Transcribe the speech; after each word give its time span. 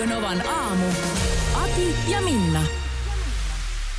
Radio 0.00 0.16
Novan 0.16 0.48
aamu. 0.48 0.86
Ati 1.54 1.94
ja 2.08 2.22
Minna. 2.22 2.62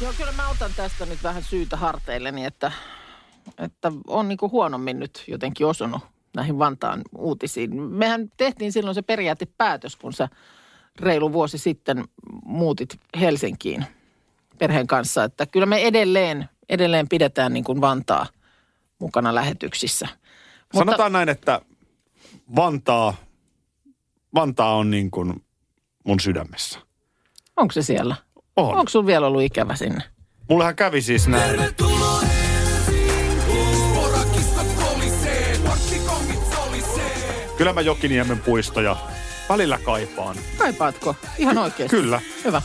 Joo, 0.01 0.13
kyllä 0.17 0.31
mä 0.31 0.49
otan 0.49 0.71
tästä 0.75 1.05
nyt 1.05 1.23
vähän 1.23 1.43
syytä 1.43 1.77
harteilleni, 1.77 2.45
että, 2.45 2.71
että 3.57 3.91
on 4.07 4.27
niin 4.27 4.37
kuin 4.37 4.51
huonommin 4.51 4.99
nyt 4.99 5.23
jotenkin 5.27 5.67
osunut 5.67 6.01
näihin 6.35 6.59
Vantaan 6.59 7.01
uutisiin. 7.17 7.81
Mehän 7.81 8.29
tehtiin 8.37 8.71
silloin 8.71 8.95
se 8.95 9.01
periaatepäätös, 9.01 9.95
kun 9.95 10.13
sä 10.13 10.29
reilu 10.99 11.33
vuosi 11.33 11.57
sitten 11.57 12.05
muutit 12.45 12.99
Helsinkiin 13.19 13.85
perheen 14.57 14.87
kanssa, 14.87 15.23
että 15.23 15.45
kyllä 15.45 15.65
me 15.65 15.81
edelleen, 15.81 16.49
edelleen 16.69 17.09
pidetään 17.09 17.53
niin 17.53 17.63
kuin 17.63 17.81
Vantaa 17.81 18.25
mukana 18.99 19.35
lähetyksissä. 19.35 20.07
Sanotaan 20.73 21.11
näin, 21.11 21.29
että 21.29 21.61
Vantaa, 22.55 23.13
Vantaa 24.35 24.75
on 24.75 24.91
niin 24.91 25.11
kuin 25.11 25.43
mun 26.03 26.19
sydämessä. 26.19 26.79
Onko 27.57 27.71
se 27.71 27.81
siellä? 27.81 28.15
On. 28.55 28.75
Onko 28.77 28.89
sulla 28.89 29.05
vielä 29.05 29.27
ollut 29.27 29.41
ikävä 29.41 29.75
sinne? 29.75 30.01
Mullehan 30.49 30.75
kävi 30.75 31.01
siis 31.01 31.27
näin. 31.27 31.59
Kyllä 37.57 37.73
mä 37.73 37.81
Jokiniemen 37.81 38.39
puistoja 38.39 38.95
välillä 39.49 39.79
kaipaan. 39.83 40.35
Kaipaatko? 40.57 41.15
Ihan 41.37 41.57
oikeasti? 41.57 41.95
Kyllä. 41.97 42.21
Hyvä. 42.45 42.61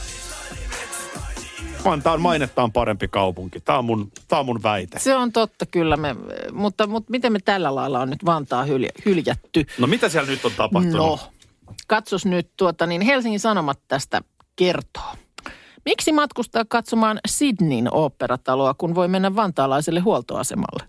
Vantaan 1.85 2.21
mainettaan 2.21 2.73
parempi 2.73 3.09
kaupunki. 3.09 3.61
Tämä 3.61 3.79
on 3.79 3.85
mun, 3.85 4.13
tää 4.29 4.39
on 4.39 4.47
mun 4.47 4.63
väite. 4.63 4.99
Se 4.99 5.17
on 5.17 5.33
totta 5.33 5.67
kyllä, 5.67 5.97
me, 5.97 6.17
mutta, 6.53 6.87
mutta 6.87 7.11
miten 7.11 7.33
me 7.33 7.39
tällä 7.45 7.75
lailla 7.75 8.01
on 8.01 8.11
nyt 8.11 8.25
Vantaa 8.25 8.65
hyljä, 8.65 8.91
hyljätty? 9.07 9.67
No 9.79 9.87
mitä 9.87 10.09
siellä 10.09 10.31
nyt 10.31 10.45
on 10.45 10.53
tapahtunut? 10.57 10.97
No, 10.97 11.19
katsos 11.87 12.27
nyt 12.27 12.51
tuota, 12.57 12.87
niin 12.87 13.03
Helsingin 13.03 13.41
Sanomat 13.41 13.79
tästä 13.89 14.21
kertoo. 14.57 15.13
Miksi 15.85 16.13
matkustaa 16.13 16.65
katsomaan 16.69 17.21
Sydneyn 17.29 17.95
oopperataloa, 17.95 18.75
kun 18.75 18.95
voi 18.95 19.09
mennä 19.09 19.37
vantaalaiselle 19.37 20.01
huoltoasemalle? 20.01 20.89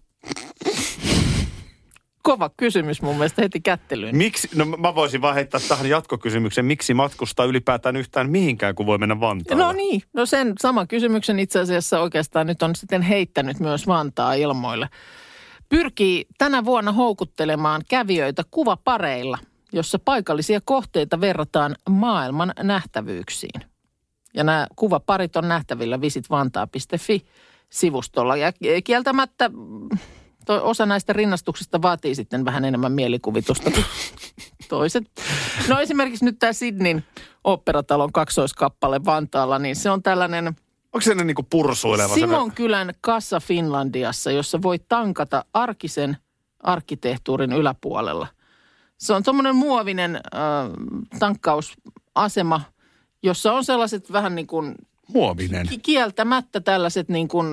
Kova 2.23 2.50
kysymys 2.58 3.02
mun 3.02 3.16
mielestä 3.16 3.42
heti 3.42 3.59
kättelyyn. 3.61 4.17
Miksi, 4.17 4.50
no 4.56 4.66
mä 4.66 4.95
voisin 4.95 5.22
vaan 5.22 5.36
heittää 5.36 5.61
tähän 5.67 5.89
jatkokysymyksen, 5.89 6.66
miksi 6.66 6.94
matkustaa 6.94 7.45
ylipäätään 7.45 7.95
yhtään 7.95 8.30
mihinkään, 8.30 8.75
kun 8.75 8.86
voi 8.86 8.97
mennä 8.97 9.19
Vantaalle? 9.19 9.64
No 9.64 9.72
niin, 9.72 10.02
no 10.14 10.25
sen 10.25 10.53
saman 10.62 10.88
kysymyksen 10.88 11.39
itse 11.39 11.59
asiassa 11.59 12.00
oikeastaan 12.00 12.47
nyt 12.47 12.64
on 12.64 12.75
sitten 12.75 13.02
heittänyt 13.02 13.59
myös 13.59 13.88
Vantaa 13.88 14.34
ilmoille. 14.34 14.89
Pyrkii 15.69 16.25
tänä 16.38 16.66
vuonna 16.66 16.91
houkuttelemaan 16.91 17.81
kävijöitä 17.89 18.44
kuvapareilla, 18.52 19.38
jossa 19.72 20.00
paikallisia 20.00 20.60
kohteita 20.66 21.22
verrataan 21.22 21.76
maailman 21.90 22.54
nähtävyyksiin. 22.64 23.62
Ja 24.34 24.44
nämä 24.44 24.68
kuvaparit 24.76 25.36
on 25.36 25.48
nähtävillä 25.48 26.02
visitvantaa.fi-sivustolla. 26.02 28.38
Ja 28.38 28.52
kieltämättä 28.84 29.50
mm, 29.50 29.90
to, 30.46 30.69
osa 30.69 30.86
näistä 30.86 31.14
rinnastuksista 31.14 31.81
vaatii 31.81 32.16
sitten 32.16 32.46
vähän 32.46 32.66
enemmän 32.66 32.91
mielikuvitusta 32.91 33.72
kuin 33.72 33.86
toiset. 34.69 35.03
No 35.68 35.80
esimerkiksi 35.80 36.25
nyt 36.25 36.40
tämä 36.40 36.53
Sydneyn 36.53 37.03
oopperatalon 37.44 38.12
kaksoiskappale 38.12 39.06
Vantaalla, 39.06 39.59
niin 39.59 39.75
se 39.75 39.90
on 39.90 40.03
tällainen 40.03 40.47
Onko 40.94 41.02
se 41.02 41.16
niin 41.16 41.36
kuin 41.36 41.47
pursuileva? 41.50 42.08
se- 42.08 42.14
Simon 42.14 42.52
kylän 42.52 42.94
kassa 43.02 43.40
Finlandiassa, 43.40 44.31
jossa 44.31 44.62
voi 44.62 44.80
tankata 44.80 45.46
arkisen 45.53 46.18
arkkitehtuurin 46.64 47.53
yläpuolella. 47.53 48.28
Se 48.97 49.13
on 49.13 49.24
tuommoinen 49.24 49.56
muovinen 49.56 50.16
äh, 50.16 50.22
tankkausasema, 51.19 52.62
jossa 53.24 53.53
on 53.53 53.63
sellaiset 53.66 54.12
vähän 54.12 54.35
niin 54.35 54.47
kuin 54.47 54.75
Muovinen. 55.08 55.68
ki- 55.68 55.78
kieltämättä 55.78 56.59
tällaiset 56.59 57.09
niin 57.09 57.28
kuin 57.28 57.47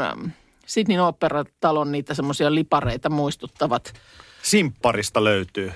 Sydneyn 0.67 1.01
oopperatalon 1.01 1.93
niitä 1.93 2.15
semmoisia 2.15 2.55
lipareita 2.55 3.11
muistuttavat, 3.11 3.95
Simpparista 4.43 5.25
löytyy. 5.25 5.73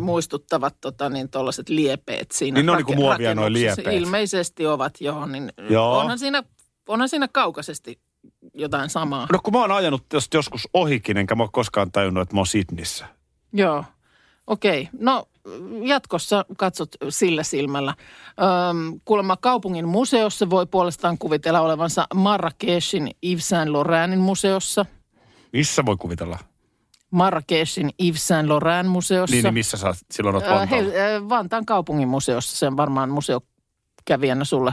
muistuttavat 0.00 0.74
tota 0.80 1.08
niin 1.08 1.28
tuollaiset 1.28 1.68
liepeet 1.68 2.30
siinä. 2.32 2.54
Niin 2.54 2.66
ne 2.66 2.72
on 2.72 2.78
niinku 2.78 2.94
muovia 2.94 3.34
noi 3.34 3.44
rakennuksessa. 3.44 3.82
liepeet. 3.82 4.02
Ilmeisesti 4.02 4.66
ovat, 4.66 5.00
joo. 5.00 5.26
Niin 5.26 5.52
Joo. 5.70 5.98
Onhan, 5.98 6.18
siinä, 6.18 6.42
onhan 6.88 7.08
siinä 7.08 7.28
kaukaisesti 7.28 7.98
jotain 8.54 8.90
samaa. 8.90 9.26
No 9.32 9.38
kun 9.42 9.52
mä 9.52 9.58
oon 9.60 9.72
ajanut 9.72 10.04
joskus 10.34 10.68
ohikin, 10.74 11.16
enkä 11.16 11.34
mä 11.34 11.42
ole 11.42 11.50
koskaan 11.52 11.92
tajunnut, 11.92 12.22
että 12.22 12.34
mä 12.34 12.38
oon 12.40 12.46
Sydneyssä. 12.46 13.06
Joo, 13.52 13.84
okei. 14.48 14.88
No 15.00 15.24
jatkossa 15.82 16.44
katsot 16.56 16.88
sillä 17.08 17.42
silmällä. 17.42 17.94
Öm, 18.70 19.00
kuulemma 19.04 19.36
kaupungin 19.36 19.88
museossa 19.88 20.50
voi 20.50 20.66
puolestaan 20.66 21.18
kuvitella 21.18 21.60
olevansa 21.60 22.06
Marrakeshin 22.14 23.10
Yves 23.22 23.48
Saint 23.48 23.70
Laurentin 23.70 24.18
museossa. 24.20 24.86
Missä 25.52 25.86
voi 25.86 25.96
kuvitella? 25.96 26.38
Marrakeshin 27.10 27.90
Yves 28.08 28.28
Saint 28.28 28.48
Laurent 28.48 28.88
museossa. 28.88 29.34
Niin, 29.36 29.42
niin 29.44 29.54
missä 29.54 29.76
sä 29.76 29.94
silloin 30.10 30.34
Vantaalla? 30.34 30.64
Hel- 30.66 30.92
ö, 30.94 31.28
Vantaan 31.28 31.66
kaupungin 31.66 32.08
museossa. 32.08 32.56
Se 32.56 32.66
on 32.66 32.76
varmaan 32.76 33.10
museokävijänä 33.10 34.44
sulle. 34.44 34.72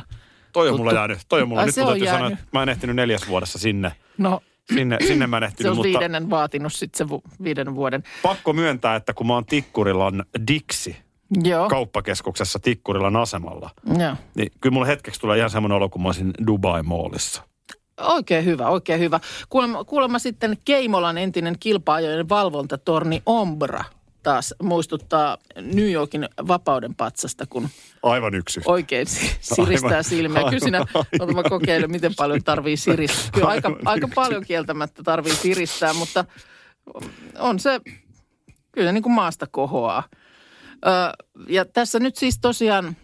Toi 0.53 0.69
on 0.69 0.77
mulla 0.77 0.91
jäänyt. 0.93 1.19
Toi 1.29 1.41
on 1.41 1.47
mulla. 1.47 1.61
Ai, 1.61 1.65
Nyt 1.65 1.75
se 1.75 1.81
on 1.81 1.87
täytyy 1.87 2.05
sanoa, 2.07 2.19
jäänyt. 2.19 2.39
että 2.39 2.49
mä 2.53 2.63
en 2.63 2.69
ehtinyt 2.69 2.95
neljäs 2.95 3.27
vuodessa 3.27 3.59
sinne. 3.59 3.91
No, 4.17 4.41
Sinne, 4.73 4.97
sinne 5.07 5.27
mä 5.27 5.37
en 5.37 5.51
se 5.61 5.69
on 5.69 5.75
mutta 5.75 5.89
viidennen 5.89 6.29
vaatinut 6.29 6.73
sitten 6.73 7.07
se 7.07 7.15
viiden 7.43 7.75
vuoden. 7.75 8.03
pakko 8.21 8.53
myöntää, 8.53 8.95
että 8.95 9.13
kun 9.13 9.27
mä 9.27 9.33
oon 9.33 9.45
Tikkurilan 9.45 10.25
Dixi 10.47 10.95
Joo, 11.43 11.69
kauppakeskuksessa 11.69 12.59
Tikkurilan 12.59 13.15
asemalla, 13.15 13.69
joo. 13.99 14.15
niin 14.35 14.51
kyllä 14.61 14.73
mulle 14.73 14.87
hetkeksi 14.87 15.21
tulee 15.21 15.37
ihan 15.37 15.49
semmoinen 15.49 15.75
olo, 15.75 15.89
kun 15.89 16.01
mä 16.01 16.07
olisin 16.07 16.33
Dubai-moolissa. 16.47 17.43
Oikein 18.01 18.45
hyvä, 18.45 18.67
oikein 18.67 18.99
hyvä. 18.99 19.19
Kuulemma, 19.49 19.83
kuulemma 19.83 20.19
sitten 20.19 20.57
Keimolan 20.65 21.17
entinen 21.17 21.55
kilpaajojen 21.59 22.29
valvontatorni 22.29 23.21
Ombra 23.25 23.83
taas 24.25 24.53
muistuttaa 24.63 25.37
New 25.61 25.91
Yorkin 25.91 26.29
vapauden 26.47 26.95
patsasta, 26.95 27.45
kun 27.45 27.69
Aivan 28.03 28.35
yksi. 28.35 28.61
oikein 28.65 29.07
si- 29.07 29.37
siristää 29.41 29.89
Aivan, 29.89 30.03
silmiä. 30.03 30.43
Kyllä 30.43 30.59
siinä, 30.59 30.85
aivan 31.19 31.43
kokeilen, 31.49 31.91
miten 31.91 32.15
paljon 32.17 32.43
tarvii 32.43 32.77
siristää. 32.77 33.29
Kyllä 33.33 33.47
aika, 33.47 33.67
Aivan 33.67 33.81
aika 33.87 34.07
yksi. 34.07 34.15
paljon 34.15 34.45
kieltämättä 34.45 35.03
tarvii 35.03 35.35
siristää, 35.35 35.93
mutta 35.93 36.25
on 37.39 37.59
se 37.59 37.79
kyllä 38.71 38.91
niin 38.91 39.03
kuin 39.03 39.13
maasta 39.13 39.47
kohoaa. 39.51 40.03
Ö, 40.85 40.89
ja 41.49 41.65
tässä 41.65 41.99
nyt 41.99 42.15
siis 42.15 42.39
tosiaan 42.39 42.95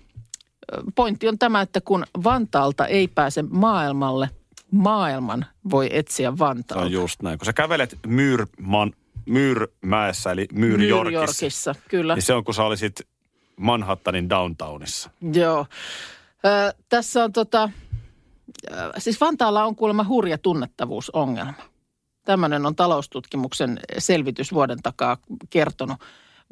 pointti 0.95 1.27
on 1.27 1.39
tämä, 1.39 1.61
että 1.61 1.81
kun 1.81 2.03
Vantaalta 2.23 2.85
ei 2.87 3.07
pääse 3.07 3.41
maailmalle, 3.49 4.29
maailman 4.71 5.45
voi 5.71 5.89
etsiä 5.91 6.25
Se 6.25 6.29
on 6.29 6.39
Vantaalta. 6.39 6.85
just 6.87 7.21
näin. 7.21 7.39
Kun 7.39 7.45
sä 7.45 7.53
kävelet 7.53 7.97
Myyrman, 8.07 8.93
Myyrmäessä, 9.25 10.31
eli 10.31 10.47
Myyrjorkissa, 10.53 11.75
kyllä. 11.87 12.15
niin 12.15 12.23
se 12.23 12.33
on 12.33 12.43
kun 12.43 12.53
sä 12.53 12.63
olisit 12.63 13.01
Manhattanin 13.57 14.29
downtownissa. 14.29 15.09
Joo. 15.33 15.65
Ö, 16.45 16.73
tässä 16.89 17.23
on 17.23 17.33
tota, 17.33 17.69
siis 18.97 19.21
Vantaalla 19.21 19.63
on 19.65 19.75
kuulemma 19.75 20.05
hurja 20.07 20.37
tunnettavuusongelma. 20.37 21.53
Tämmöinen 22.25 22.65
on 22.65 22.75
taloustutkimuksen 22.75 23.79
selvitys 23.97 24.53
vuoden 24.53 24.81
takaa 24.83 25.17
kertonut. 25.49 25.97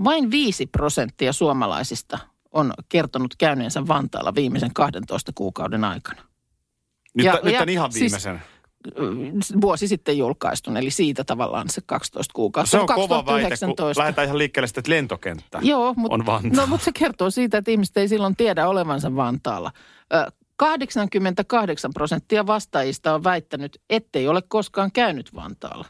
Vain 0.04 0.32
5 0.32 0.66
prosenttia 0.66 1.34
suomalaisista 1.34 2.20
on 2.52 2.74
kertonut 2.90 3.36
käyneensä 3.38 3.88
Vantaalla 3.88 4.36
viimeisen 4.36 4.74
12 4.74 5.32
kuukauden 5.36 5.84
aikana. 5.84 6.22
Nyt, 7.14 7.26
Ja- 7.26 7.40
nyt 7.44 7.54
ja 7.54 7.62
on 7.62 7.70
ihan 7.70 7.92
siis- 7.92 8.02
viimeisen. 8.02 8.42
Vuosi 9.62 9.88
sitten 9.88 10.18
julkaistun, 10.18 10.78
eli 10.78 10.92
siitä 10.92 11.24
tavallaan 11.24 11.70
se 11.70 11.82
12 11.86 12.34
kuukautta. 12.34 12.72
se 12.72 12.80
on 12.80 12.88
kova 12.88 13.00
väite, 13.00 13.26
kun 13.26 13.50
2019. 13.50 14.02
lähdetään 14.02 14.26
ihan 14.26 14.38
liikkeelle 14.38 14.68
sitten, 14.68 14.82
että 14.82 14.92
lentokenttä 14.92 15.60
Joo, 15.62 15.94
mutta 15.98 16.16
on 16.16 16.26
Vantaa. 16.26 16.52
no, 16.56 16.68
mut 16.68 16.82
se 16.82 16.92
kertoo 16.92 17.30
siitä, 17.30 17.58
että 17.58 17.72
ihmiset 17.72 17.98
ei 17.98 18.08
silloin 18.08 18.36
tiedä 18.36 18.68
olevansa 18.68 19.16
Vantaalla. 19.16 19.72
Ö, 20.14 20.32
88 20.56 21.94
prosenttia 21.94 22.48
vastaajista 22.48 23.14
on 23.14 23.24
väittänyt, 23.24 23.82
ettei 23.90 24.28
ole 24.28 24.42
koskaan 24.48 24.92
käynyt 24.92 25.36
Vantaalla. 25.36 25.86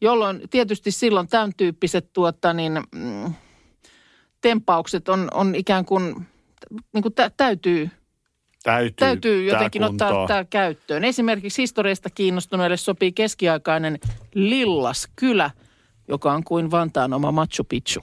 Jolloin 0.00 0.42
tietysti 0.50 0.90
silloin 0.90 1.28
tämän 1.28 1.52
tyyppiset 1.56 2.12
tuota, 2.12 2.52
niin, 2.52 2.80
mm, 2.94 3.34
tempaukset 4.40 5.08
on, 5.08 5.28
on 5.34 5.54
ikään 5.54 5.84
kuin 5.84 6.26
niin 6.92 7.02
kuin 7.02 7.14
tä, 7.14 7.30
täytyy, 7.36 7.90
Täytyy, 8.62 8.94
täytyy 8.96 9.44
jotenkin 9.44 9.84
ottaa 9.84 10.26
tämä 10.26 10.44
käyttöön. 10.44 11.04
Esimerkiksi 11.04 11.62
historiasta 11.62 12.10
kiinnostuneille 12.10 12.76
sopii 12.76 13.12
keskiaikainen 13.12 13.98
Lillaskylä, 14.34 15.50
joka 16.08 16.32
on 16.32 16.44
kuin 16.44 16.70
Vantaan 16.70 17.12
oma 17.12 17.32
Machu 17.32 17.64
Picchu. 17.68 18.00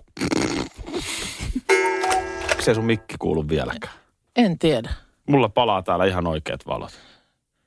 Se 2.60 2.74
sun 2.74 2.86
mikki 2.86 3.16
kuulu 3.20 3.50
vieläkään? 3.50 3.94
En 4.36 4.60
tiedä. 4.60 4.90
Mulla 5.30 5.50
palaa 5.50 5.82
täällä 5.82 6.06
ihan 6.06 6.28
oikeat 6.28 6.68
valot. 6.68 6.92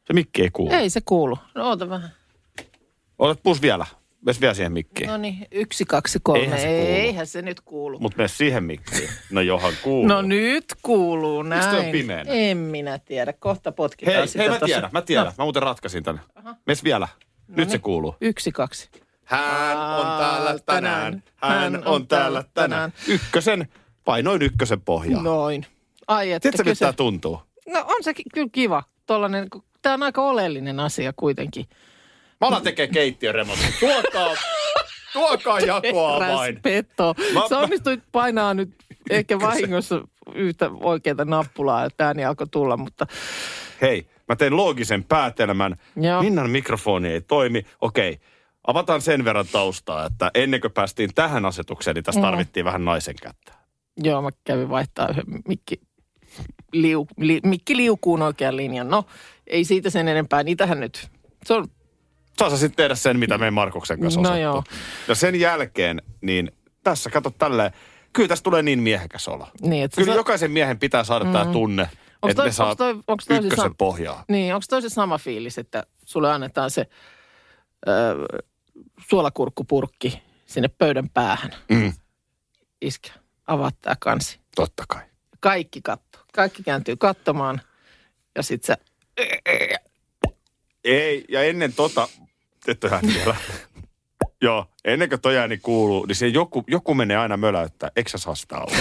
Se 0.04 0.12
mikki 0.12 0.42
ei 0.42 0.50
kuulu. 0.52 0.74
Ei 0.74 0.90
se 0.90 1.00
kuulu. 1.04 1.38
No 1.54 1.68
oota 1.68 1.88
vähän. 1.88 2.10
Otat 3.18 3.42
pus 3.42 3.62
vielä. 3.62 3.86
Ves 4.26 4.40
vielä 4.40 4.54
siihen 4.54 4.72
mikkiin. 4.72 5.08
No 5.08 5.16
niin, 5.16 5.46
yksi, 5.52 5.84
kaksi, 5.84 6.19
kolme. 6.22 6.40
Eihän 6.42 6.58
se 6.60 6.66
kuulu. 6.66 6.86
Eihän 6.86 7.26
se 7.26 7.42
nyt 7.42 7.60
kuulu. 7.60 7.98
Mut 7.98 8.16
mene 8.16 8.28
siihen 8.28 8.64
mikkiin. 8.64 9.08
No 9.30 9.40
johan 9.40 9.72
kuuluu. 9.82 10.06
No 10.08 10.22
nyt 10.22 10.64
kuuluu 10.82 11.42
näin. 11.42 11.60
Miksi 11.60 11.76
toi 11.76 11.86
on 11.86 11.92
pimeänä? 11.92 12.30
En 12.32 12.56
minä 12.56 12.98
tiedä. 12.98 13.32
Kohta 13.32 13.72
potkitaan 13.72 14.16
Hei, 14.16 14.26
sitä 14.28 14.38
hei 14.38 14.48
mä 14.48 14.54
tossa. 14.54 14.66
tiedän, 14.66 14.90
mä 14.92 15.02
tiedän. 15.02 15.26
No, 15.26 15.32
Mä 15.38 15.44
muuten 15.44 15.62
ratkaisin 15.62 16.02
tänne. 16.02 16.20
Mes 16.66 16.84
vielä. 16.84 17.08
Nyt 17.48 17.69
se 17.69 17.74
niin. 17.76 17.82
kuuluu. 17.82 18.16
yksi, 18.20 18.52
kaksi. 18.52 18.88
Hän 19.24 19.78
on 19.78 20.19
täällä 20.19 20.58
tänään. 20.66 21.22
Hän 21.36 21.82
on 21.86 22.06
täällä 22.08 22.44
tänään. 22.54 22.92
tänään. 22.92 22.92
Ykkösen, 23.08 23.68
painoin 24.04 24.42
ykkösen 24.42 24.80
pohjaa. 24.80 25.22
No. 25.22 25.34
Noin. 25.34 25.66
Ai 26.08 26.32
että 26.32 26.40
Tiedätkö, 26.40 26.62
kyllä 26.62 26.70
miltä 26.70 26.78
se- 26.78 26.84
tämä 26.84 26.92
tuntuu? 26.92 27.40
No 27.68 27.80
on 27.86 28.02
se 28.04 28.14
ky- 28.14 28.22
kyllä 28.34 28.48
kiva. 28.52 28.82
Tollanen, 29.06 29.48
tämä 29.82 29.94
on 29.94 30.02
aika 30.02 30.22
oleellinen 30.22 30.80
asia 30.80 31.12
kuitenkin. 31.16 31.66
Mä 32.42 32.48
alan 32.48 32.62
tekee 32.62 32.86
keittiöremontin. 32.86 33.74
Tuokaa, 33.80 34.34
tuokaa 35.12 35.60
jakoa 35.60 36.18
vain. 36.20 36.62
Petto. 36.62 37.14
Mä- 37.34 37.48
Sä 37.48 37.58
onnistuit 37.58 38.00
painaa 38.12 38.54
nyt 38.54 38.70
ehkä 39.10 39.40
vahingossa 39.40 40.00
yhtä 40.34 40.70
oikeaa 40.80 41.24
nappulaa, 41.24 41.84
että 41.84 42.06
ääni 42.06 42.24
alkoi 42.24 42.46
tulla, 42.50 42.76
mutta 42.76 43.06
Hei, 43.82 44.06
mä 44.28 44.36
tein 44.36 44.56
loogisen 44.56 45.04
päätelmän. 45.04 45.76
Joo. 45.96 46.22
Minnan 46.22 46.50
mikrofoni 46.50 47.08
ei 47.08 47.20
toimi. 47.20 47.66
Okei, 47.80 48.18
avataan 48.66 49.00
sen 49.00 49.24
verran 49.24 49.46
taustaa, 49.52 50.06
että 50.06 50.30
ennen 50.34 50.60
kuin 50.60 50.72
päästiin 50.72 51.10
tähän 51.14 51.44
asetukseen, 51.44 51.94
niin 51.94 52.04
tässä 52.04 52.20
Mm. 52.20 52.26
tarvittiin 52.26 52.64
vähän 52.64 52.84
naisen 52.84 53.14
kättä. 53.22 53.52
joo, 53.96 54.22
mä 54.22 54.28
kävin 54.44 54.68
vaihtaa 54.68 55.08
yhden 55.08 55.24
mikki, 55.48 55.80
liu, 56.72 57.06
li, 57.18 57.40
mikki 57.44 57.76
liukuun 57.76 58.22
oikean 58.22 58.56
linjan. 58.56 58.88
No, 58.88 59.04
ei 59.46 59.64
siitä 59.64 59.90
sen 59.90 60.08
enempää. 60.08 60.42
Niitähän 60.42 60.80
nyt, 60.80 61.08
se 61.44 61.54
on, 61.54 61.68
sä 62.50 62.56
sitten 62.56 62.76
tehdä 62.76 62.94
sen, 62.94 63.19
mitä 63.19 63.38
me 63.38 63.50
Markuksen 63.50 64.00
kanssa 64.00 64.20
No 64.20 64.29
osattu. 64.29 64.40
joo. 64.43 64.64
Ja 65.08 65.14
sen 65.14 65.40
jälkeen, 65.40 66.02
niin 66.20 66.52
tässä 66.84 67.11
kato 67.11 67.31
tälleen, 67.31 67.73
kyllä 68.12 68.29
tästä 68.29 68.43
tulee 68.44 68.62
niin 68.62 68.82
miehekäs 68.82 69.29
olo. 69.29 69.49
niin, 69.62 69.84
että 69.84 69.94
Kyllä 70.00 70.12
se, 70.12 70.17
jokaisen 70.17 70.50
miehen 70.50 70.79
pitää 70.79 71.05
saada 71.05 71.25
mm. 71.25 71.32
tämä 71.32 71.52
tunne, 71.52 71.82
Onks 71.82 72.31
että 72.31 72.34
toi- 72.34 72.46
ne 72.46 72.52
saa 72.52 72.67
onks 72.67 72.76
toi- 72.79 73.00
onks 73.06 73.25
toi 73.26 73.37
se 73.37 73.43
ykkösen 73.43 73.70
sam- 73.70 73.75
pohjaa. 73.79 74.25
Niin, 74.29 74.55
onko 74.55 74.64
toi 74.70 74.82
se 74.82 74.88
sama 74.88 75.19
fiilis, 75.19 75.58
että 75.58 75.87
sulle 76.06 76.32
annetaan 76.32 76.70
se 76.70 76.87
ö, 77.88 77.93
suolakurkkupurkki 79.11 80.23
sinne 80.46 80.69
pöydän 80.69 81.08
päähän? 81.08 81.55
Mm, 81.69 81.93
Iskä, 82.81 83.11
avaat 83.46 83.75
tää 83.81 83.96
kansi. 84.00 84.40
totta 84.56 84.85
kai. 84.88 85.02
Kaikki 85.40 85.81
katto. 85.82 86.19
Kaikki 86.35 86.62
kääntyy 86.62 86.96
katsomaan. 86.96 87.61
Ja 88.37 88.43
sit 88.43 88.64
sä, 88.64 88.76
Ei, 90.85 91.25
ja 91.28 91.43
ennen 91.43 91.73
tota, 91.73 92.08
et 92.69 92.85
ole 92.85 93.00
vielä. 93.14 93.37
Joo, 94.43 94.67
ennen 94.85 95.09
kuin 95.09 95.20
toi 95.20 95.38
ääni 95.38 95.59
kuuluu, 95.59 96.06
niin 96.06 96.17
se 96.17 96.26
joku, 96.29 96.64
joku 96.67 96.94
menee 96.94 97.17
aina 97.17 97.37
möläyttää. 97.37 97.91
Eikö 97.97 98.11
sä 98.19 98.31
olla? 98.31 98.76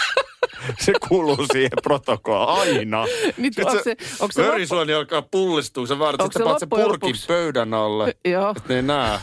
se 0.84 0.92
kuuluu 1.08 1.46
siihen 1.52 1.70
protokollaan 1.82 2.58
aina. 2.60 3.04
Sit 3.06 3.58
onko 3.58 3.82
se, 3.84 3.96
onko 4.20 4.32
se 4.32 4.40
loppu, 4.40 4.52
Verisuoni 4.52 4.92
alkaa 4.92 5.22
pullistua. 5.22 5.86
Sä 5.86 5.98
vaadit, 5.98 6.20
Onko 6.20 6.38
että 6.50 6.58
se 6.60 6.66
purkin 6.66 6.92
lopuksi- 6.92 7.26
pöydän 7.26 7.74
alle. 7.74 8.14
joo, 8.32 8.50
Että 8.50 8.62
ne 8.68 8.74
ei 8.76 8.82
näe. 8.82 9.18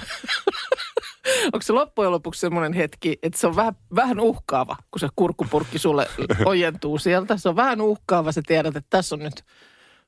onko 1.45 1.61
se 1.61 1.73
loppujen 1.73 2.11
lopuksi 2.11 2.39
semmoinen 2.41 2.73
hetki, 2.73 3.17
että 3.23 3.39
se 3.39 3.47
on 3.47 3.55
vähän, 3.55 3.73
vähän 3.95 4.19
uhkaava, 4.19 4.75
kun 4.91 4.99
se 4.99 5.07
kurkkupurkki 5.15 5.79
sulle 5.79 6.07
ojentuu 6.45 6.97
sieltä. 6.97 7.37
Se 7.37 7.49
on 7.49 7.55
vähän 7.55 7.81
uhkaava, 7.81 8.31
sä 8.31 8.41
tiedät, 8.47 8.75
että 8.75 8.87
tässä 8.89 9.15
on 9.15 9.19
nyt 9.19 9.43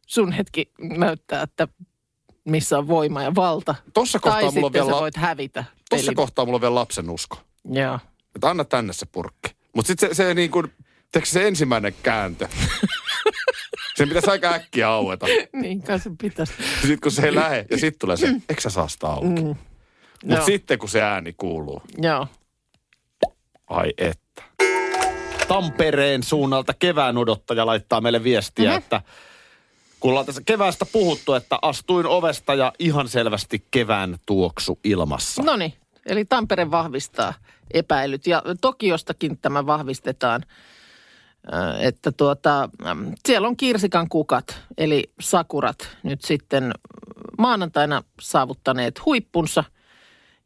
sun 0.08 0.32
hetki 0.32 0.72
näyttää, 0.80 1.42
että 1.42 1.68
missä 2.46 2.78
on 2.78 2.88
voima 2.88 3.24
ja 3.24 3.36
valta. 3.36 3.76
Tossa 3.94 4.20
kohtaa 4.20 4.42
Tai 4.42 4.52
mulla 4.52 4.66
on 4.68 4.72
sitten 4.72 4.86
vielä, 4.86 4.96
sä 4.98 5.02
voit 5.02 5.18
hävitä. 5.18 5.64
tossa 5.90 6.06
peli- 6.06 6.16
kohtaa 6.16 6.46
mulla 6.46 6.56
on 6.58 6.62
vielä 6.62 6.76
lapsen 6.76 7.10
usko. 7.10 7.38
Joo. 7.72 8.00
Että 8.36 8.50
anna 8.50 8.64
tänne 8.64 8.94
se 8.94 9.06
purkki. 9.06 9.56
Mutta 9.76 9.88
sitten 9.88 10.10
se, 10.10 10.14
se 10.16 10.34
niin 10.34 10.52
kuin, 10.52 10.74
se 11.24 11.48
ensimmäinen 11.48 11.96
kääntö? 12.04 12.48
Sen 13.96 14.08
pitäisi 14.08 14.30
aika 14.30 14.54
äkkiä 14.54 14.90
aueta. 14.90 15.26
Niin 15.54 15.82
kai 15.84 16.00
se 16.00 16.12
pitäisi. 16.22 16.54
Sitten 16.82 17.00
kun 17.02 17.12
se 17.12 17.26
ei 17.26 17.36
lähe, 17.36 17.66
ja 17.72 17.78
sitten 17.78 18.00
tulee 18.00 18.18
se, 18.18 18.28
eikö 18.28 18.62
sä 18.62 18.70
saa 18.70 18.88
sitä 18.88 19.08
auki? 19.08 19.28
Mm. 19.42 19.56
Mutta 20.26 20.46
sitten 20.46 20.80
kun 20.80 20.90
se 20.90 21.02
ääni 21.02 21.34
kuuluu, 21.34 21.82
Joo. 21.98 22.28
ai 23.68 23.94
että. 23.98 24.44
Tampereen 25.48 26.24
suunnalta 26.24 26.74
kevään 26.74 27.18
odottaja 27.18 27.66
laittaa 27.66 28.02
meille 28.02 28.24
viestiä, 28.24 28.70
Mhm. 28.70 28.78
että 28.78 29.02
kun 30.06 30.12
ollaan 30.12 30.26
tässä 30.26 30.42
keväästä 30.46 30.86
puhuttu, 30.86 31.34
että 31.34 31.60
astuin 31.62 32.06
ovesta 32.06 32.56
ja 32.56 32.74
ihan 32.80 33.08
selvästi 33.08 33.66
kevään 33.72 34.18
tuoksu 34.26 34.80
ilmassa. 34.84 35.44
No 35.44 35.56
niin, 35.56 35.74
eli 36.06 36.26
Tampere 36.26 36.72
vahvistaa 36.72 37.34
epäilyt. 37.74 38.28
Ja 38.28 38.44
Tokiostakin 38.62 39.38
tämä 39.38 39.66
vahvistetaan, 39.66 40.44
äh, 41.54 41.84
että 41.84 42.12
tuota, 42.12 42.70
siellä 43.26 43.48
on 43.48 43.58
kirsikan 43.58 44.10
kukat, 44.10 44.62
eli 44.78 45.12
sakurat 45.20 45.98
nyt 46.04 46.22
sitten 46.22 46.72
maanantaina 47.38 48.04
saavuttaneet 48.22 49.06
huippunsa. 49.06 49.64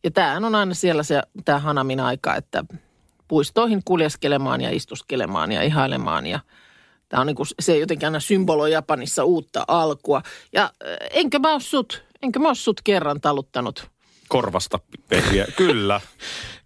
Ja 0.04 0.12
tämähän 0.12 0.46
on 0.46 0.56
aina 0.56 0.74
siellä 0.74 1.04
se, 1.04 1.22
tämä 1.46 1.60
Hanamin 1.60 2.00
aika, 2.00 2.36
että 2.36 2.64
puistoihin 3.28 3.82
kuljeskelemaan 3.86 4.62
ja 4.62 4.70
istuskelemaan 4.70 5.52
ja 5.52 5.62
ihailemaan 5.62 6.28
ja 6.28 6.40
Tämä 7.10 7.22
on 7.22 7.28
niin 7.28 7.36
kuin, 7.36 7.48
se 7.60 7.78
jotenkin 7.78 8.08
aina 8.08 8.20
symboloi 8.20 8.72
Japanissa 8.72 9.24
uutta 9.24 9.66
alkua. 9.68 10.22
Ja 10.54 10.64
äh, 10.64 10.98
enkä 11.12 11.40
mä 11.40 11.52
ole 11.52 11.60
sut, 11.60 12.04
enkä 12.22 12.40
mä 12.40 12.48
ole 12.48 12.56
sut 12.56 12.82
kerran 12.84 13.22
taluttanut 13.22 13.90
Korvasta 14.28 14.80
pehviä. 15.10 15.46
Kyllä. 15.58 16.02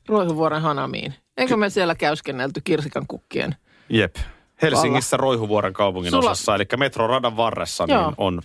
Roihuvuoren 0.07 0.61
Hanamiin. 0.61 1.13
Eikö 1.37 1.57
me 1.57 1.69
siellä 1.69 1.95
käyskennelty 1.95 2.61
kirsikan 2.63 3.07
kukkien? 3.07 3.55
Jep. 3.89 4.15
Helsingissä 4.61 5.17
Roihuvuoren 5.17 5.73
kaupungin 5.73 6.11
Sulla- 6.11 6.31
osassa, 6.31 6.55
eli 6.55 6.65
metroradan 6.77 7.37
varressa, 7.37 7.85
Joo. 7.87 8.05
niin 8.07 8.15
on, 8.17 8.41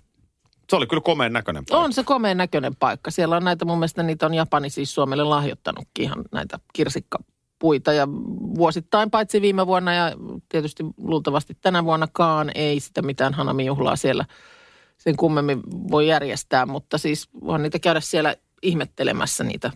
se 0.71 0.77
oli 0.77 0.87
kyllä 0.87 1.01
komeen 1.01 1.33
näköinen 1.33 1.65
paikka. 1.65 1.85
On 1.85 1.93
se 1.93 2.05
komeen 2.05 2.37
näköinen 2.37 2.77
paikka. 2.77 3.11
Siellä 3.11 3.37
on 3.37 3.45
näitä, 3.45 3.65
mun 3.65 3.79
mielestä 3.79 4.03
niitä 4.03 4.27
on 4.27 4.35
Japani 4.35 4.71
siis 4.71 4.95
Suomelle 4.95 5.25
lahjoittanutkin 5.25 6.05
ihan 6.05 6.25
näitä 6.33 6.59
kirsikkapuita. 7.59 7.93
Ja 7.93 8.09
vuosittain, 8.59 9.11
paitsi 9.11 9.41
viime 9.43 9.67
vuonna 9.67 9.95
ja 9.95 10.13
tietysti 10.49 10.85
luultavasti 10.97 11.57
tänä 11.61 11.85
vuonnakaan, 11.85 12.51
ei 12.55 12.81
sitä 12.81 13.03
mitään 13.03 13.35
Hanami-juhlaa 13.35 13.97
siellä 13.97 14.25
sen 14.99 15.17
kummemmin 15.17 15.63
voi 15.91 16.09
järjestää. 16.09 16.67
Mutta 16.67 16.99
siis 16.99 17.29
voihan 17.41 17.63
niitä 17.63 17.79
käydä 17.79 18.01
siellä 18.01 18.37
ihmettelemässä 18.63 19.45
niitä 19.45 19.71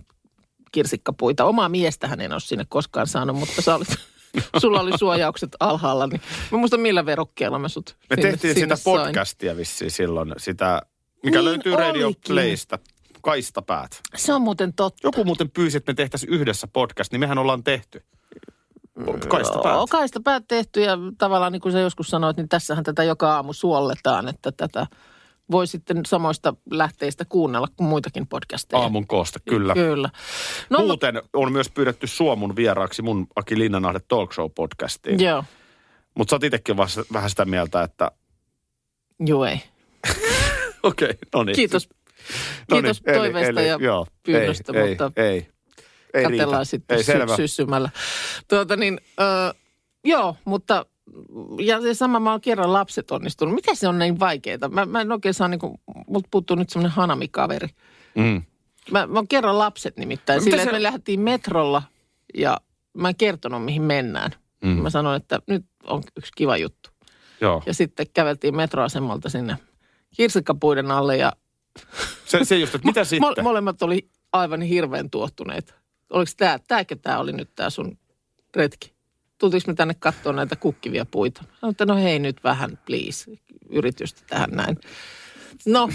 kirsikkapuita. 0.73 1.45
Omaa 1.45 1.69
miestähän 1.69 2.21
en 2.21 2.33
ole 2.33 2.41
sinne 2.41 2.65
koskaan 2.69 3.07
saanut, 3.07 3.37
mutta 3.37 3.63
sä 3.63 3.75
olit, 3.75 3.89
sulla 4.63 4.81
oli 4.81 4.99
suojaukset 4.99 5.57
alhaalla. 5.61 6.07
Niin 6.07 6.21
mä 6.53 6.59
muistan 6.59 6.81
millä 6.81 7.07
verukkeella 7.07 7.59
mä 7.59 7.69
sut 7.69 7.97
Me 8.11 8.17
sinne- 8.17 8.31
tehtiin 8.31 8.55
sinne 8.55 8.77
sitä 8.77 8.91
sain. 8.91 9.07
podcastia 9.07 9.57
vissiin 9.57 9.91
silloin, 9.91 10.33
sitä, 10.39 10.83
mikä 11.23 11.39
Niin 11.39 11.45
löytyy 11.45 11.77
Radio 11.77 12.07
olikin. 12.07 12.35
Playsta, 12.35 12.79
Kaistapäät. 13.23 14.01
Se 14.17 14.33
on 14.33 14.43
muuten 14.43 14.75
totta. 14.75 15.07
Joku 15.07 15.25
muuten 15.25 15.51
pyysi, 15.51 15.77
että 15.77 15.93
me 15.93 15.95
tehtäisiin 15.95 16.33
yhdessä 16.33 16.67
podcast, 16.67 17.13
niin 17.13 17.21
mehän 17.21 17.39
ollaan 17.39 17.65
tehty. 17.65 18.05
Kaistapäät. 19.29 19.75
Joo, 19.75 19.87
kaista 19.87 20.21
päät 20.21 20.45
tehty 20.49 20.81
ja 20.81 20.99
tavallaan 21.19 21.53
niin 21.53 21.61
kuin 21.61 21.73
sä 21.73 21.81
joskus 21.81 22.09
sanoit, 22.09 22.37
niin 22.37 22.49
tässähän 22.49 22.85
tätä 22.85 23.05
joka 23.05 23.35
aamu 23.35 23.53
suolletaan, 23.53 24.29
että 24.29 24.53
tätä 24.53 24.87
voi 25.51 25.67
sitten 25.67 26.01
samoista 26.07 26.55
lähteistä 26.71 27.25
kuunnella 27.25 27.69
kuin 27.77 27.89
muitakin 27.89 28.27
podcasteja. 28.27 28.83
Aamun 28.83 29.07
kooste, 29.07 29.39
kyllä. 29.49 29.75
Kyllä. 29.75 30.11
No, 30.71 30.79
mutta, 30.79 30.87
Muuten 30.87 31.23
on 31.33 31.53
myös 31.53 31.71
pyydetty 31.71 32.07
Suomun 32.07 32.57
vieraaksi 32.57 33.03
mun 33.03 33.27
Aki 33.37 33.59
Linnanahde 33.59 34.01
Talk 34.09 34.33
Show 34.33 34.51
podcastiin. 34.55 35.21
joo, 35.21 35.45
Mutta 36.15 36.31
sä 36.31 36.37
oot 36.37 36.45
itsekin 36.45 36.77
vähän 37.13 37.31
sitä 37.31 37.45
mieltä, 37.45 37.83
että 37.83 38.11
joo 39.21 39.45
ei. 39.45 39.63
okei, 40.83 41.11
okay, 41.11 41.19
no 41.35 41.45
niin. 41.45 41.57
Kiitos, 41.57 41.89
kiitos 42.73 43.03
eli- 43.07 43.17
toiveesta 43.19 43.61
eli- 43.61 43.69
ja 43.69 43.79
joo, 43.81 44.07
pyynnöstä, 44.23 44.73
ei, 44.75 44.89
mutta 44.89 45.13
ei, 45.17 45.27
ei, 45.29 45.47
ei 46.15 46.23
katellaan 46.23 46.51
riitä. 46.61 46.65
sitten 46.65 46.97
ei, 46.97 47.05
sy- 47.05 47.13
selvä. 47.13 47.37
syssymällä. 47.37 47.91
Tuota 48.49 48.77
niin, 48.77 49.01
ö, 49.21 49.55
joo, 50.05 50.37
mutta 50.45 50.87
ja 51.61 51.81
se 51.81 51.95
sama 51.95 52.21
mä 52.21 52.31
oon 52.31 52.41
kerran 52.41 52.73
lapset 52.73 53.11
onnistunut. 53.11 53.55
Miten 53.55 53.77
se 53.77 53.89
on 53.89 53.99
niin 53.99 54.19
vaikeaa? 54.21 54.69
Mä, 54.71 54.87
mä 54.87 55.01
en 55.01 55.13
oikein 55.13 55.35
saa 55.35 55.49
niinku, 55.49 55.81
multa 56.09 56.29
puuttuu 56.31 56.57
nyt 56.57 56.71
semmoinen 56.71 56.93
hanamikaveri. 56.97 57.69
Mm. 58.15 58.43
Mä, 58.91 59.07
mä 59.07 59.19
oon 59.19 59.29
kerran 59.29 59.59
lapset 59.59 59.97
nimittäin. 59.97 60.39
No 60.39 60.45
Sillä, 60.45 60.65
se- 60.65 60.73
me 60.73 60.83
lähdettiin 60.83 61.21
metrolla 61.21 61.83
ja 62.35 62.61
mä 62.95 63.09
en 63.09 63.17
kertonut, 63.17 63.65
mihin 63.65 63.83
mennään. 63.83 64.31
Mm. 64.65 64.69
Mä 64.71 64.91
sanoin, 64.91 65.17
että 65.17 65.39
nyt 65.47 65.65
on 65.85 66.03
yksi 66.17 66.33
kiva 66.37 66.57
juttu. 66.57 66.91
Joo. 67.41 67.63
Ja 67.67 67.75
sitten 67.75 68.07
käveltiin 68.15 68.57
metroasemalta 68.57 69.29
sinne 69.29 69.57
kirsikkapuiden 70.17 70.91
alle 70.91 71.17
ja 71.17 71.33
Se, 72.25 72.45
se 72.45 72.59
just, 72.59 72.75
että 72.75 72.89
mitä 72.89 73.01
mo- 73.01 73.05
sitten? 73.05 73.45
molemmat 73.45 73.83
oli 73.83 74.09
aivan 74.33 74.63
hirveän 74.63 75.11
tuottuneita. 75.11 75.75
Oliko 76.11 76.31
tämä, 76.37 76.59
tämäkö 76.69 76.97
tämä 76.97 77.19
oli 77.19 77.33
nyt 77.33 77.51
tämä 77.55 77.71
sun 77.71 77.99
retki? 78.57 78.93
Tultiinko 79.39 79.65
me 79.71 79.75
tänne 79.75 79.95
katsoa 79.95 80.33
näitä 80.33 80.57
kukkivia 80.57 81.07
puita? 81.07 81.45
Sanoin, 81.61 81.71
että 81.71 81.87
no 81.87 81.97
hei 81.97 82.19
nyt 82.19 82.45
vähän, 82.45 82.79
please, 82.87 83.31
yritystä 83.71 84.21
tähän 84.29 84.51
näin. 84.51 84.77
No, 85.67 85.89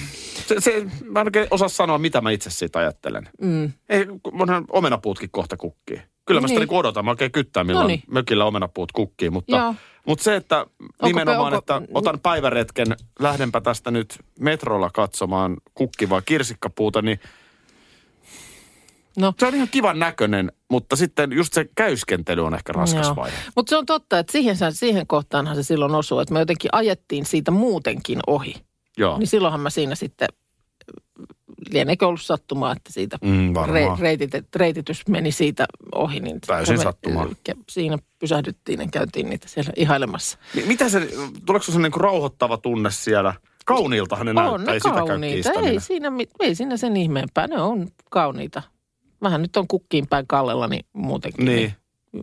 Se, 0.47 0.55
se, 0.59 0.85
mä 1.05 1.21
en 1.21 1.27
oikein 1.27 1.47
osaa 1.51 1.67
sanoa, 1.69 1.97
mitä 1.97 2.21
mä 2.21 2.31
itse 2.31 2.49
siitä 2.49 2.79
ajattelen. 2.79 3.29
mm, 3.41 3.71
Ei, 3.89 4.05
onhan 4.23 4.65
omenapuutkin 4.69 5.29
kohta 5.31 5.57
kukkii. 5.57 6.01
Kyllä 6.27 6.41
mä 6.41 6.47
sitä 6.47 6.59
Niin. 6.59 6.67
niin 6.69 6.79
odotan. 6.79 7.05
Mä 7.05 7.11
oikein 7.11 7.31
kyttää, 7.31 7.63
milloin 7.63 7.83
Noniin. 7.83 8.03
mökillä 8.07 8.45
omenapuut 8.45 8.91
kukkii. 8.91 9.29
Mutta, 9.29 9.55
Joo. 9.57 9.75
mutta 10.07 10.23
se, 10.23 10.35
että 10.35 10.65
nimenomaan, 11.03 11.45
onko- 11.53 11.57
että 11.57 11.81
otan 11.93 12.19
päiväretken, 12.19 12.87
lähdenpä 13.19 13.61
tästä 13.61 13.91
nyt 13.91 14.19
metrolla 14.39 14.89
katsomaan 14.93 15.57
kukkivaa 15.73 16.21
kirsikkapuuta, 16.21 17.01
niin 17.01 17.19
no. 19.17 19.33
se 19.39 19.45
on 19.47 19.55
ihan 19.55 19.67
kivan 19.71 19.99
näköinen, 19.99 20.51
mutta 20.71 20.95
sitten 20.95 21.31
just 21.31 21.53
se 21.53 21.69
käyskentely 21.75 22.45
on 22.45 22.55
ehkä 22.55 22.73
raskas 22.73 23.05
Joo. 23.07 23.15
vaihe. 23.15 23.37
Mutta 23.55 23.69
se 23.69 23.77
on 23.77 23.85
totta, 23.85 24.19
että 24.19 24.31
siihen, 24.31 24.55
siihen 24.71 25.07
kohtaanhan 25.07 25.55
se 25.55 25.63
silloin 25.63 25.95
osuu, 25.95 26.19
että 26.19 26.33
me 26.33 26.39
jotenkin 26.39 26.69
ajettiin 26.71 27.25
siitä 27.25 27.51
muutenkin 27.51 28.19
ohi. 28.27 28.55
Joo. 28.97 29.17
Niin 29.17 29.27
silloinhan 29.27 29.61
mä 29.61 29.69
siinä 29.69 29.95
sitten, 29.95 30.27
lieneekö 31.71 32.07
ollut 32.07 32.21
sattumaa, 32.21 32.71
että 32.71 32.91
siitä 32.93 33.17
Mm, 33.21 33.53
varmaan. 33.53 33.99
reitit, 33.99 34.31
reititys 34.55 35.07
meni 35.07 35.31
siitä 35.31 35.65
ohi. 35.95 36.19
Niin 36.19 36.39
Täysin 36.47 36.77
sattumaa. 36.77 37.27
Siinä 37.69 37.97
pysähdyttiin 38.19 38.79
ja 38.81 38.87
käytiin 38.91 39.29
niitä 39.29 39.47
siellä 39.47 39.71
ihailemassa. 39.75 40.37
Mi- 40.53 40.65
Mitä 40.65 40.89
se, 40.89 41.09
tuleeko 41.45 41.65
se 41.71 41.79
niin 41.79 41.91
rauhoittava 41.95 42.57
tunne 42.57 42.91
siellä? 42.91 43.33
Kauniiltahan 43.65 44.25
ne 44.25 44.29
on 44.29 44.35
näyttää, 44.35 44.65
ne 44.65 44.71
ei 44.73 44.79
sitä 44.79 44.93
käy 44.95 45.05
kauniita, 45.07 45.51
ei 45.51 45.79
siinä, 45.79 46.11
ei 46.39 46.55
siinä 46.55 46.77
sen 46.77 46.97
ihmeempää, 46.97 47.47
ne 47.47 47.61
on 47.61 47.87
kauniita. 48.11 48.61
Vähän 49.21 49.41
nyt 49.41 49.57
on 49.57 49.67
kukkiin 49.67 50.07
päin 50.07 50.27
kallella, 50.27 50.67
niin 50.67 50.85
muutenkin. 50.93 51.45
Niin. 51.45 51.73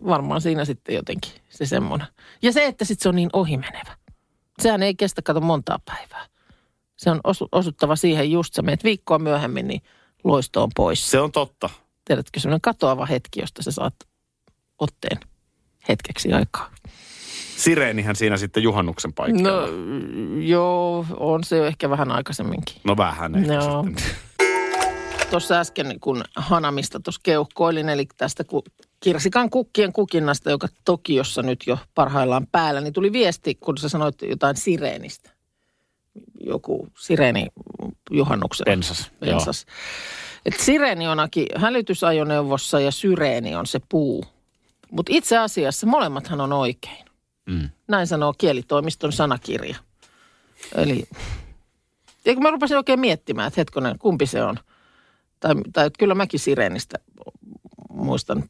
varmaan 0.05 0.41
siinä 0.41 0.65
sitten 0.65 0.95
jotenkin 0.95 1.31
se 1.49 1.65
semmoinen. 1.65 2.07
Ja 2.41 2.51
se, 2.51 2.65
että 2.65 2.85
sitten 2.85 3.03
se 3.03 3.09
on 3.09 3.15
niin 3.15 3.29
ohimenevä. 3.33 3.95
Sehän 4.61 4.83
ei 4.83 4.95
kestä 4.95 5.21
kato 5.21 5.41
montaa 5.41 5.79
päivää. 5.85 6.25
Se 7.05 7.11
on 7.11 7.19
osu, 7.23 7.47
osuttava 7.51 7.95
siihen 7.95 8.31
just, 8.31 8.53
sä 8.53 8.61
meet 8.61 8.83
viikkoa 8.83 9.19
myöhemmin, 9.19 9.67
niin 9.67 9.81
loisto 10.23 10.63
on 10.63 10.69
pois. 10.75 11.11
Se 11.11 11.19
on 11.19 11.31
totta. 11.31 11.69
Tiedätkö, 12.05 12.39
semmoinen 12.39 12.61
katoava 12.61 13.05
hetki, 13.05 13.39
josta 13.39 13.63
sä 13.63 13.71
saat 13.71 13.93
otteen 14.79 15.19
hetkeksi 15.89 16.33
aikaa. 16.33 16.71
Sireenihän 17.57 18.15
siinä 18.15 18.37
sitten 18.37 18.63
juhannuksen 18.63 19.13
paikalla. 19.13 19.49
No 19.49 19.67
joo, 20.41 21.05
on 21.17 21.43
se 21.43 21.67
ehkä 21.67 21.89
vähän 21.89 22.11
aikaisemminkin. 22.11 22.75
no 22.83 22.97
vähän 22.97 23.35
ehkä 23.35 23.53
sitten. 23.61 23.95
Tuossa 25.29 25.59
äsken, 25.59 25.99
kun 25.99 26.23
Hanamista 26.35 26.99
tuossa 26.99 27.21
keuhkoilin, 27.23 27.89
eli 27.89 28.07
tästä 28.17 28.43
ku, 28.43 28.63
kirsikan 28.99 29.49
kukkien 29.49 29.93
kukinnasta, 29.93 30.51
joka 30.51 30.67
Tokiossa 30.85 31.41
nyt 31.41 31.63
jo 31.67 31.77
parhaillaan 31.95 32.47
päällä, 32.51 32.81
niin 32.81 32.93
tuli 32.93 33.11
viesti, 33.11 33.55
kun 33.55 33.77
sä 33.77 33.89
sanoit 33.89 34.21
jotain 34.21 34.55
sireenistä. 34.55 35.34
Joku 36.45 36.87
sireeni 36.97 37.47
juhannuksena. 38.11 38.71
Pensas, 38.71 39.11
joo. 39.21 39.31
Pensas. 39.31 39.65
Et 40.45 40.59
sireeni 40.59 41.07
onakin 41.07 41.45
hälytysajoneuvossa 41.55 42.79
ja 42.79 42.91
syreeni 42.91 43.55
on 43.55 43.65
se 43.65 43.79
puu. 43.89 44.25
Mutta 44.91 45.11
itse 45.15 45.37
asiassa 45.37 45.87
molemmathan 45.87 46.41
on 46.41 46.53
oikein. 46.53 47.05
Mm. 47.45 47.69
Näin 47.87 48.07
sanoo 48.07 48.33
kielitoimiston 48.37 49.13
sanakirja. 49.13 49.75
Eli 50.75 51.07
ja 52.25 52.35
mä 52.35 52.51
rupesin 52.51 52.77
oikein 52.77 52.99
miettimään, 52.99 53.47
että 53.47 53.61
hetkonen, 53.61 53.99
kumpi 53.99 54.25
se 54.25 54.43
on. 54.43 54.59
Tai, 55.39 55.55
tai 55.73 55.87
että 55.87 55.99
kyllä 55.99 56.15
mäkin 56.15 56.39
sireenistä 56.39 56.97
muistan 57.89 58.43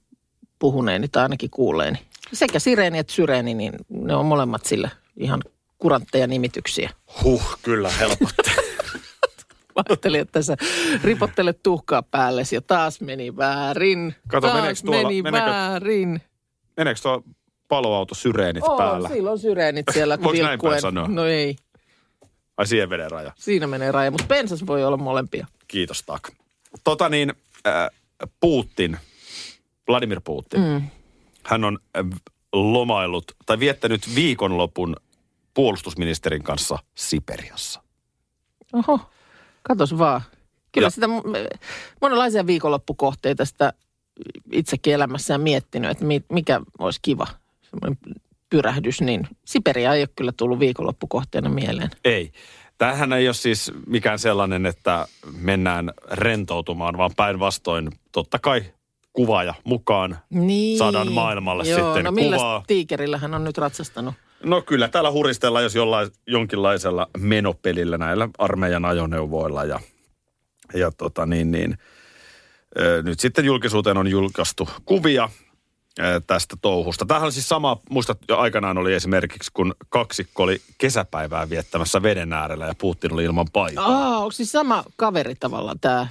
puhuneeni 0.60 1.08
tai 1.08 1.24
ainakin 1.24 1.50
kuulleeni. 1.50 2.00
Sekä 2.34 2.60
sireeni 2.60 2.98
että 2.98 3.14
syreeni, 3.14 3.54
niin 3.54 3.74
ne 3.90 4.16
on 4.16 4.25
molemmat 4.25 4.66
sille 4.66 4.92
ihan 5.18 5.42
kurantteja 5.86 6.27
nimityksiä. 6.27 6.89
Huh, 7.24 7.58
kyllä 7.62 7.89
helpotti. 7.89 8.51
Mä 9.75 9.84
ajattelin, 9.89 10.22
että 10.22 10.42
sä 10.42 10.58
ripottelet 11.04 11.63
tuhkaa 11.63 12.04
päällesi 12.04 12.56
ja 12.56 12.62
taas 12.62 13.01
meni 13.01 13.38
väärin. 13.38 14.15
Kato, 14.27 14.48
taas 14.48 14.56
meneekö 14.62 14.80
tuolla- 14.86 15.04
meni 15.08 15.22
meneekö- 15.22 15.50
väärin. 15.50 16.22
Meneekö 16.77 17.00
tuo 17.01 17.24
paloauto 17.68 18.15
syreenit 18.15 18.63
Oo, 18.63 18.77
päällä? 18.77 19.10
silloin 19.10 19.39
syreenit 19.39 19.86
siellä 19.94 20.18
Voiko 20.24 20.44
näin 20.44 20.60
päin 20.63 20.82
sanoa? 20.82 21.08
No 21.08 21.25
ei, 21.25 21.56
Ai 22.58 22.68
siihen 22.68 22.89
veden 22.89 23.12
raja. 23.12 23.32
siinä 23.38 23.68
menee 23.68 23.92
raja, 23.92 24.12
mutta 24.12 24.25
pensas 24.27 24.68
voi 24.68 24.84
olla 24.84 24.98
molempia. 24.98 25.48
Kiitos, 25.68 26.04
Tak. 26.04 26.30
Tota 26.84 27.10
niin, 27.10 27.34
äh, 27.68 27.89
Putin, 28.39 28.98
Vladimir 29.88 30.22
Putin, 30.24 30.60
mm. 30.62 30.82
hän 31.44 31.63
on 31.63 31.80
äh, 31.98 32.06
lomaillut 32.54 33.24
tai 33.46 33.60
viettänyt 33.60 34.15
viikonlopun 34.15 34.96
puolustusministerin 35.55 36.43
kanssa 36.43 36.77
Siperiassa. 36.95 37.81
Oho, 38.74 39.00
katos 39.63 39.97
vaan. 39.97 40.21
Kyllä 40.71 40.85
Ja- 40.85 40.89
sitä 40.91 41.07
monenlaisia 42.01 42.47
viikonloppukohteita 42.47 43.45
sitä 43.45 43.74
itsekin 44.51 44.93
elämässään 44.93 45.41
miettinyt, 45.41 45.91
että 45.91 46.05
mi- 46.05 46.25
mikä 46.31 46.62
olisi 46.79 47.00
kiva 47.01 47.27
semmoinen 47.62 48.15
pyrähdys, 48.50 49.01
niin 49.01 49.27
Siperia 49.45 49.93
ei 49.93 50.01
ole 50.01 50.09
kyllä 50.15 50.31
tullut 50.38 50.59
viikonloppukohteena 50.59 51.50
mieleen. 51.50 51.89
Ei. 52.05 52.31
Tämähän 52.77 53.13
ei 53.13 53.27
ole 53.27 53.33
siis 53.33 53.71
mikään 53.88 54.19
sellainen, 54.19 54.65
että 54.65 55.07
mennään 55.38 55.91
rentoutumaan, 56.12 56.97
vaan 56.97 57.12
päinvastoin 57.17 57.89
totta 58.12 58.39
kai 58.39 58.63
kuvaaja 59.13 59.53
mukaan. 59.63 60.17
Niin. 60.29 60.77
Saadaan 60.77 61.12
maailmalle 61.12 61.63
Joo, 61.67 61.93
sitten 61.93 62.05
no 62.05 62.12
kuvaa. 62.13 62.63
tiikerillä 62.67 63.17
hän 63.17 63.33
on 63.33 63.43
nyt 63.43 63.57
ratsastanut? 63.57 64.13
No 64.46 64.62
kyllä, 64.62 64.88
täällä 64.88 65.12
huristellaan 65.12 65.64
jos 65.64 65.75
jollain, 65.75 66.12
jonkinlaisella 66.28 67.08
menopelillä 67.18 67.98
näillä 67.98 68.30
armeijan 68.38 68.86
ajoneuvoilla 68.86 69.64
ja, 69.64 69.80
ja 70.74 70.92
tota 70.92 71.25
niin, 71.25 71.52
niin, 71.52 71.78
nyt 73.04 73.20
sitten 73.20 73.46
julkisuuteen 73.46 73.98
on 73.98 74.08
julkaistu 74.08 74.70
kuvia 74.86 75.30
tästä 76.28 76.56
touhusta. 76.62 77.06
Tämähän 77.06 77.25
on 77.25 77.32
siis 77.32 77.50
sama, 77.50 77.82
muistat 77.90 78.18
jo 78.30 78.38
aikanaan 78.38 78.78
oli 78.78 78.94
esimerkiksi, 78.94 79.52
kun 79.54 79.75
kaksikko 79.90 80.44
oli 80.44 80.62
kesäpäivää 80.78 81.50
viettämässä 81.50 82.04
veden 82.04 82.34
äärellä 82.34 82.66
ja 82.66 82.74
Putin 82.78 83.14
oli 83.14 83.24
ilman 83.24 83.48
paitaa. 83.54 83.86
Aa, 83.86 84.18
onko 84.18 84.32
siis 84.32 84.52
sama 84.52 84.84
kaveri 84.96 85.36
tavallaan 85.36 85.80
tämä 85.80 86.08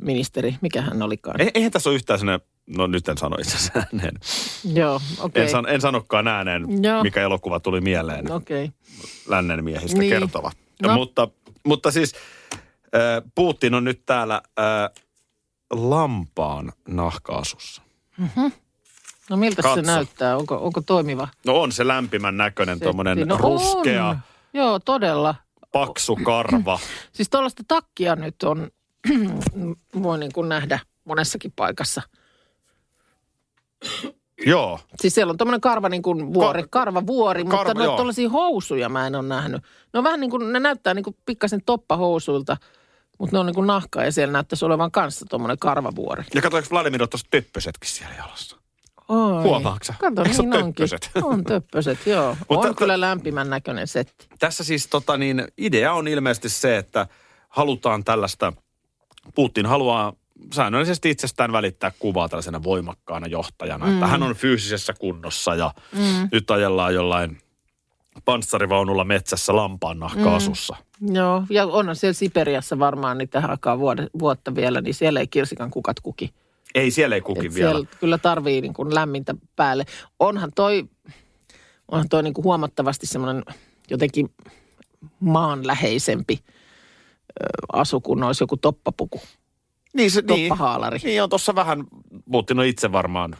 ministeri, 0.00 0.56
mikä 0.60 0.82
hän 0.82 1.02
olikaan? 1.02 1.40
E- 1.40 1.50
eihän 1.54 1.72
tässä 1.72 1.90
ole 1.90 1.96
yhtään 1.96 2.18
sellainen, 2.18 2.46
no 2.76 2.86
nyt 2.86 3.08
en 3.08 3.18
sano 3.18 3.36
itse 3.40 3.56
asiassa 3.56 3.72
ääneen. 3.78 4.14
Joo, 4.74 5.00
okei. 5.20 5.42
En, 5.42 5.50
san, 5.50 5.68
en 5.68 5.80
sanokaan 5.80 6.28
ääneen, 6.28 6.82
Joo. 6.82 7.02
mikä 7.02 7.20
elokuva 7.22 7.60
tuli 7.60 7.80
mieleen. 7.80 8.32
Okei. 8.32 8.70
lännen 9.28 9.64
miehistä 9.64 9.98
Niin. 9.98 10.10
kertova. 10.12 10.50
No. 10.82 10.94
Mutta, 10.94 11.28
mutta 11.66 11.90
siis 11.90 12.14
äh, 12.94 13.00
Putin 13.34 13.74
on 13.74 13.84
nyt 13.84 14.02
täällä 14.06 14.34
äh, 14.58 15.02
lampaan 15.70 16.72
nahkaasussa. 16.88 17.82
No 19.30 19.36
miltä 19.36 19.62
se 19.62 19.68
Katso. 19.68 19.82
näyttää? 19.82 20.36
Onko, 20.36 20.56
onko 20.66 20.80
toimiva? 20.80 21.28
No 21.46 21.60
on 21.60 21.72
se 21.72 21.86
lämpimän 21.86 22.36
näköinen, 22.36 22.80
tuommoinen 22.80 23.28
no 23.28 23.36
ruskea, 23.36 24.06
On. 24.08 24.18
Joo, 24.54 24.78
todella. 24.78 25.34
paksu 25.72 26.16
karva. 26.16 26.78
Siis 27.12 27.30
tuollaista 27.30 27.62
takkia 27.68 28.16
nyt 28.16 28.42
on, 28.42 28.70
voi 30.02 30.18
niin 30.18 30.32
kuin 30.32 30.48
nähdä 30.48 30.78
monessakin 31.04 31.52
paikassa. 31.56 32.02
Joo, 34.46 34.78
Siis 35.00 35.14
siellä 35.14 35.30
on 35.30 35.36
tuommoinen 35.36 35.60
karva 35.60 35.88
niin 35.88 36.02
kuin 36.02 36.34
vuori, 36.34 36.62
Ka- 36.62 36.68
karva 36.70 37.06
vuori, 37.06 37.44
mutta 37.44 37.56
karva, 37.56 37.74
no, 37.74 37.84
joo. 37.84 37.96
tuollaisia 37.96 38.28
housuja 38.28 38.88
mä 38.88 39.06
en 39.06 39.14
ole 39.14 39.28
nähnyt. 39.28 39.62
Ne 39.92 39.98
on 39.98 40.04
vähän 40.04 40.20
niin 40.20 40.30
kuin, 40.30 40.52
ne 40.52 40.60
näyttää 40.60 40.94
niin 40.94 41.02
kuin 41.04 41.16
pikkasen 41.26 41.60
toppahousuilta, 41.66 42.56
mutta 43.18 43.36
ne 43.36 43.40
on 43.40 43.46
niin 43.46 43.54
kuin 43.54 43.66
nahkaa 43.66 44.04
ja 44.04 44.12
siellä 44.12 44.32
näyttäisi 44.32 44.64
olevan 44.64 44.90
kanssa 44.90 45.26
tuommoinen 45.30 45.58
karvavuori. 45.58 46.24
ja 46.34 46.42
katsoinko 46.42 46.68
Vladimir 46.70 47.08
tuossa 47.08 47.26
töppösetkin 47.30 47.90
siellä 47.90 48.14
jalassa? 48.16 48.56
Oi. 49.08 49.42
Huomaatko? 49.42 49.92
Kato, 49.98 50.22
Eikö 50.24 50.42
niin 50.42 50.54
onkin. 50.54 50.74
töppöset? 50.88 51.10
On 51.22 51.44
töppöset, 51.44 52.06
joo. 52.06 52.36
Mutta 52.48 52.68
on 52.68 52.74
t- 52.74 52.78
kyllä 52.78 53.00
lämpimän 53.00 53.50
näköinen 53.50 53.86
setti. 53.88 54.26
Tässä 54.38 54.64
siis 54.64 54.86
tota 54.86 55.16
niin, 55.16 55.44
idea 55.58 55.92
on 55.92 56.08
ilmeisesti 56.08 56.48
se, 56.48 56.76
että 56.76 57.06
halutaan 57.48 58.04
tällaista, 58.04 58.52
Putin 59.34 59.66
haluaa 59.66 60.12
säännöllisesti 60.54 61.10
itsestään 61.10 61.52
välittää 61.52 61.92
kuvaa 61.98 62.28
tällaisena 62.28 62.62
voimakkaana 62.62 63.26
johtajana, 63.26 63.86
mm. 63.86 63.94
että 63.94 64.06
hän 64.06 64.22
on 64.22 64.34
fyysisessä 64.34 64.92
kunnossa 65.00 65.54
ja 65.54 65.74
mm. 65.92 66.28
nyt 66.32 66.50
ajellaan 66.50 66.94
jollain 66.94 67.38
panssarivaunulla 68.24 69.04
metsässä 69.04 69.56
lampaan 69.56 69.98
nahkaasussa. 69.98 70.76
Mm. 71.00 71.14
Joo, 71.14 71.42
ja 71.50 71.66
onhan 71.66 71.96
siellä 71.96 72.12
Siperiassa 72.12 72.78
varmaan 72.78 73.18
tähän 73.30 73.50
aikaan 73.50 73.78
vuode, 73.78 74.06
vuotta 74.18 74.54
vielä, 74.54 74.80
niin 74.80 74.94
siellä 74.94 75.20
ei 75.20 75.26
kirsikan 75.26 75.70
kukat 75.70 76.00
kuki. 76.00 76.34
Ei, 76.74 76.90
siellä 76.90 77.14
ei 77.14 77.20
kukin 77.20 77.46
Et 77.46 77.54
vielä. 77.54 77.70
Siellä 77.70 77.86
kyllä 78.00 78.18
tarvii 78.18 78.60
niin 78.60 78.74
kuin 78.74 78.94
lämmintä 78.94 79.34
päälle. 79.56 79.84
Onhan 80.18 80.50
toi, 80.54 80.84
onhan 81.88 82.08
toi 82.08 82.22
niin 82.22 82.34
kuin 82.34 82.44
huomattavasti 82.44 83.06
semmoinen 83.06 83.44
jotenkin 83.90 84.34
maanläheisempi 85.20 86.38
asu, 87.72 88.00
kun 88.00 88.22
olisi 88.22 88.42
joku 88.42 88.56
toppapuku. 88.56 89.20
Niin, 89.96 90.10
se, 90.10 90.22
Toppahaalari. 90.22 90.98
Niin, 90.98 91.06
niin 91.06 91.22
on 91.22 91.28
tuossa 91.28 91.54
vähän, 91.54 91.84
muutin 92.26 92.56
no 92.56 92.62
itse 92.62 92.92
varmaan 92.92 93.36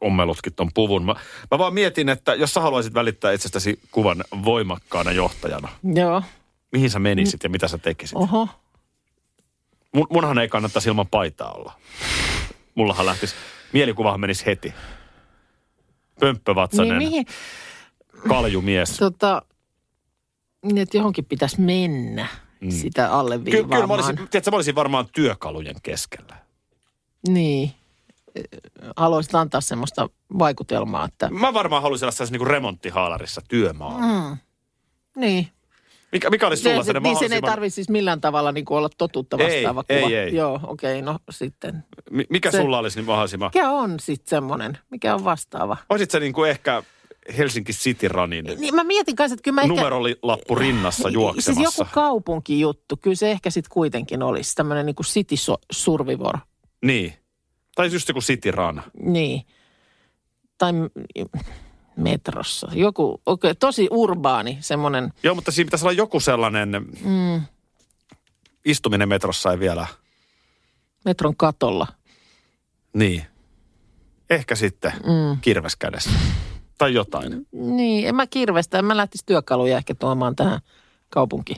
ommelutkin 0.00 0.54
ton 0.54 0.70
puvun. 0.74 1.04
Mä, 1.04 1.14
mä 1.50 1.58
vaan 1.58 1.74
mietin, 1.74 2.08
että 2.08 2.34
jos 2.34 2.54
sä 2.54 2.60
haluaisit 2.60 2.94
välittää 2.94 3.32
itsestäsi 3.32 3.80
kuvan 3.90 4.24
voimakkaana 4.44 5.12
johtajana, 5.12 5.68
Joo, 5.94 6.22
mihin 6.72 6.90
sä 6.90 6.98
menisit 6.98 7.42
ja 7.42 7.48
mitä 7.50 7.68
sä 7.68 7.78
tekisit? 7.78 8.16
oho. 8.16 8.48
Mun, 9.94 10.06
munhan 10.10 10.38
ei 10.38 10.48
kannattaisi 10.48 10.88
ilman 10.88 11.06
paitaa 11.08 11.52
olla. 11.52 11.72
Mullahan 12.74 13.06
lähtisi, 13.06 13.34
mielikuvahan 13.72 14.20
menisi 14.20 14.46
heti. 14.46 14.74
Pömppävatsainen, 16.20 16.98
Niin 16.98 17.10
mihin, 17.10 17.26
kaljumies. 18.28 18.96
tota, 18.96 19.42
niin 20.64 20.78
että 20.78 20.96
johonkin 20.96 21.24
pitäisi 21.24 21.60
mennä 21.60 22.26
mm. 22.60 22.70
sitä 22.70 23.06
Ky- 23.06 23.12
alleviivaamaan. 23.12 23.70
kyllä 23.70 23.86
mä 23.86 23.94
olisin, 23.94 24.16
tiedätkö, 24.16 24.50
mä 24.50 24.56
olisin 24.56 24.74
varmaan 24.74 25.06
työkalujen 25.12 25.76
keskellä. 25.82 26.36
Niin. 27.28 27.72
Haluaisit 28.96 29.34
antaa 29.34 29.60
semmoista 29.60 30.08
vaikutelmaa, 30.38 31.04
että 31.04 31.30
Mä 31.30 31.54
varmaan 31.54 31.82
haluaisin 31.82 32.04
olla 32.04 32.12
sellaisessa 32.12 32.38
niin 32.38 32.46
remonttihaalarissa 32.50 33.40
työmaa. 33.48 33.98
Mm. 34.00 34.36
niin. 35.16 35.48
Mikä, 36.12 36.30
mikä 36.30 36.46
olisi 36.46 36.62
sulla 36.62 36.74
Se, 36.74 36.80
se, 36.82 36.86
sellainen 36.86 37.02
niin 37.02 37.18
sen 37.18 37.32
ei 37.32 37.42
tarvitse 37.42 37.74
siis 37.74 37.88
millään 37.88 38.20
tavalla 38.20 38.52
niin 38.52 38.64
olla 38.70 38.88
totuutta 38.98 39.36
Ei, 39.40 39.44
vastaava 39.64 39.84
ei, 39.88 40.02
kuva. 40.02 40.14
ei. 40.16 40.34
Joo, 40.34 40.60
okei, 40.66 41.00
okay, 41.00 41.12
no 41.12 41.18
sitten. 41.30 41.84
Mi- 42.10 42.26
Mikä 42.30 42.50
se- 42.50 42.58
sulla 42.58 42.78
olisi 42.78 42.98
niin 42.98 43.06
mahdollisimman... 43.06 43.50
Mikä 43.54 43.70
on 43.70 44.00
sitten 44.00 44.30
semmoinen? 44.30 44.78
Mikä 44.90 45.14
on 45.14 45.24
vastaava? 45.24 45.76
Olisit 45.88 46.10
sä 46.10 46.20
niin 46.20 46.32
kuin 46.32 46.50
ehkä 46.50 46.82
Helsinki 47.38 47.72
City 47.72 48.08
Runin 48.08 48.44
Niin 48.44 48.74
mä 48.74 48.84
mietin 48.84 49.16
kanssa, 49.16 49.34
että 49.34 49.42
kyllä 49.42 49.54
mä 49.54 49.60
ehkä... 49.60 49.74
numerolappu 49.74 50.54
rinnassa 50.54 51.08
juoksemassa? 51.08 51.52
Siis 51.64 51.78
joku 51.78 51.90
kaupunkijuttu, 51.94 52.96
kyllä 52.96 53.16
se 53.16 53.30
ehkä 53.30 53.50
sitten 53.50 53.70
kuitenkin 53.72 54.22
olisi 54.22 54.54
tämmöinen 54.54 54.86
niin 54.86 54.96
kuin 54.96 55.06
city 55.06 55.34
survivor. 55.72 56.38
Niin. 56.84 57.14
Tai 57.74 57.92
just 57.92 58.08
joku 58.08 58.20
City 58.20 58.50
Run. 58.50 58.82
Niin. 59.02 59.42
Tai 60.58 60.72
metrossa. 61.96 62.68
Joku, 62.74 63.22
okei, 63.26 63.54
tosi 63.54 63.88
urbaani 63.90 64.58
semmoinen. 64.60 65.12
Joo, 65.22 65.34
mutta 65.34 65.50
siinä 65.50 65.66
pitäisi 65.66 65.84
olla 65.84 65.92
joku 65.92 66.20
sellainen... 66.20 66.70
Mm. 67.04 67.42
Istuminen 68.64 69.08
metrossa 69.08 69.50
ei 69.50 69.58
vielä... 69.58 69.86
metron 71.04 71.36
katolla. 71.36 71.86
Niin. 72.94 73.22
Ehkä 74.30 74.54
sitten 74.54 74.92
mm. 74.92 75.40
kirves 75.40 75.76
kädessä. 75.76 76.10
Tai 76.80 76.94
jotain. 76.94 77.46
Niin, 77.52 78.08
en 78.08 78.14
mä 78.14 78.26
kirvestä, 78.26 78.78
en 78.78 78.84
mä 78.84 78.96
lähtisi 78.96 79.26
työkaluja 79.26 79.76
ehkä 79.76 79.94
tuomaan 79.94 80.36
tähän 80.36 80.60
kaupunki 81.10 81.54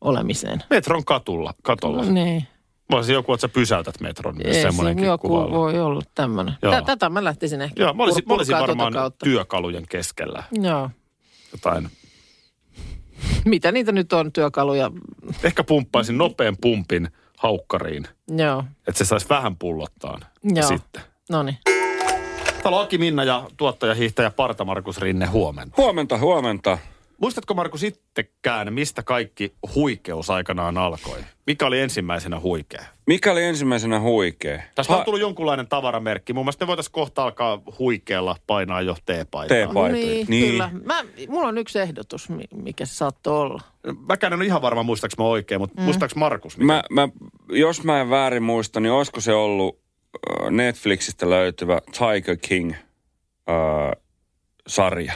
olemiseen. 0.00 0.62
Metron 0.70 1.04
katulla, 1.04 1.54
katolla. 1.62 2.04
Niin. 2.04 2.44
Mä 2.90 2.96
olisin 2.96 3.12
joku, 3.14 3.32
että 3.34 3.40
sä 3.40 3.48
pysäytät 3.48 4.00
metron. 4.00 4.34
Niin 4.34 4.48
Ei, 4.48 4.62
semmoinenkin 4.62 5.06
joku 5.06 5.28
kuva 5.28 5.44
olla. 5.44 5.58
voi 5.58 5.80
olla 5.80 6.02
tämmöinen. 6.14 6.54
Tätä 6.86 7.08
mä 7.08 7.24
lähtisin 7.24 7.62
ehkä 7.62 7.82
Joo, 7.82 7.94
mä 7.94 8.02
olisin, 8.02 8.22
mä 8.26 8.34
olisin 8.34 8.56
varmaan 8.58 8.92
kautta. 8.92 9.24
työkalujen 9.24 9.84
keskellä. 9.88 10.44
Joo. 10.52 10.90
Jotain. 11.52 11.88
Mitä 13.44 13.72
niitä 13.72 13.92
nyt 13.92 14.12
on 14.12 14.32
työkaluja? 14.32 14.90
Ehkä 15.42 15.64
pumppaisin 15.64 16.18
nopean 16.18 16.56
pumpin 16.60 17.08
haukkariin, 17.38 18.04
Joo. 18.36 18.64
että 18.88 18.98
se 18.98 19.04
saisi 19.04 19.28
vähän 19.28 19.56
pullottaan. 19.56 20.20
Joo. 20.44 20.68
Sitten. 20.68 21.02
No 21.30 21.42
niin. 21.42 21.58
Täällä 22.62 22.78
on 22.78 22.84
Aki 22.84 22.98
Minna 22.98 23.24
ja 23.24 23.46
tuottaja, 23.56 23.94
hiihtäjä 23.94 24.30
Parta 24.30 24.64
Markus 24.64 24.98
Rinne 25.00 25.26
huomenta. 25.26 25.74
Huomenta, 25.82 26.18
huomenta. 26.18 26.78
Muistatko 27.20 27.54
Markus 27.54 27.82
itsekään, 27.82 28.72
mistä 28.74 29.02
kaikki 29.02 29.52
huikeus 29.74 30.30
aikanaan 30.30 30.78
alkoi? 30.78 31.18
Mikä 31.46 31.66
oli 31.66 31.80
ensimmäisenä 31.80 32.40
huikea? 32.40 32.84
Mikä 33.06 33.32
oli 33.32 33.42
ensimmäisenä 33.44 34.00
huikea? 34.00 34.62
Tästä 34.74 34.96
on 34.96 35.04
tullut 35.04 35.20
jonkunlainen 35.20 35.66
tavaramerkki. 35.68 36.32
Mun 36.32 36.44
mielestä 36.44 36.64
me 36.64 36.66
voitaisiin 36.66 36.92
kohta 36.92 37.22
alkaa 37.22 37.62
huikealla 37.78 38.36
painaa 38.46 38.82
jo 38.82 38.96
teepaitaa. 39.06 39.56
Teepaitoja. 39.56 39.92
Niin, 39.92 40.26
Niin. 40.28 40.50
kyllä. 40.50 40.70
Mä, 40.84 41.04
mulla 41.28 41.48
on 41.48 41.58
yksi 41.58 41.78
ehdotus, 41.78 42.28
mi- 42.28 42.44
mikä 42.54 42.86
se 42.86 42.94
saattoi 42.94 43.38
olla. 43.40 43.60
Mäkään 44.08 44.32
en 44.32 44.38
ole 44.38 44.46
ihan 44.46 44.62
varma, 44.62 44.82
muistaaks 44.82 45.18
mä 45.18 45.24
oikein, 45.24 45.60
mutta 45.60 45.80
mm. 45.80 45.84
muistaaks 45.84 46.14
Markus? 46.16 46.56
mikä- 46.58 46.66
Mä, 46.66 46.82
mä, 46.90 47.08
jos 47.48 47.84
mä 47.84 48.00
en 48.00 48.10
väärin 48.10 48.42
muista, 48.42 48.80
niin 48.80 48.92
olisiko 48.92 49.20
se 49.20 49.32
ollut 49.34 49.78
Netflixistä 50.50 51.30
löytyvä 51.30 51.80
Tiger 51.92 52.36
King 52.36 52.72
äh, 52.72 54.02
sarja. 54.66 55.12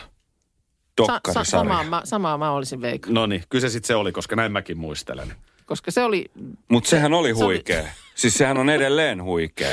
Dokkarisarja. 0.98 1.44
samaa, 1.44 1.84
mä, 1.84 2.00
samaa 2.04 2.38
mä 2.38 2.50
olisin 2.50 2.80
veikannut, 2.80 3.14
No 3.22 3.26
niin, 3.26 3.42
kyllä 3.48 3.60
se 3.62 3.68
sitten 3.68 3.86
se 3.86 3.94
oli, 3.94 4.12
koska 4.12 4.36
näin 4.36 4.52
mäkin 4.52 4.78
muistelen. 4.78 5.32
koska 5.66 5.90
se 5.90 6.04
oli... 6.04 6.30
Mutta 6.68 6.90
sehän 6.90 7.14
oli 7.14 7.28
se 7.34 7.44
oli- 7.44 7.54
huikea. 7.54 7.84
Siis 8.14 8.34
sehän 8.34 8.58
on 8.58 8.70
edelleen 8.70 9.22
huikea. 9.22 9.68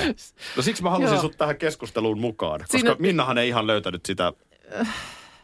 No 0.55 0.61
siksi 0.63 0.83
mä 0.83 0.89
halusin 0.89 1.13
Joo. 1.13 1.21
sut 1.21 1.37
tähän 1.37 1.57
keskusteluun 1.57 2.19
mukaan, 2.19 2.59
koska 2.59 2.77
Siinä- 2.77 2.95
Minnahan 2.99 3.37
ei 3.37 3.47
ihan 3.47 3.67
löytänyt 3.67 4.05
sitä 4.05 4.33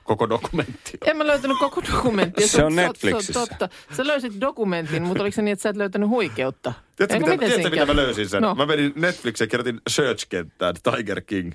koko 0.10 0.30
dokumenttia. 0.30 0.98
En 1.06 1.18
mä 1.18 1.28
löytänyt 1.28 1.58
koko 1.60 1.82
dokumenttia. 1.94 2.48
Se 2.48 2.66
on 2.66 2.76
Netflixissä. 2.76 3.34
Se 3.34 3.40
on 3.40 3.48
totta. 3.48 3.70
Sä 3.98 4.08
löysit 4.08 4.34
dokumentin, 4.42 5.04
mutta 5.04 5.24
oliko 5.24 5.36
se 5.36 5.42
niin, 5.42 5.54
että 5.54 5.64
sä 5.64 5.70
et 5.70 5.76
löytänyt 5.76 6.10
huikeutta? 6.10 6.74
Tiedätkö, 6.96 7.20
mitä, 7.20 7.32
miten 7.32 7.48
tiedätkö 7.48 7.70
mitä 7.70 7.86
mä 7.86 7.96
löysin 7.96 8.30
sen? 8.30 8.42
No, 8.42 8.56
Mä 8.56 8.66
menin 8.66 8.94
Netflixiin 8.96 9.46
ja 9.46 9.50
kirjoitin 9.50 9.82
search-kenttään 9.90 10.76
Tiger 10.84 11.22
King. 11.22 11.52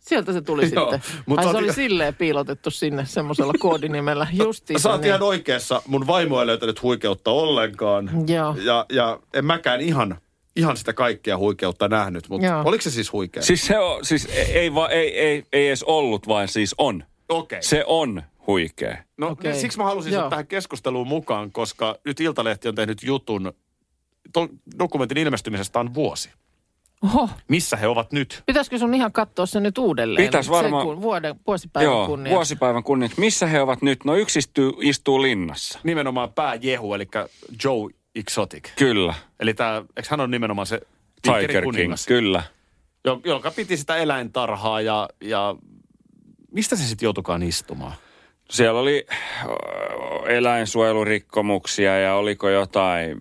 sieltä 0.00 0.32
se 0.32 0.40
tuli 0.42 0.62
Joo, 0.74 0.90
sitten. 0.92 1.20
mut 1.26 1.38
Ai 1.38 1.44
se 1.44 1.56
oli 1.56 1.72
silleen 1.72 2.14
piilotettu 2.14 2.70
sinne 2.70 3.06
semmoisella 3.06 3.52
koodinimellä. 3.58 4.26
Justiin. 4.44 4.80
Sä 4.80 4.90
oot 4.90 5.04
ihan 5.04 5.22
oikeassa. 5.22 5.82
Mun 5.86 6.06
vaimo 6.06 6.40
ei 6.40 6.46
löytänyt 6.46 6.82
huikeutta 6.82 7.30
ollenkaan. 7.30 8.10
Joo. 8.28 8.56
Ja, 8.62 8.86
ja 8.92 9.18
en 9.34 9.44
mäkään 9.44 9.80
ihan, 9.80 10.18
ihan 10.56 10.76
sitä 10.76 10.92
kaikkea 10.92 11.38
huikeutta 11.38 11.88
nähnyt, 11.88 12.28
mutta 12.28 12.46
Joo. 12.46 12.62
oliko 12.64 12.82
se 12.82 12.90
siis 12.90 13.12
huikea? 13.12 13.42
Siis 13.42 13.66
se 13.66 13.78
on, 13.78 14.04
siis 14.04 14.28
ei, 14.48 14.74
va, 14.74 14.88
ei, 14.88 15.18
ei, 15.20 15.44
ei 15.52 15.68
edes 15.68 15.82
ollut, 15.82 16.28
vaan 16.28 16.48
siis 16.48 16.74
on. 16.78 17.04
Okei. 17.28 17.62
Se 17.62 17.84
on 17.86 18.22
huikea. 18.46 18.96
No 19.16 19.28
okay. 19.28 19.54
siksi 19.54 19.78
mä 19.78 19.84
halusin 19.84 20.12
Joo. 20.12 20.22
sut 20.22 20.30
tähän 20.30 20.46
keskusteluun 20.46 21.08
mukaan, 21.08 21.52
koska 21.52 21.96
nyt 22.04 22.20
Iltalehti 22.20 22.68
on 22.68 22.74
tehnyt 22.74 23.02
jutun. 23.02 23.52
To, 24.32 24.48
dokumentin 24.78 25.18
ilmestymisestä 25.18 25.80
on 25.80 25.94
vuosi. 25.94 26.30
Oho, 27.04 27.28
Missä 27.48 27.76
he 27.76 27.86
ovat 27.88 28.12
nyt? 28.12 28.42
pitäisikö 28.46 28.78
sun 28.78 28.94
ihan 28.94 29.12
katsoa 29.12 29.46
se 29.46 29.60
nyt 29.60 29.78
uudelleen? 29.78 30.26
Pitäis 30.26 30.50
varmaan- 30.50 30.86
kun 30.86 31.02
vuoden, 31.02 31.34
vuosipäivän 31.46 31.92
Joo, 31.92 32.06
kunniaksi. 32.06 32.34
vuosipäivän 32.34 32.82
kunniaksi. 32.82 33.20
Missä 33.20 33.46
he 33.46 33.60
ovat 33.60 33.82
nyt? 33.82 34.04
No 34.04 34.14
yksi 34.16 34.38
istuu, 34.38 34.78
istuu 34.82 35.22
linnassa. 35.22 35.78
Nimenomaan 35.84 36.32
pääjehu, 36.32 36.94
eli 36.94 37.08
Joe 37.64 37.90
Exotic. 38.14 38.68
Kyllä. 38.78 39.14
Eli 39.40 39.54
tää, 39.54 39.82
eikö 39.96 40.08
hän 40.10 40.20
on 40.20 40.30
nimenomaan 40.30 40.66
se 40.66 40.80
Tiger 41.22 41.46
King, 41.52 41.64
kuningas, 41.64 42.06
kyllä. 42.06 42.42
jo- 43.04 43.20
joka 43.24 43.50
piti 43.50 43.76
sitä 43.76 43.96
eläintarhaa 43.96 44.80
ja, 44.80 45.08
ja 45.20 45.54
mistä 46.56 46.76
se 46.76 46.84
sitten 46.84 47.06
joutukaan 47.06 47.42
istumaan? 47.42 47.92
Siellä 48.50 48.80
oli 48.80 49.06
ö, 49.10 49.48
eläinsuojelurikkomuksia 50.28 51.98
ja 51.98 52.14
oliko 52.14 52.48
jotain, 52.48 53.16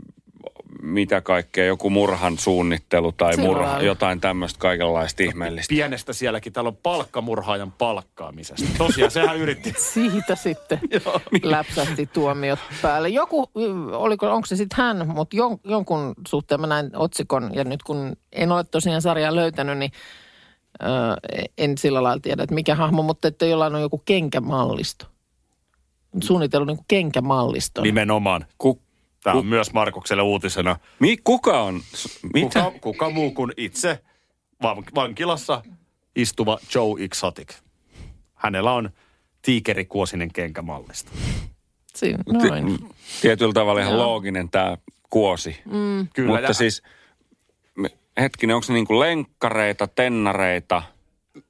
mitä 0.82 1.22
kaikkea, 1.22 1.66
joku 1.66 1.90
murhan 1.90 2.38
suunnittelu 2.38 3.12
tai 3.12 3.38
murha, 3.38 3.82
jotain 3.82 4.22
tämmöistä 4.22 4.60
kaikenlaista 4.60 5.24
ihmeellistä. 5.24 5.70
Pienestä 5.70 6.14
sielläkin, 6.14 6.54
täällä 6.54 6.68
on 6.68 6.78
palkkamurhaajan 6.84 7.72
palkkaamisesta. 7.72 8.66
Tosiaan 8.78 9.12
sehän 9.12 9.38
yritti. 9.38 9.74
Siitä 9.94 10.36
sitten 10.36 10.80
läpsähti 11.44 12.06
tuomiot 12.14 12.60
päälle. 12.82 13.10
Joku, 13.10 13.50
oliko, 13.92 14.34
onko 14.34 14.46
se 14.46 14.56
sitten 14.56 14.78
hän, 14.78 15.08
mutta 15.08 15.36
jon, 15.36 15.58
jonkun 15.64 16.14
suhteen 16.28 16.62
mä 16.62 16.68
näin 16.68 16.90
otsikon, 16.96 17.52
ja 17.54 17.64
nyt 17.64 17.84
kun 17.84 18.16
en 18.32 18.52
ole 18.52 18.64
tosiaan 18.64 19.02
sarjaa 19.02 19.36
löytänyt, 19.36 19.78
niin 19.78 19.92
en 21.58 21.78
sillä 21.78 22.04
lailla 22.04 22.22
tiedä, 22.22 22.44
että 22.44 22.56
mikä 22.56 22.76
hahmo, 22.76 23.04
mutta 23.04 23.28
että 23.28 23.46
jollain 23.46 23.76
on 23.76 23.82
joku 23.82 23.98
kenkämallisto. 24.06 25.06
Suunnitellut 26.24 26.68
niin 26.68 26.86
kenkämallisto. 26.88 27.82
Nimenomaan. 27.82 28.46
Ku, 28.58 28.82
Tämä 29.24 29.40
on 29.40 29.46
myös 29.46 29.74
Markukselle 29.74 30.24
uutisena. 30.24 30.80
mi, 31.00 31.18
kuka 31.24 31.62
on? 31.64 31.82
Mitä? 32.34 32.62
Kuka, 32.64 32.80
kuka 32.80 33.10
muu 33.10 33.32
kuin 33.32 33.52
itse 33.58 34.04
van- 34.62 34.84
vankilassa 34.96 35.62
istuva 36.16 36.58
Joe 36.76 37.04
Exotic. 37.04 37.54
Hänellä 38.36 38.72
on 38.74 38.90
tiikerikuosinen 39.42 40.34
kenkämallista. 40.34 41.12
Siinä, 41.96 42.18
Ti- 42.42 42.50
noin. 42.50 42.80
Tietyllä 43.22 43.54
tavalla 43.54 43.82
ihan 43.82 43.98
looginen 43.98 44.50
tämä 44.50 44.78
kuosi. 45.10 45.58
Mm. 45.66 46.08
Kyllä, 46.14 46.30
Mutta 46.32 46.48
ja- 46.50 46.54
siis, 46.54 46.82
hetkinen, 48.22 48.56
onko 48.56 48.66
se 48.66 48.74
niinku 48.74 49.00
lenkkareita, 49.00 49.88
tennareita? 49.88 50.84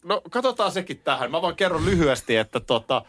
No 0.05 0.21
katsotaan 0.29 0.71
sekin 0.71 0.97
tähän. 1.03 1.31
Mä 1.31 1.41
vaan 1.41 1.55
kerron 1.55 1.85
lyhyesti, 1.85 2.35
että 2.35 2.59
tota, 2.59 3.05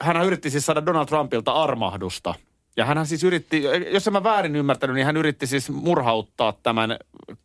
hän 0.00 0.26
yritti 0.26 0.50
siis 0.50 0.66
saada 0.66 0.86
Donald 0.86 1.06
Trumpilta 1.06 1.52
armahdusta. 1.52 2.34
Ja 2.76 2.84
hän 2.84 3.06
siis 3.06 3.24
yritti, 3.24 3.62
jos 3.90 4.06
en 4.06 4.12
mä 4.12 4.22
väärin 4.22 4.56
ymmärtänyt, 4.56 4.94
niin 4.94 5.06
hän 5.06 5.16
yritti 5.16 5.46
siis 5.46 5.70
murhauttaa 5.70 6.52
tämän 6.62 6.96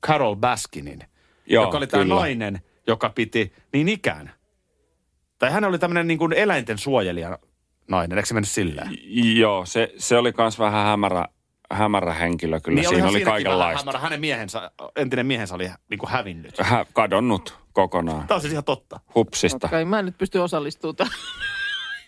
Carol 0.05 0.35
Baskinin, 0.35 0.99
Joo, 1.45 1.63
joka 1.63 1.77
oli 1.77 1.87
tämä 1.87 2.03
kyllä. 2.03 2.15
nainen, 2.15 2.61
joka 2.87 3.09
piti 3.09 3.53
niin 3.73 3.89
ikään 3.89 4.31
Tai 5.41 5.51
hän 5.51 5.63
oli 5.63 5.79
tämmöinen 5.79 6.07
niin 6.07 6.17
kuin 6.17 6.33
eläinten 6.33 6.77
suojelija 6.77 7.39
nainen, 7.87 8.17
eikö 8.17 8.27
se 8.27 8.33
mennyt 8.33 8.49
silleen? 8.49 8.89
Joo, 9.37 9.65
se, 9.65 9.93
se 9.97 10.17
oli 10.17 10.33
kans 10.33 10.59
vähän 10.59 10.85
hämärä, 10.85 11.25
hämärä 11.71 12.13
henkilö 12.13 12.59
kyllä. 12.59 12.81
Niin 12.81 12.89
Siinä 12.89 13.07
oli 13.07 13.21
kaikenlaista. 13.21 13.79
hämärä. 13.81 13.99
Hänen 13.99 14.19
miehensä, 14.19 14.71
entinen 14.95 15.25
miehensä 15.25 15.55
oli 15.55 15.69
niin 15.89 15.97
kuin 15.97 16.09
hävinnyt. 16.09 16.57
Hä, 16.59 16.85
kadonnut 16.93 17.57
kokonaan. 17.73 18.27
Tämä 18.27 18.35
on 18.35 18.41
siis 18.41 18.51
ihan 18.53 18.63
totta. 18.63 18.99
Hupsista. 19.15 19.67
Okei, 19.67 19.85
mä 19.85 19.99
en 19.99 20.05
nyt 20.05 20.17
pysty 20.17 20.37
osallistumaan 20.39 20.95
tähän. 20.95 21.13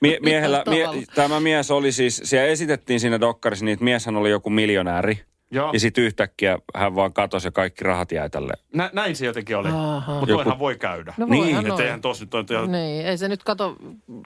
Mie- 0.02 0.19
miehellä, 0.21 0.63
mie- 0.69 0.88
tämä 1.15 1.39
mies 1.39 1.71
oli 1.71 1.91
siis, 1.91 2.21
siellä 2.23 2.47
esitettiin 2.47 2.99
siinä 2.99 3.19
dokkarissa 3.19 3.65
niin, 3.65 3.73
että 3.73 3.84
mieshän 3.86 4.15
oli 4.15 4.30
joku 4.30 4.49
miljonääri. 4.49 5.23
Joo. 5.52 5.69
Ja 5.73 5.80
sitten 5.80 6.04
yhtäkkiä 6.04 6.58
hän 6.76 6.95
vaan 6.95 7.13
katosi 7.13 7.47
ja 7.47 7.52
kaikki 7.52 7.84
rahat 7.84 8.12
jäi 8.12 8.30
tälle. 8.30 8.54
Nä, 8.73 8.89
näin 8.93 9.15
se 9.15 9.26
jotenkin 9.26 9.58
oli. 9.58 9.69
Mutta 9.71 10.12
Joku- 10.19 10.43
toihan 10.43 10.60
voi 10.60 10.76
käydä. 10.78 11.13
No 11.17 11.26
Niin, 11.26 11.67
Että 11.67 11.84
eihän 11.84 12.02
tossa 12.02 12.26
nyt 12.26 12.34
ole... 12.34 12.67
Niin, 12.67 13.06
ei 13.06 13.17
se 13.17 13.28
nyt 13.28 13.43
kato 13.43 13.76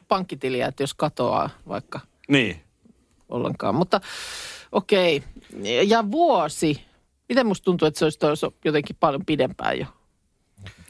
pankkitiliä, 0.08 0.68
että 0.68 0.84
jos 0.84 0.94
katoaa 0.94 1.50
vaikka 1.68 2.00
Niin. 2.28 2.62
ollenkaan. 3.30 3.76
Mutta 3.76 4.02
okei, 4.72 5.24
ja 5.88 6.12
vuosi. 6.12 6.82
Miten 7.30 7.48
musta 7.48 7.66
tuntuu, 7.66 7.88
että 7.88 8.00
se 8.00 8.06
olisi 8.06 8.20
tois 8.20 8.42
jotenkin 8.66 8.96
paljon 9.00 9.26
pidempään 9.26 9.80
jo? 9.80 9.86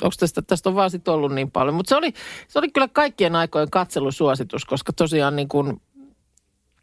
Onko 0.02 0.16
tästä, 0.20 0.42
tästä 0.42 0.70
on 0.70 0.76
vaan 0.76 0.92
sit 0.92 1.08
ollut 1.08 1.34
niin 1.34 1.52
paljon. 1.52 1.76
Mutta 1.76 1.90
se 1.90 1.96
oli, 1.96 2.14
se 2.48 2.60
oli 2.60 2.72
kyllä 2.72 2.88
kaikkien 2.88 3.36
aikojen 3.36 3.70
katselusuositus, 3.70 4.66
koska 4.66 4.94
tosiaan 4.94 5.36
niin 5.36 5.48
kuin, 5.48 5.82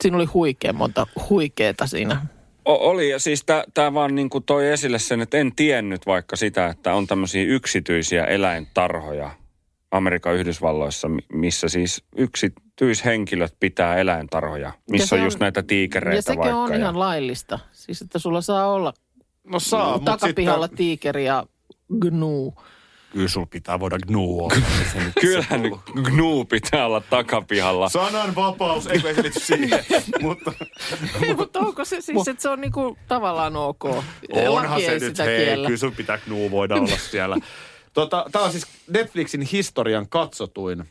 siinä 0.03 0.17
oli 0.17 0.25
huikea 0.25 0.73
monta 0.73 1.07
huikeeta 1.31 1.87
siinä. 1.87 2.27
O- 2.65 2.91
oli, 2.91 3.11
ja 3.11 3.19
siis 3.19 3.45
tämä 3.75 3.95
vaan 3.95 4.15
niin 4.15 4.31
toi 4.47 4.69
esille 4.69 4.99
sen, 4.99 5.21
että 5.21 5.37
en 5.37 5.53
tiennyt 5.57 6.07
vaikka 6.07 6.37
sitä, 6.37 6.67
että 6.67 6.95
on 6.95 7.07
tämmöisiä 7.07 7.43
yksityisiä 7.43 8.25
eläintarhoja 8.25 9.31
Amerikan 9.95 10.35
Yhdysvalloissa, 10.35 11.09
mi- 11.09 11.27
missä 11.33 11.69
siis 11.69 12.05
yksityishenkilöt 12.17 13.55
pitää 13.61 13.97
eläintarhoja, 13.97 14.73
missä 14.91 15.15
on 15.15 15.21
on- 15.21 15.27
just 15.27 15.41
näitä 15.41 15.63
tiikereitä 15.63 16.19
Ja 16.19 16.23
sekin 16.23 16.39
vaikka. 16.39 16.57
on 16.57 16.73
ja- 16.73 16.79
ihan 16.79 16.99
laillista. 16.99 17.59
Siis 17.73 18.03
että 18.03 18.19
sulla 18.19 18.41
saa 18.41 18.73
olla 18.73 18.93
No 19.45 19.59
saa, 19.61 19.99
takapihalla 19.99 20.67
sitten... 20.67 20.77
tiikeri 20.77 21.25
ja 21.25 21.47
gnuu. 22.01 22.55
Kyllä 23.13 23.29
sulla 23.29 23.47
pitää 23.51 23.81
voida 23.81 23.99
gnuua. 24.07 24.51
Kyllähän 25.21 25.63
nyt 25.63 25.75
gnu 26.03 26.45
pitää 26.45 26.87
olla 26.87 27.01
takapihalla. 27.01 27.89
Sanan 27.89 28.35
vapaus, 28.35 28.87
eikö 28.87 29.09
ei 29.09 29.15
se 29.15 29.23
liity 29.23 29.41
siihen. 29.41 29.85
mutta 30.23 30.53
Ei, 31.23 31.35
mutta 31.35 31.59
onko 31.61 31.85
se 31.85 32.01
siis, 32.01 32.29
että 32.29 32.43
se 32.43 32.49
on 32.49 32.61
niinku 32.61 32.97
tavallaan 33.09 33.57
ok? 33.57 33.85
onhan 33.85 34.71
Laki 34.71 34.85
se 34.85 34.93
ei 34.93 34.99
nyt, 35.01 35.09
sitä 35.17 35.25
hei, 35.25 35.45
kiellä. 35.45 35.67
kyllä 35.67 35.79
sun 35.79 35.93
pitää 35.93 36.19
gnuu 36.19 36.51
voida 36.51 36.75
olla 36.75 36.97
siellä. 37.11 37.37
Tota, 37.95 38.27
Tämä 38.33 38.45
on 38.45 38.51
siis 38.53 38.67
Netflixin 38.91 39.43
historian 39.43 40.09
katsotuin, 40.09 40.85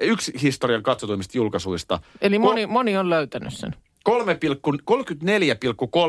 yksi 0.00 0.32
historian 0.42 0.82
katsotuimmista 0.82 1.38
julkaisuista. 1.38 2.00
Eli 2.20 2.38
moni, 2.38 2.66
moni 2.66 2.96
on 2.96 3.10
löytänyt 3.10 3.54
sen. 3.54 3.74
3,- 4.08 4.12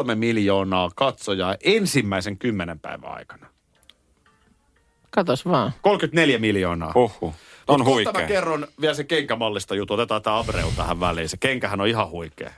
34,3 0.09 0.15
miljoonaa 0.15 0.89
katsojaa 0.95 1.55
ensimmäisen 1.63 2.37
kymmenen 2.37 2.79
päivän 2.79 3.11
aikana. 3.11 3.47
Katos 5.11 5.45
vaan. 5.45 5.71
34 5.81 6.37
miljoonaa. 6.39 6.91
Huhhuh. 6.95 7.33
On 7.67 7.79
Mut 7.79 7.85
kohta 7.87 8.03
mä 8.11 8.19
huikea. 8.19 8.27
kerron 8.27 8.67
vielä 8.81 8.93
se 8.93 9.03
kenkämallista 9.03 9.75
juttu. 9.75 9.93
Otetaan 9.93 10.21
tämä 10.21 10.39
Abreu 10.39 10.71
tähän 10.75 10.99
väliin. 10.99 11.29
Se 11.29 11.37
kenkähän 11.37 11.81
on 11.81 11.87
ihan 11.87 12.09
huikea. 12.09 12.51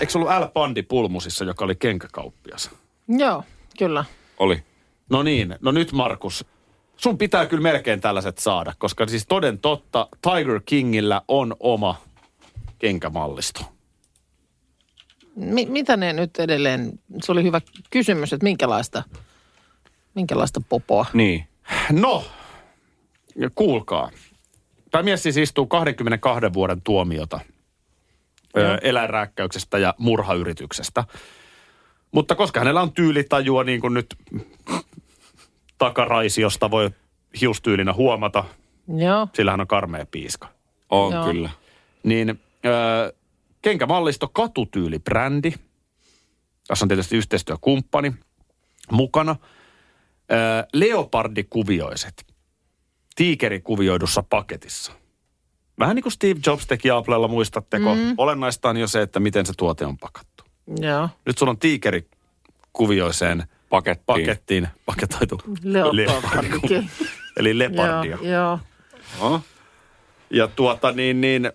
Eikö 0.00 0.12
se 0.12 0.18
ollut 0.18 0.30
L. 0.30 0.46
Pandi 0.52 0.82
Pulmusissa, 0.82 1.44
joka 1.44 1.64
oli 1.64 1.74
kenkäkauppias? 1.74 2.70
Joo, 3.08 3.44
kyllä. 3.78 4.04
Oli. 4.38 4.62
No 5.10 5.22
niin, 5.22 5.56
no 5.60 5.70
nyt 5.70 5.92
Markus, 5.92 6.46
sun 6.96 7.18
pitää 7.18 7.46
kyllä 7.46 7.62
melkein 7.62 8.00
tällaiset 8.00 8.38
saada, 8.38 8.72
koska 8.78 9.06
siis 9.06 9.26
toden 9.26 9.58
totta 9.58 10.08
Tiger 10.22 10.60
Kingillä 10.64 11.22
on 11.28 11.56
oma 11.60 11.96
kenkämallisto. 12.78 13.60
Mi- 15.36 15.66
mitä 15.66 15.96
ne 15.96 16.12
nyt 16.12 16.38
edelleen, 16.38 16.98
se 17.22 17.32
oli 17.32 17.42
hyvä 17.42 17.60
kysymys, 17.90 18.32
että 18.32 18.44
minkälaista, 18.44 19.02
minkälaista 20.14 20.60
popoa. 20.68 21.06
Niin. 21.12 21.44
No, 21.92 22.24
kuulkaa. 23.54 24.10
Tämä 24.90 25.02
mies 25.02 25.22
siis 25.22 25.36
istuu 25.36 25.66
22 25.66 26.52
vuoden 26.52 26.82
tuomiota 26.82 27.40
ö, 28.56 28.78
eläinrääkkäyksestä 28.82 29.78
ja 29.78 29.94
murhayrityksestä. 29.98 31.04
Mutta 32.12 32.34
koska 32.34 32.60
hänellä 32.60 32.82
on 32.82 32.92
tyylitajua, 32.92 33.64
niin 33.64 33.80
kuin 33.80 33.94
nyt 33.94 34.16
takaraisiosta 35.78 36.70
voi 36.70 36.90
hiustyylinä 37.40 37.92
huomata, 37.92 38.44
Joo, 38.96 39.28
sillä 39.34 39.50
hän 39.50 39.60
on 39.60 39.66
karmea 39.66 40.06
piiska. 40.10 40.48
On 40.90 41.12
Joo. 41.12 41.24
kyllä. 41.24 41.50
Niin 42.02 42.40
ö, 42.66 43.14
kenkämallisto 43.62 44.26
Katutyyli-brändi, 44.28 45.52
tässä 46.66 46.84
on 46.84 46.88
tietysti 46.88 47.16
yhteistyökumppani 47.16 48.12
mukana. 48.92 49.36
Ö, 50.32 50.66
leopardikuvioiset, 50.72 52.26
tiikerikuvioidussa 53.14 54.22
paketissa. 54.22 54.92
Vähän 55.78 55.96
niin 55.96 56.02
kuin 56.02 56.12
Steve 56.12 56.40
Jobs 56.46 56.66
teki 56.66 56.90
Applella, 56.90 57.28
muistatteko? 57.28 57.94
Mm. 57.94 58.14
Olennaista 58.16 58.68
on 58.68 58.76
jo 58.76 58.86
se, 58.86 59.02
että 59.02 59.20
miten 59.20 59.46
se 59.46 59.52
tuote 59.56 59.86
on 59.86 59.98
pakattu. 59.98 60.44
joo. 60.80 61.08
Nyt 61.26 61.38
sulla 61.38 61.50
on 61.50 61.58
tiikerikuvioiseen 61.58 63.44
Pakettiin. 63.74 64.04
pakettiin 64.06 64.68
paketoitu 64.86 65.42
Leopardikin. 65.92 66.90
Eli 67.38 67.58
leopardia. 67.58 68.18
joo, 68.22 68.58
joo. 69.20 69.40
Ja 70.30 70.48
tuota 70.48 70.92
niin, 70.92 71.20
niin 71.20 71.52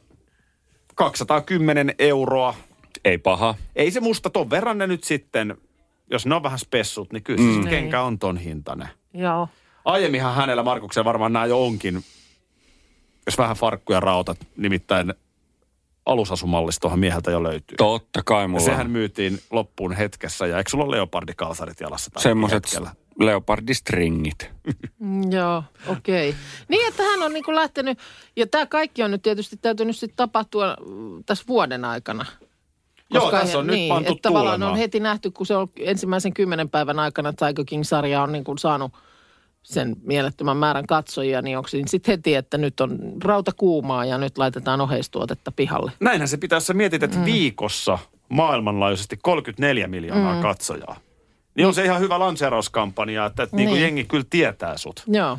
210 0.96 1.96
euroa. 2.00 2.56
Ei 3.06 3.18
paha. 3.18 3.56
Ei 3.76 3.92
se 3.92 4.00
musta 4.00 4.30
ton 4.30 4.50
verran 4.50 4.78
ne 4.78 4.88
nyt 4.88 5.04
sitten, 5.04 5.58
jos 6.12 6.26
ne 6.26 6.36
on 6.36 6.44
vähän 6.44 6.60
spessut, 6.60 7.14
niin 7.14 7.24
kyllä 7.24 7.42
mm. 7.42 7.48
Niin. 7.48 7.68
kenkä 7.68 8.02
on 8.02 8.20
ton 8.20 8.38
hintainen. 8.38 8.88
joo. 9.14 9.50
Aiemminhan 9.86 10.36
hänellä 10.36 10.64
Markuksella 10.64 11.06
varmaan 11.06 11.34
nämä 11.34 11.46
jo 11.46 11.66
onkin, 11.66 12.04
jos 13.26 13.38
vähän 13.38 13.56
farkkuja 13.56 14.00
rautat, 14.00 14.38
nimittäin 14.58 15.14
alusasumallistohan 16.10 17.00
mieheltä 17.00 17.32
jo 17.32 17.44
löytyy. 17.44 17.76
Totta 17.78 18.22
kai 18.26 18.44
Ja 18.44 18.48
mulla 18.48 18.66
sehän 18.66 18.92
myytiin 18.92 19.40
loppuun 19.52 19.94
hetkessä, 19.94 20.48
ja 20.48 20.58
eikö 20.58 20.70
sulla 20.70 20.84
ole 20.84 20.96
leopardikalsarit 20.96 21.80
jalassa? 21.80 22.12
tällä 22.12 22.24
semmoiset 22.24 22.66
hetkellä? 22.66 22.92
leopardistringit. 23.20 24.52
Mm, 25.00 25.32
Joo, 25.32 25.64
okei. 25.88 26.30
Okay. 26.30 26.42
Niin, 26.68 26.88
että 26.88 27.04
hän 27.04 27.24
on 27.24 27.34
niinku 27.34 27.56
lähtenyt, 27.56 28.00
ja 28.36 28.48
tämä 28.48 28.66
kaikki 28.66 29.04
on 29.04 29.12
nyt 29.12 29.22
tietysti 29.22 29.58
täytynyt 29.58 29.98
sitten 29.98 30.18
tapahtua 30.18 30.76
mm, 30.86 31.24
tässä 31.26 31.44
vuoden 31.48 31.86
aikana. 31.86 32.26
Joo, 33.14 33.32
tässä 33.32 33.60
on 33.60 33.68
nyt 33.68 33.76
niin, 33.76 33.90
pantu 33.90 34.12
että 34.12 34.30
tavallaan 34.30 34.64
on 34.64 34.78
heti 34.78 35.00
nähty, 35.00 35.32
kun 35.32 35.46
se 35.46 35.56
on 35.56 35.68
ensimmäisen 35.80 36.34
kymmenen 36.34 36.70
päivän 36.70 37.00
aikana 37.00 37.34
Tiger 37.34 37.66
King-sarja 37.66 38.24
on 38.24 38.32
niin 38.32 38.44
kuin 38.44 38.58
saanut 38.58 38.92
sen 39.64 39.96
mielettömän 40.04 40.58
määrän 40.58 40.88
katsojia, 40.88 41.42
niin 41.42 41.58
onko 41.58 41.68
siinä 41.70 41.88
sitten 41.88 42.12
heti, 42.14 42.36
että 42.36 42.58
nyt 42.58 42.80
on 42.80 43.00
rauta 43.24 43.52
kuumaa 43.58 44.06
ja 44.06 44.18
nyt 44.18 44.38
laitetaan 44.38 44.82
oheistuotetta 44.82 45.52
pihalle. 45.52 45.92
Näinhän 46.00 46.28
se 46.28 46.38
pitää, 46.38 46.58
jos 46.58 46.68
sä 46.68 46.74
mietit, 46.74 47.04
että 47.04 47.18
mm. 47.18 47.26
viikossa 47.26 48.00
maailmanlaajuisesti 48.30 49.18
34 49.22 49.88
miljoonaa 49.88 50.36
mm. 50.36 50.42
katsojaa. 50.42 50.98
Niin 51.56 51.68
on 51.68 51.74
se 51.74 51.84
ihan 51.86 52.00
hyvä 52.00 52.20
lanseerauskampanja, 52.20 53.26
että, 53.26 53.44
että 53.44 53.56
niin. 53.56 53.66
Niin 53.66 53.74
Niin. 53.74 53.82
jengi 53.84 54.04
kyllä 54.04 54.26
tietää 54.30 54.78
sut. 54.78 55.04
Joo, 55.08 55.38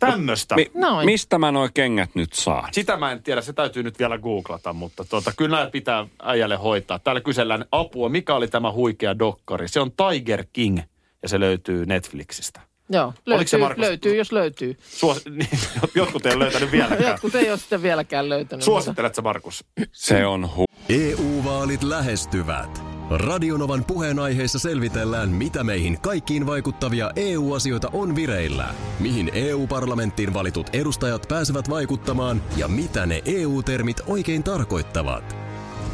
Tämmöistä. 0.00 0.54
Mi- 0.54 0.70
Noin. 0.74 1.06
mistä 1.06 1.38
mä 1.38 1.52
noi 1.52 1.68
kengät 1.74 2.10
nyt 2.14 2.32
saan? 2.32 2.68
Sitä 2.72 2.96
mä 2.96 3.12
en 3.12 3.22
tiedä, 3.22 3.40
se 3.40 3.52
täytyy 3.52 3.82
nyt 3.82 3.98
vielä 3.98 4.18
googlata, 4.18 4.72
mutta 4.72 5.04
tuota, 5.04 5.32
kyllä 5.36 5.56
nämä 5.56 5.70
pitää 5.70 6.06
äijälle 6.22 6.56
hoitaa. 6.56 6.98
Täällä 6.98 7.20
kysellään 7.20 7.64
apua, 7.72 8.08
mikä 8.08 8.34
oli 8.34 8.48
tämä 8.48 8.72
huikea 8.72 9.18
dokkari. 9.18 9.68
Se 9.68 9.80
on 9.80 9.90
Tiger 9.92 10.44
King 10.52 10.78
ja 11.24 11.28
se 11.28 11.40
löytyy 11.40 11.86
Netflixistä. 11.86 12.60
joo. 12.90 13.04
Oliko 13.06 13.16
se, 13.26 13.30
Löytyy, 13.30 13.58
Markus? 13.60 13.80
löytyy, 13.80 14.16
jos 14.16 14.32
löytyy. 14.32 14.76
Suos... 14.90 15.24
niin, 15.38 15.48
Jotkut 15.94 16.26
ei 16.26 16.34
ole 16.34 16.44
löytänyt 16.44 16.72
vieläkään. 16.72 17.02
Jotkut 17.10 17.34
ei 17.34 17.50
ole 17.50 17.58
sitä 17.58 17.82
vieläkään 17.82 18.28
löytänyt. 18.28 18.64
Suositteletko 18.64 19.22
Markus? 19.22 19.64
Se 19.92 20.26
on 20.26 20.56
hu... 20.56 20.64
EU-vaalit 20.88 21.82
lähestyvät. 21.82 22.82
Radionovan 23.10 23.84
puheenaiheessa 23.84 24.58
selvitellään, 24.58 25.28
mitä 25.28 25.64
meihin 25.64 26.00
kaikkiin 26.00 26.46
vaikuttavia 26.46 27.10
EU-asioita 27.16 27.90
on 27.92 28.16
vireillä, 28.16 28.74
mihin 29.00 29.30
EU-parlamenttiin 29.34 30.34
valitut 30.34 30.66
edustajat 30.72 31.26
pääsevät 31.28 31.70
vaikuttamaan 31.70 32.42
ja 32.56 32.68
mitä 32.68 33.06
ne 33.06 33.22
EU-termit 33.24 34.00
oikein 34.06 34.42
tarkoittavat. 34.42 35.43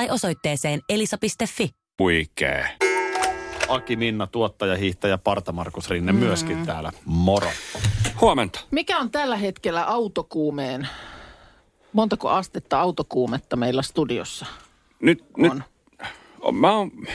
tai 0.00 0.10
osoitteeseen 0.10 0.80
elisa.fi. 0.88 1.70
Huikee. 1.98 2.76
Aki 3.68 3.96
Minna, 3.96 4.26
tuottaja, 4.26 4.76
hiihtäjä, 4.76 5.18
Parta 5.18 5.52
Markus 5.52 5.90
Rinne 5.90 6.12
myöskin 6.12 6.66
täällä. 6.66 6.92
Moro. 7.04 7.50
Huomenta. 8.20 8.60
Mikä 8.70 8.98
on 8.98 9.10
tällä 9.10 9.36
hetkellä 9.36 9.84
autokuumeen? 9.84 10.88
Montako 11.92 12.28
astetta 12.28 12.80
autokuumetta 12.80 13.56
meillä 13.56 13.82
studiossa? 13.82 14.46
Nyt, 15.00 15.24
nyt 15.36 15.52
On. 15.52 15.64
on. 16.40 16.54
mä 16.54 16.72
oon, 16.72 16.90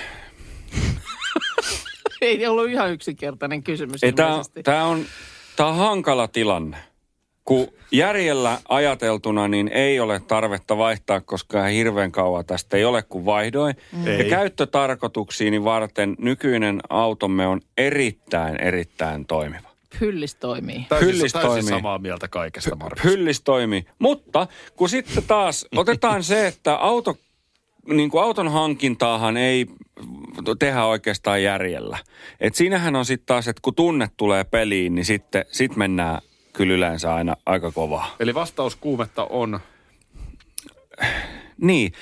Ei 2.21 2.47
ollut 2.47 2.69
ihan 2.69 2.91
yksinkertainen 2.91 3.63
kysymys 3.63 4.03
ei, 4.03 4.13
tää, 4.13 4.29
ilmeisesti. 4.29 4.63
tää 4.63 4.85
on, 4.85 5.05
tää 5.55 5.65
on 5.65 5.75
hankala 5.75 6.27
tilanne. 6.27 6.77
Kun 7.45 7.67
järjellä 7.91 8.59
ajateltuna, 8.69 9.47
niin 9.47 9.67
ei 9.67 9.99
ole 9.99 10.19
tarvetta 10.19 10.77
vaihtaa, 10.77 11.21
koska 11.21 11.63
hirveän 11.63 12.11
kauan 12.11 12.45
tästä 12.45 12.77
ei 12.77 12.85
ole, 12.85 13.03
kun 13.03 13.25
vaihdoin. 13.25 13.75
Mm. 13.91 14.07
Ja 14.07 14.17
Ei. 14.17 14.29
käyttötarkoituksiini 14.29 15.63
varten 15.63 16.15
nykyinen 16.19 16.79
automme 16.89 17.47
on 17.47 17.61
erittäin, 17.77 18.61
erittäin 18.61 19.25
toimiva. 19.25 19.69
Hyllis 20.01 20.35
toimii. 20.35 20.85
Täysin, 20.89 21.07
Hyllis 21.07 21.33
täysin 21.33 21.49
toimii. 21.49 21.69
samaa 21.69 21.97
mieltä 21.97 22.27
kaikesta, 22.27 22.75
Markus. 22.75 23.03
Hyllis 23.03 23.41
toimii. 23.41 23.85
Mutta 23.99 24.47
kun 24.75 24.89
sitten 24.89 25.23
taas 25.27 25.65
otetaan 25.75 26.23
se, 26.23 26.47
että 26.47 26.75
auto, 26.75 27.17
niin 27.87 28.09
kuin 28.09 28.23
auton 28.23 28.51
hankintaahan 28.51 29.37
ei 29.37 29.65
tehdä 30.59 30.85
oikeastaan 30.85 31.43
järjellä. 31.43 31.97
Et 32.39 32.55
siinähän 32.55 32.95
on 32.95 33.05
sitten 33.05 33.25
taas, 33.25 33.47
että 33.47 33.61
kun 33.61 33.75
tunne 33.75 34.09
tulee 34.17 34.43
peliin, 34.43 34.95
niin 34.95 35.05
sitten 35.05 35.45
sit 35.51 35.75
mennään 35.75 36.21
kyllä 36.57 36.73
yleensä 36.73 37.15
aina 37.15 37.35
aika 37.45 37.71
kovaa. 37.71 38.15
Eli 38.19 38.33
vastaus 38.33 38.75
kuumetta 38.75 39.27
on... 39.29 39.59
Niin. 41.57 41.93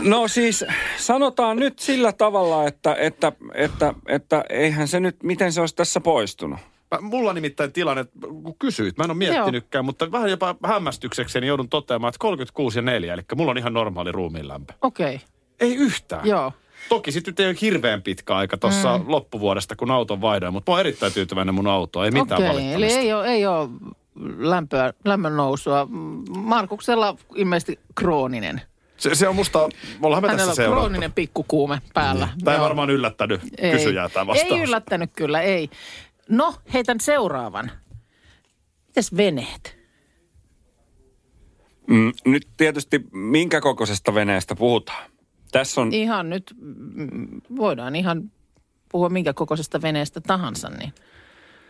No 0.00 0.28
siis 0.28 0.64
sanotaan 0.96 1.56
nyt 1.56 1.78
sillä 1.78 2.12
tavalla, 2.12 2.66
että, 2.66 2.94
että, 2.94 3.32
että, 3.54 3.94
että 4.08 4.44
eihän 4.48 4.88
se 4.88 5.00
nyt, 5.00 5.22
miten 5.22 5.52
se 5.52 5.60
olisi 5.60 5.76
tässä 5.76 6.00
poistunut. 6.00 6.60
Mä, 6.90 7.00
mulla 7.00 7.32
nimittäin 7.32 7.72
tilanne, 7.72 8.04
kun 8.20 8.56
kysyit, 8.58 8.98
mä 8.98 9.04
en 9.04 9.10
ole 9.10 9.18
miettinytkään, 9.18 9.84
mutta 9.84 10.12
vähän 10.12 10.30
jopa 10.30 10.56
hämmästyksekseni 10.66 11.46
joudun 11.46 11.68
toteamaan, 11.68 12.08
että 12.08 12.18
36 12.18 12.78
ja 12.78 12.82
4, 12.82 13.14
eli 13.14 13.22
mulla 13.36 13.50
on 13.50 13.58
ihan 13.58 13.74
normaali 13.74 14.12
ruumiinlämpö. 14.12 14.72
Okei, 14.82 15.14
okay. 15.14 15.26
Ei 15.60 15.74
yhtään. 15.74 16.26
joo. 16.26 16.52
Toki 16.88 17.12
sitten 17.12 17.32
nyt 17.32 17.40
ei 17.40 17.46
ole 17.46 17.56
hirveän 17.60 18.02
pitkä 18.02 18.36
aika 18.36 18.56
tuossa 18.56 18.98
mm. 18.98 19.04
loppuvuodesta, 19.06 19.76
kun 19.76 19.90
auton 19.90 20.20
vaihdoin, 20.20 20.52
mutta 20.52 20.72
mä 20.72 20.74
oon 20.74 20.80
erittäin 20.80 21.12
tyytyväinen 21.12 21.54
mun 21.54 21.66
autoon, 21.66 22.04
ei 22.04 22.10
mitään 22.10 22.42
Okei, 22.42 22.50
okay, 22.50 22.72
eli 22.72 22.86
ei 22.86 23.12
ole, 23.12 23.28
ei 23.28 23.46
ole 23.46 23.68
lämpöä, 24.38 24.92
lämmön 25.04 25.36
nousua. 25.36 25.88
Markuksella 26.36 27.16
ilmeisesti 27.34 27.78
krooninen. 27.94 28.60
Se, 28.96 29.14
se 29.14 29.28
on 29.28 29.36
musta, 29.36 29.68
me 30.00 30.06
ollaan 30.06 30.22
me 30.22 30.28
Hänellä 30.28 30.38
tässä 30.38 30.50
on 30.50 30.56
seurattu. 30.56 30.80
krooninen 30.80 31.12
pikkukuume 31.12 31.80
päällä. 31.94 32.28
Tämä 32.44 32.56
ei 32.56 32.62
varmaan 32.62 32.90
yllättänyt 32.90 33.40
Ei. 33.58 33.72
kysyjää 33.72 34.08
tämä 34.08 34.26
vastaus. 34.26 34.52
Ei 34.52 34.62
yllättänyt 34.62 35.10
kyllä, 35.16 35.40
ei. 35.40 35.70
No, 36.28 36.54
heitän 36.74 37.00
seuraavan. 37.00 37.70
Mitäs 38.86 39.16
veneet? 39.16 39.78
Mm, 41.86 42.12
nyt 42.24 42.48
tietysti 42.56 43.00
minkä 43.12 43.60
kokoisesta 43.60 44.14
veneestä 44.14 44.54
puhutaan? 44.54 45.13
Tässä 45.54 45.80
on, 45.80 45.92
Ihan 45.92 46.30
nyt, 46.30 46.54
mm, 46.60 47.40
voidaan 47.56 47.96
ihan 47.96 48.30
puhua 48.92 49.08
minkä 49.08 49.32
kokoisesta 49.32 49.82
veneestä 49.82 50.20
tahansa, 50.20 50.68
niin. 50.68 50.92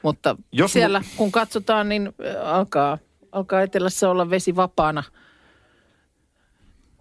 Mutta 0.03 0.31
Jos 0.31 0.47
Jos 0.53 0.70
mu- 0.70 0.73
siellä 0.73 1.03
kun 1.16 1.33
katsotaan, 1.33 1.88
niin 1.88 2.07
äh, 2.07 2.55
alkaa, 2.55 2.99
alkaa 3.33 3.62
etelässä 3.62 4.11
olla 4.11 4.31
vesi 4.31 4.57
vapaana. 4.57 5.03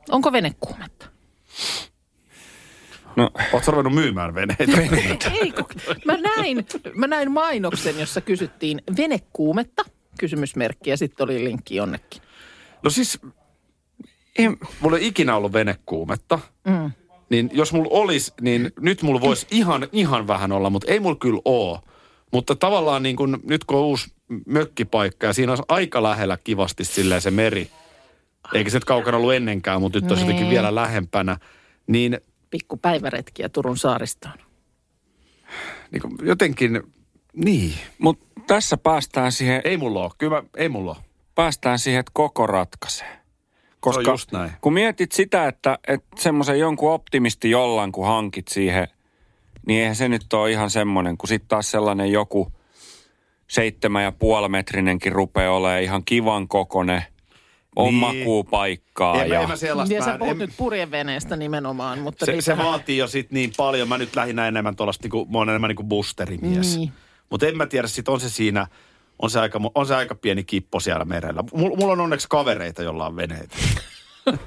Onko 0.09 0.31
venekuumetta? 0.31 1.05
no, 3.15 3.31
Oletko 3.53 3.71
ruvennut 3.71 3.93
myymään 3.93 4.35
veneitä? 4.35 5.31
Ei, 5.41 5.51
kun 5.51 5.65
mä 6.05 6.17
näin, 6.17 6.65
mä 6.95 7.07
näin 7.07 7.31
mainoksen, 7.31 7.99
jossa 7.99 8.21
kysyttiin 8.21 8.81
venekuumetta, 8.97 9.83
kysymysmerkki, 10.19 10.89
ja 10.89 10.97
sitten 10.97 11.23
oli 11.23 11.43
linkki 11.43 11.75
jonnekin. 11.75 12.21
No 12.83 12.89
siis, 12.89 13.19
ei, 14.39 14.49
mulla 14.79 14.97
ei 14.97 15.07
ikinä 15.07 15.35
ollut 15.35 15.53
venekuumetta. 15.53 16.39
Mm. 16.67 16.91
Niin 17.29 17.49
jos 17.53 17.73
mulla 17.73 17.89
olisi, 17.91 18.33
niin 18.41 18.71
nyt 18.79 19.01
mulla 19.01 19.21
voisi 19.21 19.47
ihan, 19.51 19.87
ihan 19.91 20.27
vähän 20.27 20.51
olla, 20.51 20.69
mutta 20.69 20.91
ei 20.91 20.99
mulla 20.99 21.15
kyllä 21.15 21.41
oo. 21.45 21.81
Mutta 22.31 22.55
tavallaan 22.55 23.03
niin 23.03 23.15
kun, 23.15 23.39
nyt 23.43 23.63
kun 23.63 23.77
on 23.77 23.83
uusi 23.83 24.13
mökkipaikka 24.45 25.27
ja 25.27 25.33
siinä 25.33 25.51
on 25.51 25.57
aika 25.67 26.03
lähellä 26.03 26.37
kivasti 26.43 26.83
silleen 26.85 27.21
se 27.21 27.31
meri. 27.31 27.69
Eikä 28.53 28.69
se 28.69 28.77
nyt 28.77 28.85
kaukana 28.85 29.17
ollut 29.17 29.33
ennenkään, 29.33 29.81
mutta 29.81 29.99
nyt 29.99 30.11
on 30.11 30.17
Niin. 30.17 30.25
jotenkin 30.27 30.49
vielä 30.49 30.75
lähempänä. 30.75 31.37
Niin, 31.87 32.17
Pikku 32.49 32.77
päiväretkiä 32.77 33.49
Turun 33.49 33.77
saaristoon. 33.77 34.33
niin 35.91 36.01
kun 36.01 36.17
jotenkin, 36.23 36.83
niin. 37.35 37.73
mutta 37.97 38.25
tässä 38.47 38.77
päästään 38.77 39.31
siihen, 39.31 39.61
Ei 39.63 39.77
mulla 39.77 40.03
ole, 40.03 40.11
kyllä 40.17 40.41
mä, 40.41 40.47
ei 40.57 40.69
mulla 40.69 40.91
ole. 40.91 40.99
päästään 41.35 41.79
siihen, 41.79 41.99
että 41.99 42.11
koko 42.13 42.47
ratkaisee. 42.47 43.19
Koska 43.83 44.11
just 44.11 44.31
näin. 44.31 44.51
kun 44.61 44.73
mietit 44.73 45.11
sitä, 45.11 45.47
että, 45.47 45.79
että 45.87 46.07
semmoisen 46.21 46.59
jonkun 46.59 46.91
optimisti 46.93 47.49
jollan, 47.49 47.91
kun 47.91 48.07
hankit 48.07 48.47
siihen, 48.47 48.87
niin 49.67 49.79
eihän 49.81 49.95
se 49.95 50.07
nyt 50.09 50.33
ole 50.33 50.51
ihan 50.51 50.69
semmoinen, 50.69 51.17
kun 51.17 51.27
sitten 51.27 51.47
taas 51.47 51.71
sellainen 51.71 52.11
joku 52.11 52.51
seitsemän 53.47 54.03
ja 54.03 54.11
puoli 54.11 54.49
metrinenkin 54.49 55.11
rupeaa 55.11 55.55
olemaan 55.55 55.81
ihan 55.81 56.01
kivan 56.05 56.47
kokone, 56.47 57.05
on 57.75 57.85
Niin. 57.85 57.95
makuupaikkaa 57.95 59.21
En, 59.23 59.29
mä- 59.29 59.35
ja... 59.35 59.41
en 59.41 59.47
mä 59.49 59.55
sellaista, 59.55 59.93
Ja 59.95 59.99
mä, 59.99 60.05
sä 60.05 60.17
puhut 60.17 60.31
en, 60.31 60.37
nyt 60.37 60.51
purjeveneestä 60.57 61.35
nimenomaan, 61.35 61.99
mutta 61.99 62.25
se, 62.25 62.31
se 62.31 62.35
niitähän- 62.35 62.65
vaatii 62.65 62.97
jo 62.97 63.07
sit 63.07 63.31
niin 63.31 63.51
paljon. 63.57 63.87
Mä 63.87 63.97
nyt 63.97 64.15
lähinnä 64.15 64.47
enemmän 64.47 64.75
tuollaista, 64.75 65.03
niinku, 65.03 65.25
mä 65.31 65.37
oon 65.37 65.49
enemmän 65.49 65.67
niinku 65.67 65.83
boosterimies. 65.83 66.77
Niin. 66.77 66.91
Mutta 67.29 67.47
en 67.47 67.57
mä 67.57 67.65
tiedä, 67.65 67.87
sit 67.87 68.09
on 68.09 68.19
se 68.19 68.29
siinä, 68.29 68.67
on 69.19 69.29
se 69.29 69.39
aika, 69.39 69.59
on 69.75 69.87
se 69.87 69.95
aika 69.95 70.15
pieni 70.15 70.43
kippo 70.43 70.79
siellä 70.79 71.05
merellä. 71.05 71.43
Mulla, 71.53 71.77
mulla 71.77 71.93
on 71.93 71.99
onneksi 72.01 72.27
kavereita, 72.29 72.83
jolla 72.83 73.05
on 73.05 73.15
veneitä. 73.15 73.55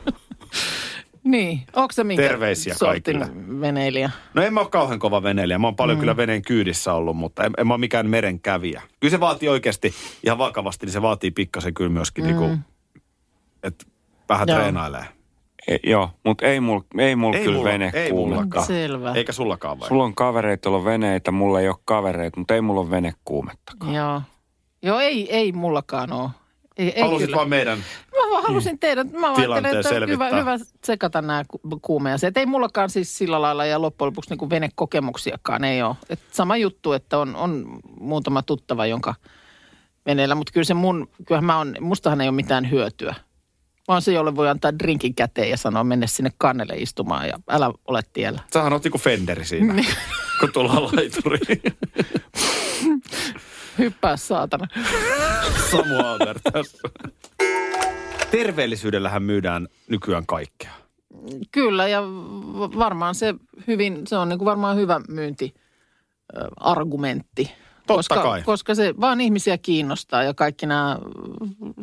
Niin, 1.24 1.60
onko 1.76 1.92
se 1.92 2.04
minkä 2.04 2.22
Terveisiä 2.22 2.74
kaikille. 2.80 3.28
veneilijä? 3.60 4.10
No 4.34 4.42
en 4.42 4.54
mä 4.54 4.60
ole 4.60 4.68
kauhean 4.68 4.98
kova 4.98 5.22
veneilijä. 5.22 5.58
Mä 5.58 5.66
oon 5.66 5.76
paljon 5.76 5.98
mm. 5.98 6.00
kyllä 6.00 6.16
veneen 6.16 6.42
kyydissä 6.42 6.92
ollut, 6.92 7.16
mutta 7.16 7.44
en, 7.44 7.52
en 7.58 7.66
mä 7.66 7.74
ole 7.74 7.80
mikään 7.80 8.10
meren 8.10 8.40
kävijä. 8.40 8.82
Kyllä 9.00 9.10
se 9.10 9.20
vaatii 9.20 9.48
oikeasti 9.48 9.94
ihan 10.24 10.38
vakavasti, 10.38 10.86
niin 10.86 10.92
se 10.92 11.02
vaatii 11.02 11.30
pikkasen 11.30 11.74
kyllä 11.74 11.90
myöskin, 11.90 12.24
mm. 12.24 12.28
niinku, 12.28 12.58
että 13.62 13.84
vähän 14.28 14.48
Joo. 14.48 14.58
treenailee. 14.58 15.04
E, 15.68 15.76
joo, 15.84 16.10
mutta 16.24 16.46
ei 16.46 16.60
mulla 16.60 16.84
ei 16.98 17.16
mul 17.16 17.34
Ei 17.34 17.44
kyllä 17.44 17.56
mulla- 17.58 17.70
vene 17.70 17.90
ei 17.94 18.10
kuumetta. 18.10 18.64
Selvä. 18.64 19.12
Eikä 19.12 19.32
sullakaan 19.32 19.80
vai? 19.80 19.88
Sulla 19.88 20.04
on 20.04 20.14
kavereita, 20.14 20.68
joilla 20.68 20.78
on 20.78 20.84
veneitä, 20.84 21.30
mulla 21.30 21.60
ei 21.60 21.68
ole 21.68 21.76
kavereita, 21.84 22.40
mutta 22.40 22.54
ei 22.54 22.60
mulla 22.60 22.80
ole 22.80 22.90
venekuumettakaan. 22.90 23.94
Joo. 23.94 24.22
Joo, 24.82 25.00
ei, 25.00 25.36
ei 25.36 25.52
mullakaan 25.52 26.12
ole. 26.12 26.30
Ei, 26.76 26.92
ei 26.96 27.02
Halusit 27.02 27.26
kyllä. 27.26 27.36
vaan 27.36 27.48
meidän 27.48 27.78
Mä 27.78 28.30
vaan 28.32 28.42
halusin 28.42 28.78
teidän, 28.78 29.10
mä 29.12 29.26
ajattelin, 29.26 29.56
että 29.66 29.68
on 29.68 29.74
hyvä, 29.84 29.88
selvittää. 29.88 30.38
hyvä 30.40 30.56
tsekata 30.80 31.22
nämä 31.22 31.44
ku- 31.48 31.78
kuumeasiat. 31.82 32.36
Ei 32.36 32.46
mullakaan 32.46 32.90
siis 32.90 33.18
sillä 33.18 33.42
lailla 33.42 33.64
ja 33.66 33.80
loppujen 33.82 34.06
lopuksi 34.06 34.34
niin 34.34 34.50
venekokemuksiakaan 34.50 35.64
ei 35.64 35.82
ole. 35.82 35.96
Et 36.10 36.20
sama 36.32 36.56
juttu, 36.56 36.92
että 36.92 37.18
on, 37.18 37.36
on 37.36 37.78
muutama 38.00 38.42
tuttava, 38.42 38.86
jonka 38.86 39.14
veneellä, 40.06 40.34
mutta 40.34 40.52
kyllä 40.52 40.64
se 40.64 40.74
mun, 40.74 41.08
kyllähän 41.26 41.44
mä 41.44 41.58
on, 41.58 41.76
mustahan 41.80 42.20
ei 42.20 42.28
ole 42.28 42.34
mitään 42.36 42.70
hyötyä. 42.70 43.14
Vaan 43.88 44.02
se, 44.02 44.12
jolle 44.12 44.36
voi 44.36 44.48
antaa 44.48 44.78
drinkin 44.78 45.14
käteen 45.14 45.50
ja 45.50 45.56
sanoa 45.56 45.84
mennä 45.84 46.06
sinne 46.06 46.30
kannelle 46.38 46.74
istumaan 46.76 47.28
ja 47.28 47.34
älä 47.48 47.70
ole 47.86 48.00
tiellä. 48.12 48.40
Sähän 48.52 48.72
oot 48.72 48.84
niinku 48.84 48.98
Fenderi 48.98 49.44
siinä, 49.44 49.84
kun 50.40 50.52
tullaan 50.52 50.82
laituriin. 50.82 51.62
Hyppää 53.78 54.16
saatana. 54.16 54.66
Samu 55.70 55.98
Aaber 56.04 56.40
tässä. 56.52 56.78
Terveellisyydellähän 58.30 59.22
myydään 59.22 59.68
nykyään 59.88 60.26
kaikkea. 60.26 60.70
Kyllä, 61.52 61.88
ja 61.88 62.02
varmaan 62.78 63.14
se 63.14 63.34
hyvin, 63.66 64.06
se 64.06 64.16
on 64.16 64.28
niin 64.28 64.38
kuin 64.38 64.46
varmaan 64.46 64.76
hyvä 64.76 65.00
myyntiargumentti. 65.08 67.52
koska, 67.86 68.22
kai. 68.22 68.42
Koska 68.42 68.74
se 68.74 68.94
vaan 69.00 69.20
ihmisiä 69.20 69.58
kiinnostaa 69.58 70.22
ja 70.22 70.34
kaikki 70.34 70.66
nämä, 70.66 70.98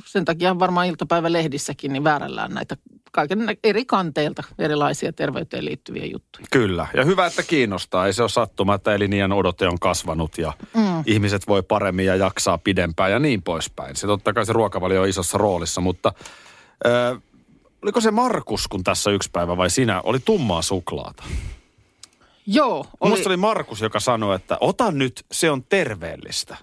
sen 0.05 0.25
takia 0.25 0.59
varmaan 0.59 0.87
iltapäivälehdissäkin 0.87 1.93
niin 1.93 2.03
väärällään 2.03 2.51
näitä 2.51 2.77
kaiken 3.13 3.57
eri 3.63 3.85
kanteilta 3.85 4.43
erilaisia 4.59 5.13
terveyteen 5.13 5.65
liittyviä 5.65 6.05
juttuja. 6.05 6.45
Kyllä. 6.51 6.87
Ja 6.93 7.05
hyvä, 7.05 7.25
että 7.25 7.43
kiinnostaa. 7.43 8.07
Ei 8.07 8.13
se 8.13 8.23
ole 8.23 8.29
sattuma, 8.29 8.75
että 8.75 8.93
eliniän 8.93 9.31
odote 9.31 9.67
on 9.67 9.79
kasvanut 9.79 10.37
ja 10.37 10.53
mm. 10.73 11.03
ihmiset 11.05 11.47
voi 11.47 11.63
paremmin 11.63 12.05
ja 12.05 12.15
jaksaa 12.15 12.57
pidempään 12.57 13.11
ja 13.11 13.19
niin 13.19 13.41
poispäin. 13.41 13.95
Se 13.95 14.07
totta 14.07 14.33
kai 14.33 14.45
se 14.45 14.53
ruokavalio 14.53 15.01
on 15.01 15.09
isossa 15.09 15.37
roolissa, 15.37 15.81
mutta 15.81 16.13
ö, 16.85 17.19
oliko 17.81 18.01
se 18.01 18.11
Markus, 18.11 18.67
kun 18.67 18.83
tässä 18.83 19.11
yksi 19.11 19.29
päivä 19.33 19.57
vai 19.57 19.69
sinä, 19.69 20.01
oli 20.01 20.19
tummaa 20.19 20.61
suklaata? 20.61 21.23
Joo, 22.47 22.85
Oli... 22.99 23.13
oli, 23.13 23.23
oli 23.25 23.37
Markus, 23.37 23.81
joka 23.81 23.99
sanoi, 23.99 24.35
että 24.35 24.57
ota 24.61 24.91
nyt, 24.91 25.25
se 25.31 25.51
on 25.51 25.63
terveellistä. 25.63 26.57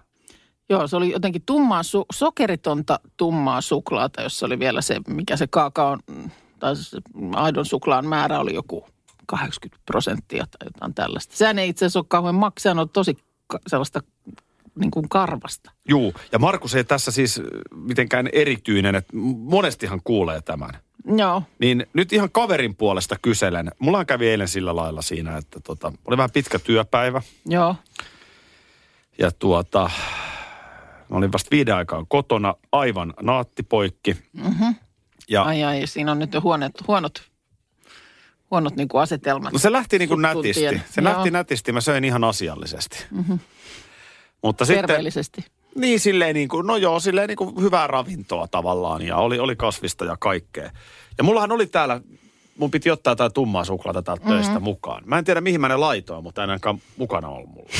Joo, 0.70 0.87
se 0.88 0.96
oli 0.96 1.11
jotenkin 1.12 1.42
tummaa, 1.46 1.83
su, 1.83 2.06
sokeritonta 2.12 3.00
tummaa 3.16 3.61
suklaata, 3.61 4.22
jossa 4.22 4.46
oli 4.46 4.59
vielä 4.59 4.80
se, 4.83 4.96
mikä 5.09 5.37
se 5.37 5.46
kaakaon, 5.46 5.98
tai 6.59 6.76
se 6.76 6.98
aidon 7.35 7.66
suklaan 7.66 8.06
määrä 8.06 8.40
oli 8.40 8.54
joku 8.54 8.87
80 9.26 9.83
prosenttia 9.87 10.46
tai 10.50 10.66
jotain 10.66 10.94
tällaista. 10.94 11.37
Sehän 11.37 11.59
ei 11.59 11.68
itse 11.68 11.85
asiassa 11.85 11.98
ole 11.98 12.06
kauhean 12.09 12.35
maksaa, 12.35 12.62
sehän 12.62 12.78
on 12.78 12.88
tosi 12.88 13.18
ka- 13.46 13.59
sellaista 13.66 14.00
niin 14.74 14.90
kuin 14.90 15.09
karvasta. 15.09 15.70
Juu, 15.88 16.14
ja 16.33 16.38
Markus 16.38 16.74
ei 16.74 16.85
tässä 16.85 17.11
siis 17.11 17.42
mitenkään 17.74 18.28
erityinen, 18.33 18.94
että 18.94 19.12
monestihan 19.37 20.00
kuulee 20.04 20.40
tämän. 20.40 20.70
Joo, 21.16 21.42
Niin 21.59 21.87
nyt 21.92 22.12
ihan 22.12 22.30
kaverin 22.30 22.76
puolesta 22.76 23.16
kyselen. 23.22 23.70
Mulla 23.78 24.04
kävi 24.04 24.28
eilen 24.28 24.48
sillä 24.48 24.76
lailla 24.76 25.02
siinä, 25.02 25.37
että 25.37 25.61
tota, 25.61 25.92
oli 26.04 26.16
vähän 26.16 26.30
pitkä 26.30 26.59
työpäivä. 26.59 27.22
joo, 27.46 27.76
Ja 29.18 29.30
tuota, 29.30 29.90
mä 31.11 31.16
olin 31.16 31.33
vasta 31.33 31.49
viiden 31.51 31.75
aikaan 31.75 32.07
kotona, 32.09 32.55
aivan 32.73 33.14
naattipoikki. 33.23 34.16
Mm-hmm. 34.33 34.75
Ja 35.29 35.42
ai 35.42 35.64
ai, 35.64 35.87
siinä 35.87 36.12
on 36.12 36.18
nyt 36.18 36.35
jo 36.35 36.40
huonot, 36.40 36.73
huonot, 36.88 37.23
huonot 38.51 38.77
niin 38.77 38.88
kuin 38.88 39.03
asetelmat. 39.03 39.53
no 39.53 39.59
se 39.59 39.73
lähti 39.73 39.99
niin 39.99 40.09
kuin 40.09 40.23
tuntien. 40.33 40.64
nätisti. 40.64 40.92
Se 40.94 41.01
Joo. 41.01 41.12
lähti 41.12 41.31
nätisti, 41.31 41.73
mä 41.73 41.81
söin 41.81 42.05
ihan 42.05 42.25
asiallisesti. 42.25 43.05
Mm-hmm. 43.11 43.38
Mutta 44.42 44.64
sitten, 44.64 44.87
Terveellisesti. 44.87 45.44
niin 45.75 46.01
silleen 46.01 46.35
niin 46.35 46.49
kuin, 46.49 46.66
no 46.66 46.77
joo, 46.77 47.01
silleen 47.01 47.29
niin 47.29 47.37
kuin 47.37 47.61
hyvää 47.61 47.87
ravintoa 47.87 48.49
tavallaan 48.49 49.03
ja 49.03 49.16
oli, 49.16 49.38
oli 49.38 49.57
kasvista 49.57 50.05
ja 50.05 50.16
kaikkea. 50.20 50.70
Ja 51.18 51.25
mullahan 51.25 51.53
oli 51.53 51.66
täällä, 51.66 52.01
mun 52.57 52.70
piti 52.70 52.90
ottaa 52.90 53.11
jotain 53.11 53.33
tummaa 53.33 53.64
suklaata 53.64 54.03
täältä 54.03 54.23
mm-hmm. 54.25 54.35
töistä 54.35 54.61
mukaan. 54.61 55.03
Mä 55.07 55.18
en 55.18 55.25
tiedä 55.25 55.40
mihin 55.40 55.61
mä 55.61 55.68
ne 55.68 55.77
laitoin, 55.77 56.23
mutta 56.23 56.44
en 56.44 56.51
ainakaan 56.51 56.81
mukana 56.96 57.29
ollut 57.29 57.51
mulla. 57.51 57.70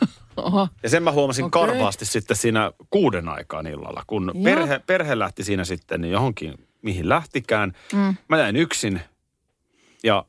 Oho. 0.36 0.68
Ja 0.82 0.88
sen 0.88 1.02
mä 1.02 1.12
huomasin 1.12 1.44
okay. 1.44 1.66
karvaasti 1.66 2.04
sitten 2.04 2.36
siinä 2.36 2.72
kuuden 2.90 3.28
aikaan 3.28 3.66
illalla, 3.66 4.02
kun 4.06 4.32
perhe, 4.44 4.78
perhe 4.86 5.18
lähti 5.18 5.44
siinä 5.44 5.64
sitten 5.64 6.00
niin 6.00 6.12
johonkin, 6.12 6.54
mihin 6.82 7.08
lähtikään. 7.08 7.72
Mm. 7.92 8.16
Mä 8.28 8.38
jäin 8.38 8.56
yksin 8.56 9.00
ja 10.02 10.24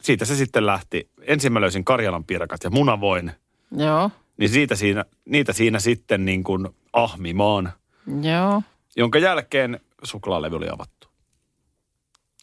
siitä 0.00 0.24
se 0.24 0.36
sitten 0.36 0.66
lähti. 0.66 1.10
Ensin 1.20 1.52
mä 1.52 1.60
löysin 1.60 1.84
Karjalan 1.84 2.24
pirkat 2.24 2.64
ja 2.64 2.70
munavoin, 2.70 3.32
Joo, 3.76 4.10
niin 4.36 4.50
siitä 4.50 4.76
siinä, 4.76 5.04
niitä 5.24 5.52
siinä 5.52 5.78
sitten 5.78 6.24
niin 6.24 6.44
kuin 6.44 6.68
ahmimaan, 6.92 7.72
joo. 8.22 8.62
jonka 8.96 9.18
jälkeen 9.18 9.80
suklaalevy 10.02 10.56
oli 10.56 10.68
avattu. 10.68 11.08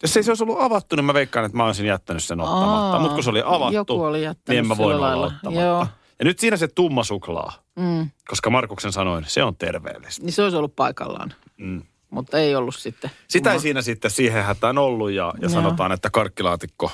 Jos 0.02 0.17
ei 0.17 0.23
se 0.23 0.32
olisi 0.32 0.43
ollut 0.43 0.62
avattu, 0.62 0.95
niin 0.95 1.06
mä 1.06 1.13
veikkaan, 1.13 1.45
että 1.45 1.58
mä 1.58 1.65
olisin 1.65 1.86
jättänyt 1.86 2.23
sen 2.23 2.39
ottamatta. 2.39 2.99
Mutta 2.99 3.13
kun 3.13 3.23
se 3.23 3.30
oli 3.30 3.41
avattu, 3.45 3.75
joku 3.75 4.04
oli 4.04 4.23
jättänyt 4.23 4.47
niin 4.47 4.58
en 4.58 4.67
mä 4.67 4.78
voinut 4.78 5.04
olla 5.04 5.25
ottamatta. 5.25 5.62
Joo. 5.62 5.88
Ja 6.19 6.25
nyt 6.25 6.39
siinä 6.39 6.58
se 6.58 6.67
tumma 6.67 7.03
suklaa, 7.03 7.53
Mm. 7.75 8.10
koska 8.27 8.49
Markuksen 8.49 8.91
sanoin, 8.91 9.25
se 9.27 9.43
on 9.43 9.55
terveellistä. 9.55 10.25
Niin 10.25 10.34
se 10.34 10.43
olisi 10.43 10.58
ollut 10.58 10.75
paikallaan, 10.75 11.34
Mm. 11.58 11.82
mutta 12.10 12.38
ei 12.39 12.55
ollut 12.55 12.75
sitten. 12.75 13.12
Sitä 13.27 13.53
ei 13.53 13.60
siinä 13.60 13.82
sitten 13.82 14.12
siihen 14.12 14.43
hätään 14.43 14.77
ollut 14.77 15.12
ja, 15.12 15.34
ja 15.41 15.49
sanotaan, 15.49 15.91
että 15.91 16.10
karkkilaatikko, 16.10 16.91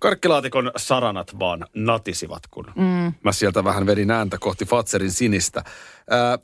karkkilaatikon 0.00 0.72
saranat 0.76 1.38
vaan 1.38 1.66
natisivat, 1.74 2.42
kun 2.50 2.66
mm. 2.76 3.12
mä 3.24 3.32
sieltä 3.32 3.64
vähän 3.64 3.86
vedin 3.86 4.10
ääntä 4.10 4.38
kohti 4.40 4.64
Fatserin 4.66 5.12
sinistä. 5.12 5.64
Ää, 6.10 6.38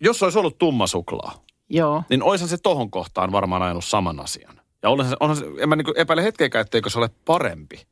jos 0.00 0.22
olisi 0.22 0.38
ollut 0.38 0.58
tumma 0.58 0.86
suklaa, 0.86 1.44
Joo, 1.70 2.02
niin 2.10 2.22
oishan 2.22 2.48
se 2.48 2.58
tohon 2.58 2.90
kohtaan 2.90 3.32
varmaan 3.32 3.62
ajanut 3.62 3.84
saman 3.84 4.20
asian. 4.20 4.60
Ja 4.82 4.90
onhan 4.90 5.08
se, 5.08 5.16
onhan 5.20 5.36
se, 5.36 5.44
en 5.58 5.68
mä 5.68 5.76
niin 5.76 5.86
epäile 5.96 6.22
hetkeäkään, 6.22 6.62
etteikö 6.64 6.90
se 6.90 6.98
ole 6.98 7.10
parempi. 7.24 7.86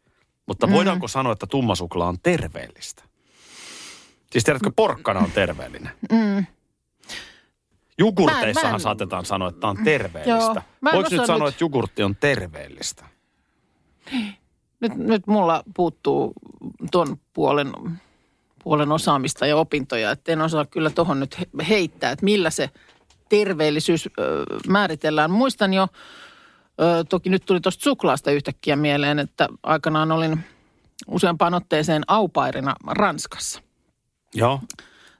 Mutta 0.46 0.66
mm. 0.66 0.72
voidaanko 0.72 1.08
sanoa, 1.08 1.32
että 1.32 1.46
tumma 1.46 1.74
suklaa 1.74 2.08
on 2.08 2.18
terveellistä? 2.22 3.04
Siis 4.32 4.44
tiedätkö, 4.44 4.70
porkkana 4.76 5.20
on 5.20 5.30
terveellinen. 5.32 5.92
Mm. 6.12 6.46
Jogurteissahan 7.98 8.70
Mä 8.72 8.76
en- 8.76 8.80
saatetaan 8.80 9.24
sanoa, 9.24 9.48
että 9.48 9.66
on 9.68 9.76
terveellistä. 9.84 10.62
Joo. 10.82 10.92
Voiko 10.92 11.08
nyt 11.10 11.26
sanoa, 11.26 11.38
nyt- 11.46 11.54
että 11.54 11.64
jogurtti 11.64 12.02
on 12.02 12.16
terveellistä? 12.16 13.04
nyt, 14.80 14.94
nyt 14.96 15.26
mulla 15.26 15.62
puuttuu 15.74 16.32
ton 16.90 17.16
puolen, 17.32 17.72
puolen 18.64 18.92
osaamista 18.92 19.46
ja 19.46 19.56
opintoja, 19.56 20.10
että 20.10 20.32
en 20.32 20.40
osaa 20.40 20.64
kyllä 20.66 20.90
tuohon 20.90 21.20
nyt 21.20 21.40
he- 21.40 21.46
heittää, 21.68 22.10
että 22.10 22.24
millä 22.24 22.50
se 22.50 22.70
terveellisyys 23.28 24.06
ö, 24.18 24.44
määritellään. 24.68 25.30
Muistan 25.30 25.74
jo, 25.74 25.88
ö, 26.80 27.04
toki 27.08 27.30
nyt 27.30 27.42
tuli 27.46 27.60
tuosta 27.60 27.82
suklaasta 27.84 28.30
yhtäkkiä 28.30 28.76
mieleen, 28.76 29.18
että 29.18 29.48
aikanaan 29.62 30.12
olin 30.12 30.40
useampaan 31.06 31.54
otteeseen 31.54 32.02
aupairina 32.06 32.74
Ranskassa. 32.86 33.62
Joo. 34.34 34.60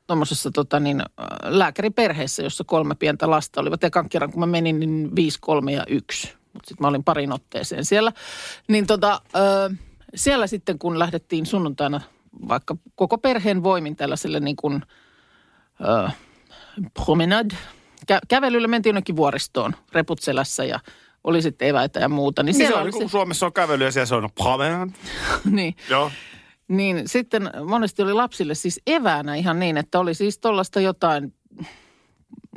tuommoisessa 0.07 0.51
tota, 0.51 0.81
niin, 0.81 1.01
äh, 1.01 1.07
lääkäriperheessä, 1.43 2.43
jossa 2.43 2.65
kolme 2.65 2.95
pientä 2.95 3.31
lasta 3.31 3.61
olivat. 3.61 3.85
Ekan 3.85 4.09
kerran, 4.09 4.31
kun 4.31 4.41
mä 4.41 4.47
menin, 4.47 4.81
niin 4.81 5.17
viisi, 5.17 5.39
kolme 5.41 5.73
ja 5.73 5.85
yksi. 5.89 6.33
Mutta 6.53 6.69
sitten 6.69 6.85
mä 6.85 6.89
olin 6.89 7.05
parin 7.05 7.33
otteeseen 7.33 7.85
siellä. 7.85 8.13
Niin 8.69 8.87
tota, 8.87 9.21
ö, 9.37 9.75
siellä 10.15 10.47
sitten, 10.47 10.79
kun 10.79 10.99
lähdettiin 10.99 11.47
sunnuntaina 11.47 12.01
vaikka 12.49 12.77
koko 12.95 13.19
perheen 13.19 13.63
voimin 13.63 13.97
tällaiselle 13.97 14.41
niin 14.41 14.57
kuin, 14.57 14.83
ö, 15.81 16.11
promenade, 17.05 17.55
kä- 18.13 18.21
kävelyllä 18.29 18.69
mentiin 18.69 18.91
jonnekin 18.91 19.17
vuoristoon, 19.17 19.75
reput 19.93 20.19
selässä 20.19 20.65
ja 20.65 20.81
oli 21.25 21.43
sitten 21.43 21.69
eväitä 21.69 22.01
ja 22.01 22.09
muuta. 22.09 22.43
Niin 22.43 22.59
Niin 22.59 22.69
se 22.69 22.75
on, 22.75 22.83
oli 22.83 22.91
niin 22.91 23.01
kuin 23.01 23.11
Suomessa 23.11 23.47
on 23.47 23.53
kävely 23.53 23.85
ja 23.85 23.93
siellä 23.93 24.07
se 24.07 24.15
on 24.15 24.29
promenade. 24.43 24.93
niin, 25.51 25.77
Joo. 25.91 26.11
Niin 26.77 27.09
sitten 27.09 27.51
monesti 27.67 28.03
oli 28.03 28.13
lapsille 28.13 28.55
siis 28.55 28.81
eväänä 28.87 29.35
ihan 29.35 29.59
niin, 29.59 29.77
että 29.77 30.01
oli 30.01 30.15
siis 30.15 30.39
tuollaista 30.39 30.81
jotain, 30.81 31.35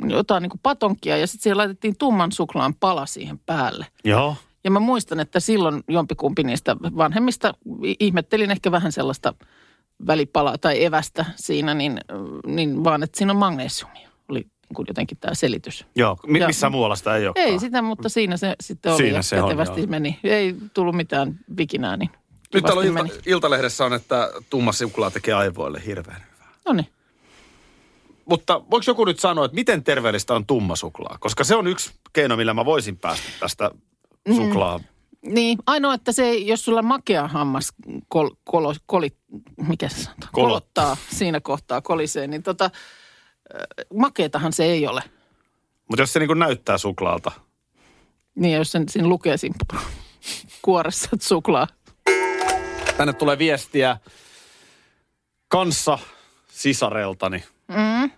jotain 0.08 0.42
niin 0.42 0.60
patonkia 0.62 1.16
ja 1.16 1.26
sitten 1.26 1.42
siihen 1.42 1.56
laitettiin 1.56 1.94
tumman 1.98 2.32
suklaan 2.32 2.74
pala 2.80 3.06
siihen 3.06 3.38
päälle. 3.38 3.86
Joo. 4.04 4.36
Ja 4.64 4.70
mä 4.70 4.80
muistan, 4.80 5.20
että 5.20 5.40
silloin 5.40 5.82
jompikumpi 5.88 6.42
niistä 6.42 6.76
vanhemmista 6.96 7.54
ihmettelin 8.00 8.50
ehkä 8.50 8.70
vähän 8.70 8.92
sellaista 8.92 9.34
välipalaa 10.06 10.58
tai 10.58 10.84
evästä 10.84 11.24
siinä, 11.36 11.74
niin, 11.74 12.00
niin 12.46 12.84
vaan, 12.84 13.02
että 13.02 13.18
siinä 13.18 13.32
on 13.32 13.38
magnesiumia. 13.38 14.08
Oli 14.28 14.46
kuin 14.74 14.86
jotenkin 14.88 15.18
tämä 15.20 15.34
selitys. 15.34 15.86
Joo. 15.96 16.16
Mi- 16.26 16.38
Ja- 16.38 16.46
missä 16.46 16.70
muualla 16.70 16.96
sitä 16.96 17.16
ei 17.16 17.26
ole? 17.26 17.34
Ei 17.36 17.58
sitä, 17.58 17.82
mutta 17.82 18.08
siinä 18.08 18.36
se 18.36 18.54
sitten 18.60 18.92
oli 18.92 19.02
Siinä 19.02 19.22
se 19.22 19.42
on, 19.42 19.56
joo. 19.56 19.86
meni. 19.88 20.18
Ei 20.24 20.54
tullut 20.74 20.94
mitään 20.96 21.40
vikinää, 21.56 21.96
niin 21.96 22.10
Nyt 22.54 22.64
täällä 22.64 22.80
on 22.80 22.86
ilta, 22.86 23.14
Iltalehdessä 23.26 23.84
on, 23.84 23.92
että 23.92 24.30
tumma 24.50 24.72
suklaa 24.72 25.10
tekee 25.10 25.34
aivoille 25.34 25.82
hirveän 25.86 26.24
hyvää. 26.32 26.52
No 26.66 26.72
niin. 26.72 26.88
Mutta 28.24 28.60
voiko 28.70 28.84
joku 28.86 29.04
nyt 29.04 29.18
sanoa, 29.18 29.44
että 29.44 29.54
miten 29.54 29.84
terveellistä 29.84 30.34
on 30.34 30.46
tumma 30.46 30.76
suklaa? 30.76 31.16
Koska 31.20 31.44
se 31.44 31.56
on 31.56 31.66
yksi 31.66 31.90
keino, 32.12 32.36
millä 32.36 32.54
mä 32.54 32.64
voisin 32.64 32.96
päästä 32.96 33.24
tästä 33.40 33.70
suklaa. 34.36 34.80
Niin, 35.22 35.58
ainoa, 35.66 35.94
että 35.94 36.12
se 36.12 36.34
jos 36.34 36.64
sulla 36.64 36.82
makea 36.82 37.28
hammas 37.28 37.72
kol, 38.08 38.30
kolo, 38.44 38.74
koli, 38.86 39.08
mikä 39.68 39.88
se 39.88 39.96
sanotaan? 39.96 40.32
Kolo. 40.32 40.48
kolottaa 40.48 40.96
siinä 41.12 41.40
kohtaa 41.40 41.80
kolisee, 41.80 42.26
niin 42.26 42.42
tota, 42.42 42.70
makeetahan 43.94 44.52
se 44.52 44.64
ei 44.64 44.86
ole. 44.86 45.02
Mutta 45.88 46.02
jos 46.02 46.12
se 46.12 46.20
niin 46.20 46.38
näyttää 46.38 46.78
suklaalta. 46.78 47.32
Niin, 48.34 48.54
jos 48.54 48.72
sen 48.72 48.88
siinä 48.88 49.08
lukee 49.08 49.36
siinä 49.36 49.56
kuoressa 50.62 51.08
suklaa. 51.20 51.66
Tänne 52.96 53.12
tulee 53.12 53.38
viestiä 53.38 53.98
kanssa 55.48 55.98
sisareltani. 56.48 57.44
Mm. 57.68 58.10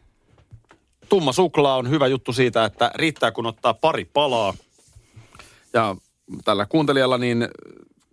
Tumma 1.09 1.33
suklaa 1.33 1.76
on 1.76 1.91
hyvä 1.91 2.07
juttu 2.07 2.33
siitä, 2.33 2.64
että 2.64 2.91
riittää 2.95 3.31
kun 3.31 3.47
ottaa 3.47 3.74
pari 3.74 4.05
palaa. 4.05 4.55
Ja 5.72 5.97
tällä 6.45 6.66
kuuntelijalla, 6.66 7.18
niin 7.18 7.49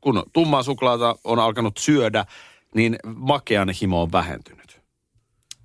kun 0.01 0.23
tummaa 0.33 0.63
suklaata 0.63 1.15
on 1.23 1.39
alkanut 1.39 1.77
syödä, 1.77 2.25
niin 2.75 2.95
makean 3.05 3.69
himo 3.81 4.01
on 4.01 4.11
vähentynyt. 4.11 4.81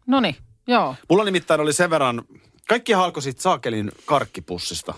No 0.07 0.21
niin, 0.21 0.37
joo. 0.67 0.95
Mulla 1.09 1.25
nimittäin 1.25 1.61
oli 1.61 1.73
sen 1.73 1.91
verran, 1.91 2.23
kaikki 2.69 2.95
alkoi 2.95 3.23
saakelin 3.37 3.93
karkkipussista. 4.05 4.95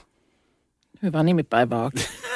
Hyvä 1.03 1.23
nimipäivä 1.23 1.85
Aki. 1.85 2.09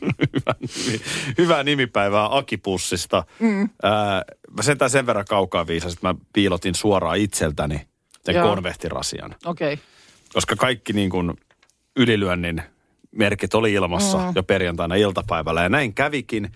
hyvä, 0.34 0.54
nimi, 0.60 1.00
hyvää 1.38 1.62
nimipäivää 1.62 2.36
Akipussista. 2.36 3.24
Mm. 3.38 3.68
Ää, 3.82 4.22
mä 4.56 4.62
sentään 4.62 4.90
sen 4.90 5.06
verran 5.06 5.24
kaukaa 5.28 5.66
viisasin, 5.66 5.96
että 5.96 6.08
mä 6.08 6.14
piilotin 6.32 6.74
suoraan 6.74 7.18
itseltäni 7.18 7.88
sen 8.24 8.34
Joo. 8.34 8.48
konvehtirasian. 8.48 9.34
Okei. 9.44 9.72
Okay. 9.72 9.84
Koska 10.32 10.56
kaikki 10.56 10.92
niin 10.92 11.10
kuin 11.10 11.32
ylilyönnin 11.96 12.62
merkit 13.10 13.54
oli 13.54 13.72
ilmassa 13.72 14.18
mm. 14.18 14.32
jo 14.34 14.42
perjantaina 14.42 14.94
iltapäivällä 14.94 15.62
ja 15.62 15.68
näin 15.68 15.94
kävikin. 15.94 16.52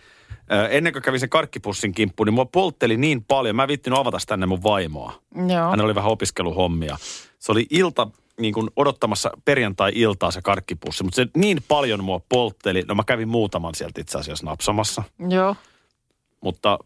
Ö, 0.52 0.68
Ennen 0.68 0.92
kuin 0.92 1.02
kävin 1.02 1.20
sen 1.20 1.28
karkkipussin 1.28 1.92
kimppuun, 1.92 2.26
niin 2.26 2.34
mua 2.34 2.44
poltteli 2.44 2.96
niin 2.96 3.24
paljon. 3.24 3.56
Mä 3.56 3.62
en 3.62 3.68
viittinyt 3.68 3.98
avata 3.98 4.18
tänne 4.26 4.46
mun 4.46 4.62
vaimoa. 4.62 5.12
Joo. 5.48 5.70
Hän 5.70 5.80
oli 5.80 5.94
vähän 5.94 6.10
opiskeluhommia. 6.10 6.96
Se 7.38 7.52
oli 7.52 7.66
ilta 7.70 8.08
niin 8.40 8.54
kuin 8.54 8.70
odottamassa 8.76 9.30
perjantai-iltaa 9.44 10.30
se 10.30 10.42
karkkipussi, 10.42 11.04
mutta 11.04 11.16
se 11.16 11.26
niin 11.36 11.58
paljon 11.68 12.04
mua 12.04 12.20
poltteli. 12.28 12.82
No 12.88 12.94
mä 12.94 13.02
kävin 13.06 13.28
muutaman 13.28 13.74
sieltä 13.74 14.00
itse 14.00 14.18
asiassa 14.18 14.46
napsamassa, 14.46 15.02
Joo. 15.28 15.56
mutta 16.40 16.78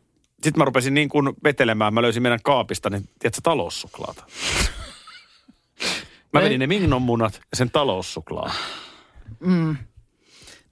sitten 0.42 0.58
mä 0.60 0.64
rupesin 0.64 0.94
niin 0.94 1.08
kuin 1.08 1.32
vetelemään. 1.44 1.94
Mä 1.94 2.02
löysin 2.02 2.22
meidän 2.22 2.40
kaapista, 2.42 2.90
niin 2.90 3.08
tiedätkö, 3.18 3.40
taloussuklaata. 3.42 4.24
Mä 6.32 6.40
vedin 6.40 6.60
ne 6.60 6.66
Mignon 6.66 7.02
munat 7.02 7.40
ja 7.50 7.56
sen 7.56 7.70
taloussuklaa. 7.70 8.52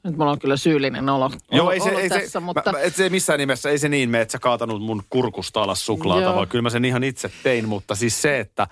Nyt 0.04 0.16
mulla 0.16 0.30
on 0.30 0.38
kyllä 0.38 0.56
syyllinen 0.56 1.08
olo, 1.08 1.30
Joo, 1.50 1.70
ei 1.70 1.80
se, 1.80 1.90
ei 1.90 2.08
tässä, 2.08 2.30
se, 2.30 2.40
mutta... 2.40 2.72
mä, 2.72 2.80
et 2.80 2.94
se 2.94 3.08
missään 3.08 3.38
nimessä, 3.38 3.70
ei 3.70 3.78
se 3.78 3.88
niin 3.88 4.10
mene, 4.10 4.22
että 4.22 4.32
sä 4.32 4.38
kaatanut 4.38 4.82
mun 4.82 5.02
kurkusta 5.10 5.62
alas 5.62 5.86
suklaata, 5.86 6.22
Joo. 6.22 6.34
vaan 6.34 6.48
kyllä 6.48 6.62
mä 6.62 6.70
sen 6.70 6.84
ihan 6.84 7.04
itse 7.04 7.30
tein, 7.42 7.68
mutta 7.68 7.94
siis 7.94 8.22
se, 8.22 8.40
että 8.40 8.66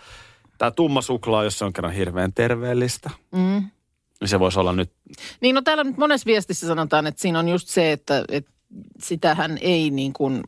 tämä 0.63 0.71
tumma 0.71 1.03
suklaa, 1.03 1.45
jos 1.45 1.59
se 1.59 1.65
on 1.65 1.73
kerran 1.73 1.93
hirveän 1.93 2.33
terveellistä, 2.33 3.11
Mm. 3.33 3.65
niin 4.21 4.29
se 4.29 4.41
voisi 4.41 4.61
olla 4.61 4.73
nyt, 4.73 4.91
Niin 5.41 5.55
no 5.55 5.63
täällä 5.63 5.85
nyt 5.85 5.97
monessa 5.97 6.27
viestissä 6.27 6.67
sanotaan, 6.67 7.07
että 7.07 7.23
siinä 7.23 7.39
on 7.39 7.49
just 7.49 7.69
se, 7.69 7.93
että, 7.93 8.25
että 8.29 8.51
sitähän 8.99 9.59
ei 9.61 9.91
niin 9.91 10.13
kuin, 10.13 10.43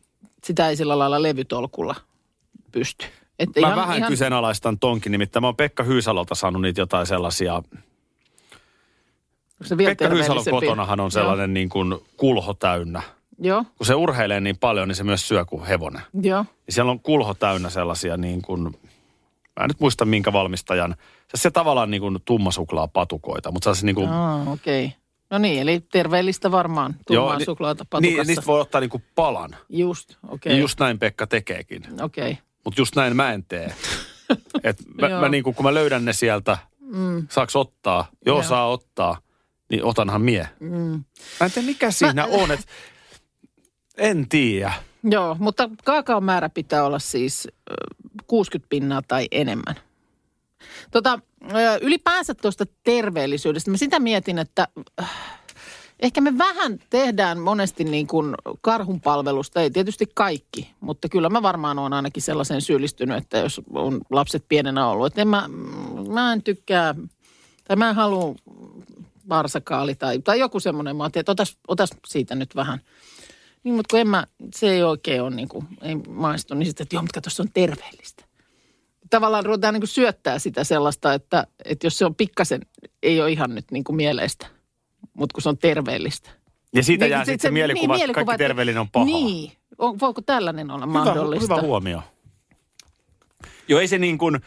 sitä 0.44 0.68
ei 0.68 0.76
sillä 0.76 0.98
lailla 0.98 1.22
levytolkulla 1.22 1.94
pysty. 2.72 3.06
Että 3.38 3.60
mä 3.60 3.76
vähän 3.76 3.96
ihan... 3.96 4.10
kyseenalaistan 4.10 4.78
tonkin, 4.78 5.12
nimittäin 5.12 5.42
mä 5.42 5.46
oon 5.46 5.56
Pekka 5.56 5.82
Hyysalolta 5.82 6.34
saanut 6.34 6.62
niitä 6.62 6.80
jotain 6.80 7.06
sellaisia, 7.06 7.62
se 9.64 9.76
Pekka 9.76 10.08
Hyysalon 10.08 10.44
kotonahan 10.50 11.00
on 11.00 11.10
sellainen 11.10 11.54
niin 11.54 11.68
kuin 11.68 11.94
kulho 12.16 12.54
täynnä. 12.54 13.02
Joo, 13.38 13.64
Kun 13.76 13.86
se 13.86 13.94
urheilee 13.94 14.40
niin 14.40 14.58
paljon, 14.58 14.88
niin 14.88 14.96
se 14.96 15.04
myös 15.04 15.28
syö 15.28 15.44
kuin 15.44 15.64
hevonen. 15.64 16.02
joo, 16.22 16.44
Ja 16.66 16.72
siellä 16.72 16.90
on 16.90 17.00
kulho 17.00 17.34
täynnä 17.34 17.70
sellaisia 17.70 18.16
niin 18.16 18.42
kuin, 18.42 18.78
mä 19.60 19.64
en 19.64 19.68
nyt 19.68 19.80
muista 19.80 20.04
minkä 20.04 20.32
valmistajan, 20.32 20.96
se, 21.34 21.42
se 21.42 21.50
tavallaan 21.50 21.90
niin 21.90 22.00
kuin 22.00 22.18
tumma 22.24 22.50
patukoita, 22.92 23.50
mutta 23.50 23.64
sellaisia 23.64 23.86
niin 23.86 23.94
kuin, 23.94 24.08
Aa, 24.08 24.42
okei. 24.50 24.84
Okay. 24.84 24.98
No 25.30 25.38
niin, 25.38 25.62
eli 25.62 25.80
terveellistä 25.92 26.50
varmaan, 26.50 26.96
tummaa 27.06 27.38
ni- 27.38 27.44
suklaata 27.44 27.84
patukassa. 27.90 28.16
Niin, 28.16 28.26
niistä 28.26 28.46
voi 28.46 28.60
ottaa 28.60 28.80
niin 28.80 28.90
kuin 28.90 29.04
palan. 29.14 29.56
Just, 29.68 30.10
okei. 30.10 30.34
Okay. 30.34 30.52
Ja 30.52 30.58
just 30.58 30.80
näin 30.80 30.98
Pekka 30.98 31.26
tekeekin. 31.26 31.82
Okei. 32.02 32.30
Okay. 32.30 32.44
Mutta 32.64 32.80
just 32.80 32.96
näin 32.96 33.16
mä 33.16 33.32
en 33.32 33.44
tee. 33.44 33.74
Et 34.64 34.76
mä, 35.00 35.08
Joo. 35.08 35.20
mä 35.20 35.28
niin 35.28 35.44
kuin, 35.44 35.54
kun 35.54 35.64
mä 35.64 35.74
löydän 35.74 36.04
ne 36.04 36.12
sieltä, 36.12 36.58
mm. 36.80 37.26
saaks 37.30 37.56
ottaa? 37.56 38.06
Joo, 38.26 38.36
Joo. 38.36 38.42
saa 38.42 38.68
ottaa. 38.68 39.18
Niin 39.70 39.84
otanhan 39.84 40.22
mie. 40.22 40.48
Mm. 40.60 41.04
Mä 41.40 41.46
en 41.46 41.50
tiedä 41.52 41.66
mikä 41.66 41.90
siinä 41.90 42.24
on, 42.24 42.50
että 42.50 42.66
en 43.98 44.28
tiedä. 44.28 44.72
Joo, 45.04 45.36
mutta 45.38 45.70
kaakaon 45.84 46.24
määrä 46.24 46.48
pitää 46.48 46.84
olla 46.84 46.98
siis 46.98 47.48
60 48.26 48.68
pinnaa 48.68 49.02
tai 49.02 49.28
enemmän. 49.30 49.74
Tota, 50.90 51.18
ylipäänsä 51.80 52.34
tuosta 52.34 52.64
terveellisyydestä, 52.84 53.70
mä 53.70 53.76
sitä 53.76 54.00
mietin, 54.00 54.38
että 54.38 54.68
äh, 55.02 55.10
ehkä 56.00 56.20
me 56.20 56.38
vähän 56.38 56.78
tehdään 56.90 57.38
monesti 57.38 57.84
niin 57.84 58.06
kuin 58.06 58.34
karhunpalvelusta, 58.60 59.60
ei 59.60 59.70
tietysti 59.70 60.06
kaikki, 60.14 60.70
mutta 60.80 61.08
kyllä 61.08 61.28
mä 61.28 61.42
varmaan 61.42 61.78
olen 61.78 61.92
ainakin 61.92 62.22
sellaisen 62.22 62.62
syyllistynyt, 62.62 63.16
että 63.16 63.38
jos 63.38 63.60
on 63.72 64.00
lapset 64.10 64.44
pienenä 64.48 64.88
ollut, 64.88 65.06
että 65.06 65.22
en 65.22 65.28
mä, 65.28 65.48
mä 66.08 66.32
en 66.32 66.42
tykkää, 66.42 66.94
tai 67.64 67.76
mä 67.76 67.88
en 67.88 67.96
halua 67.96 68.34
varsakaali 69.28 69.94
tai, 69.94 70.18
tai 70.18 70.38
joku 70.38 70.60
semmoinen, 70.60 70.96
mä 70.96 71.10
otas, 71.26 71.58
otas 71.68 71.90
siitä 72.06 72.34
nyt 72.34 72.56
vähän. 72.56 72.80
Niin, 73.64 73.74
mutta 73.74 73.92
kun 73.92 74.00
en 74.00 74.08
mä, 74.08 74.26
se 74.54 74.70
ei 74.70 74.82
oikein 74.82 75.22
ole 75.22 75.34
niin 75.34 75.48
kuin, 75.48 75.66
ei 75.82 75.94
maistu, 76.08 76.54
niin 76.54 76.66
sitten, 76.66 76.84
että 76.84 76.96
joo, 76.96 77.02
mutta 77.02 77.14
kato, 77.20 77.30
se 77.30 77.42
on 77.42 77.48
terveellistä. 77.54 78.24
Tavallaan 79.10 79.44
ruvetaan 79.46 79.74
niin 79.74 79.80
kuin 79.80 79.88
syöttää 79.88 80.38
sitä 80.38 80.64
sellaista, 80.64 81.14
että, 81.14 81.46
että 81.64 81.86
jos 81.86 81.98
se 81.98 82.04
on 82.06 82.14
pikkasen, 82.14 82.60
ei 83.02 83.20
ole 83.20 83.30
ihan 83.32 83.54
nyt 83.54 83.64
niin 83.70 83.84
kuin 83.84 83.96
mieleistä, 83.96 84.46
mutta 85.14 85.34
kun 85.34 85.42
se 85.42 85.48
on 85.48 85.58
terveellistä. 85.58 86.30
Ja 86.74 86.82
siitä 86.82 87.04
Niin, 87.04 87.10
jää 87.10 87.24
sit 87.24 87.32
sitten 87.32 87.48
se, 87.48 87.52
mielikuva, 87.52 87.96
että 87.96 88.12
kaikki 88.12 88.32
että- 88.32 88.38
terveellinen 88.44 88.80
on 88.80 88.90
pahaa. 88.90 89.06
Niin, 89.06 89.52
on, 89.78 90.00
voiko 90.00 90.20
tällainen 90.22 90.70
olla 90.70 90.86
Hyvä, 90.86 90.98
mahdollista? 90.98 91.54
hyvä 91.56 91.66
huomio. 91.66 92.02
Joo, 93.68 93.80
ei 93.80 93.88
se 93.88 93.98
niin 93.98 94.18
kuin, 94.18 94.40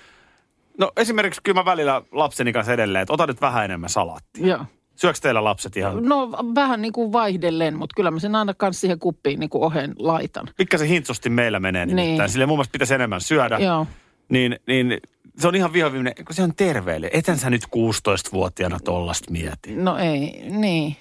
no 0.78 0.91
esimerkiksi 0.97 1.41
kyllä 1.43 1.59
mä 1.61 1.65
välillä 1.65 2.01
lapseni 2.11 2.53
kanssa 2.53 2.74
edelleen, 2.74 3.01
että 3.01 3.13
ota 3.13 3.28
nyt 3.28 3.41
vähän 3.41 3.65
enemmän 3.65 3.89
salaattia. 3.89 4.47
Joo. 4.47 4.65
Syöks 4.97 5.21
teillä 5.21 5.43
lapset 5.43 5.77
ihan, 5.77 6.03
No 6.03 6.31
vähän 6.55 6.81
niin 6.81 6.93
kuin 6.93 7.11
vaihdellen, 7.11 7.77
mutta 7.77 7.93
kyllä 7.95 8.11
mä 8.11 8.19
sen 8.19 8.35
aina 8.35 8.53
kanssa 8.53 8.79
siihen 8.81 8.99
kuppiin 8.99 9.39
niin 9.39 9.49
kuin 9.49 9.63
ohen 9.63 9.95
laitan. 9.99 10.49
pikkasen 10.57 10.87
hintsusti 10.87 11.29
meillä 11.29 11.59
menee 11.59 11.85
nimittäin. 11.85 12.17
Niin. 12.17 12.29
Sille 12.29 12.45
mun 12.45 12.57
mielestä 12.57 12.71
pitäisi 12.71 12.93
enemmän 12.93 13.21
syödä. 13.21 13.57
Joo. 13.57 13.87
Niin, 14.29 14.59
niin 14.67 14.97
se 15.39 15.47
on 15.47 15.55
ihan 15.55 15.73
vihoviiminen, 15.73 16.13
kun 16.25 16.35
se 16.35 16.43
on 16.43 16.55
terveellinen. 16.55 17.19
Etän 17.19 17.37
sä 17.37 17.49
nyt 17.49 17.63
16-vuotiaana 17.65 18.79
tollasta 18.79 19.31
mieti. 19.31 19.75
No 19.75 19.97
ei, 19.97 20.49
niin. 20.49 20.95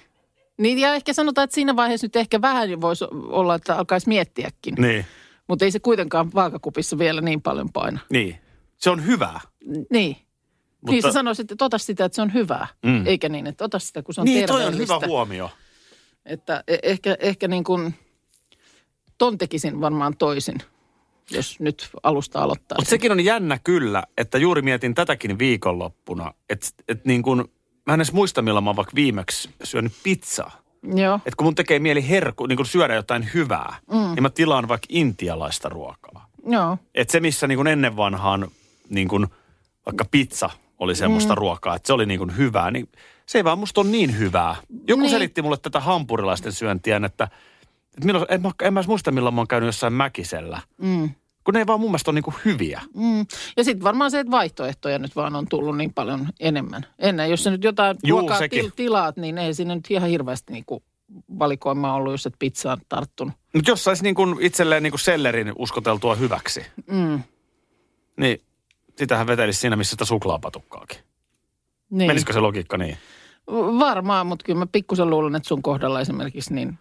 Niin 0.57 0.79
ja 0.79 0.93
ehkä 0.93 1.13
sanotaan, 1.13 1.43
että 1.43 1.55
siinä 1.55 1.75
vaiheessa 1.75 2.05
nyt 2.05 2.15
ehkä 2.15 2.41
vähän 2.41 2.81
voisi 2.81 3.05
olla, 3.11 3.55
että 3.55 3.75
alkaisi 3.75 4.07
miettiäkin. 4.09 4.75
Niin, 4.77 5.05
Mutta 5.47 5.65
ei 5.65 5.71
se 5.71 5.79
kuitenkaan 5.79 6.33
vaakakupissa 6.33 6.97
vielä 6.97 7.21
niin 7.21 7.41
paljon 7.41 7.69
paina. 7.73 7.99
niin. 8.09 8.37
Se 8.77 8.89
on 8.89 9.05
hyvää. 9.05 9.39
Niin. 9.91 10.17
Mutta... 10.81 10.91
Niin 10.91 11.01
sä 11.01 11.11
sanoisit, 11.11 11.51
että 11.51 11.65
ota 11.65 11.77
sitä, 11.77 12.05
että 12.05 12.15
se 12.15 12.21
on 12.21 12.33
hyvää. 12.33 12.67
Mm. 12.85 13.07
Eikä 13.07 13.29
niin, 13.29 13.47
että 13.47 13.65
ota 13.65 13.79
sitä, 13.79 14.03
kun 14.03 14.13
se 14.13 14.21
on 14.21 14.25
niin, 14.25 14.45
toi 14.45 14.55
on 14.55 14.61
terveellistä. 14.61 14.95
hyvä 14.95 15.07
huomio. 15.07 15.49
Että 16.25 16.63
e- 16.67 16.77
ehkä, 16.83 17.17
ehkä 17.19 17.47
niin 17.47 17.63
kuin 17.63 17.93
ton 19.17 19.37
tekisin 19.37 19.81
varmaan 19.81 20.17
toisin, 20.17 20.55
jos 21.31 21.59
nyt 21.59 21.89
alusta 22.03 22.39
aloittaa. 22.43 22.77
Mutta 22.77 22.89
sekin 22.89 23.11
on 23.11 23.25
jännä 23.25 23.59
kyllä, 23.63 24.03
että 24.17 24.37
juuri 24.37 24.61
mietin 24.61 24.95
tätäkin 24.95 25.39
viikonloppuna, 25.39 26.33
että 26.49 26.67
et 26.87 27.05
niin 27.05 27.23
kuin, 27.23 27.43
mä 27.85 27.93
en 27.93 27.97
edes 27.99 28.13
muista 28.13 28.41
milloin 28.41 28.63
mä 28.63 28.69
oon 28.69 28.75
vaikka 28.75 28.95
viimeksi 28.95 29.49
syönyt 29.63 29.93
pizzaa. 30.03 30.61
Joo, 30.95 31.15
Että 31.15 31.37
kun 31.37 31.45
mun 31.45 31.55
tekee 31.55 31.79
mieli 31.79 32.09
herku, 32.09 32.45
niin 32.45 32.55
kuin 32.55 32.65
syödä 32.65 32.95
jotain 32.95 33.29
hyvää, 33.33 33.75
mm. 33.91 33.97
niin 33.97 34.21
mä 34.23 34.29
tilaan 34.29 34.67
vaikka 34.67 34.87
intialaista 34.89 35.69
ruokaa. 35.69 36.29
joo. 36.49 36.77
Että 36.95 37.11
se, 37.11 37.19
missä 37.19 37.47
niin 37.47 37.57
kuin 37.57 37.67
ennen 37.67 37.95
vanhaan 37.95 38.47
niin 38.89 39.07
kuin 39.07 39.27
vaikka 39.85 40.05
pizza 40.11 40.49
oli 40.79 40.95
semmoista 40.95 41.33
mm. 41.33 41.37
ruokaa, 41.37 41.75
että 41.75 41.87
se 41.87 41.93
oli 41.93 42.05
niin 42.05 42.17
kuin 42.19 42.37
hyvää, 42.37 42.71
niin 42.71 42.89
se 43.25 43.37
ei 43.37 43.43
vaan 43.43 43.59
musta 43.59 43.81
ole 43.81 43.89
niin 43.89 44.19
hyvää. 44.19 44.55
Joku 44.87 45.01
Niin. 45.01 45.11
selitti 45.11 45.41
mulle 45.41 45.57
tätä 45.57 45.79
hampurilaisten 45.79 46.51
syöntiä, 46.51 47.01
että, 47.05 47.23
että 47.93 48.05
milloin, 48.05 48.25
en, 48.29 48.41
mä, 48.41 48.51
en 48.61 48.73
mä 48.73 48.83
muista 48.87 49.11
milloin 49.11 49.35
mä 49.35 49.41
oon 49.41 49.47
käynyt 49.47 49.67
jossain 49.67 49.93
mäkisellä. 49.93 50.59
Mm. 50.81 51.09
Kun 51.43 51.53
ne 51.53 51.59
ei 51.59 51.67
vaan 51.67 51.79
mun 51.79 51.89
mielestä 51.89 52.11
ole 52.11 52.15
niin 52.15 52.23
kuin 52.23 52.35
hyviä. 52.45 52.81
Mm. 52.95 53.25
Ja 53.57 53.63
sitten 53.63 53.83
varmaan 53.83 54.11
se, 54.11 54.19
että 54.19 54.31
vaihtoehtoja 54.31 54.99
nyt 54.99 55.15
vaan 55.15 55.35
on 55.35 55.47
tullut 55.47 55.77
niin 55.77 55.93
paljon 55.93 56.27
enemmän. 56.39 56.85
Ennen, 56.99 57.29
jos 57.29 57.43
sä 57.43 57.51
nyt 57.51 57.63
jotain 57.63 57.97
Juu, 58.03 58.19
ruokaa 58.19 58.39
til- 58.49 58.69
tilaat, 58.75 59.17
niin 59.17 59.37
ei 59.37 59.53
siinä 59.53 59.75
nyt 59.75 59.85
ihan 59.91 60.09
hirveästi 60.09 60.53
niinku 60.53 60.83
valikoimaa 61.39 61.93
ollut, 61.93 62.11
jos 62.13 62.25
et 62.25 62.33
pizzaan 62.39 62.77
tarttunut. 62.89 63.33
Mutta 63.53 63.71
jos 63.71 63.83
saisi 63.83 64.03
niin 64.03 64.15
kuin 64.15 64.35
itselleen 64.41 64.83
niin 64.83 64.91
kuin 64.91 64.99
sellerin 64.99 65.53
uskoteltua 65.55 66.15
hyväksi, 66.15 66.65
Mm. 66.91 67.23
niin 68.17 68.41
sitähän 68.97 69.27
vetelisi 69.27 69.59
siinä, 69.59 69.75
missä 69.75 69.91
sitä 69.91 70.05
suklaapatukkaakin. 70.05 70.97
Niin. 71.89 72.07
Menisikö 72.07 72.33
se 72.33 72.39
logiikka 72.39 72.77
niin? 72.77 72.97
Varmaan, 73.79 74.27
mutta 74.27 74.45
kyllä 74.45 74.59
mä 74.59 74.67
pikkusen 74.71 75.09
luulen, 75.09 75.35
että 75.35 75.47
sun 75.47 75.61
kohdalla 75.61 76.01
esimerkiksi 76.01 76.53
niin... 76.53 76.79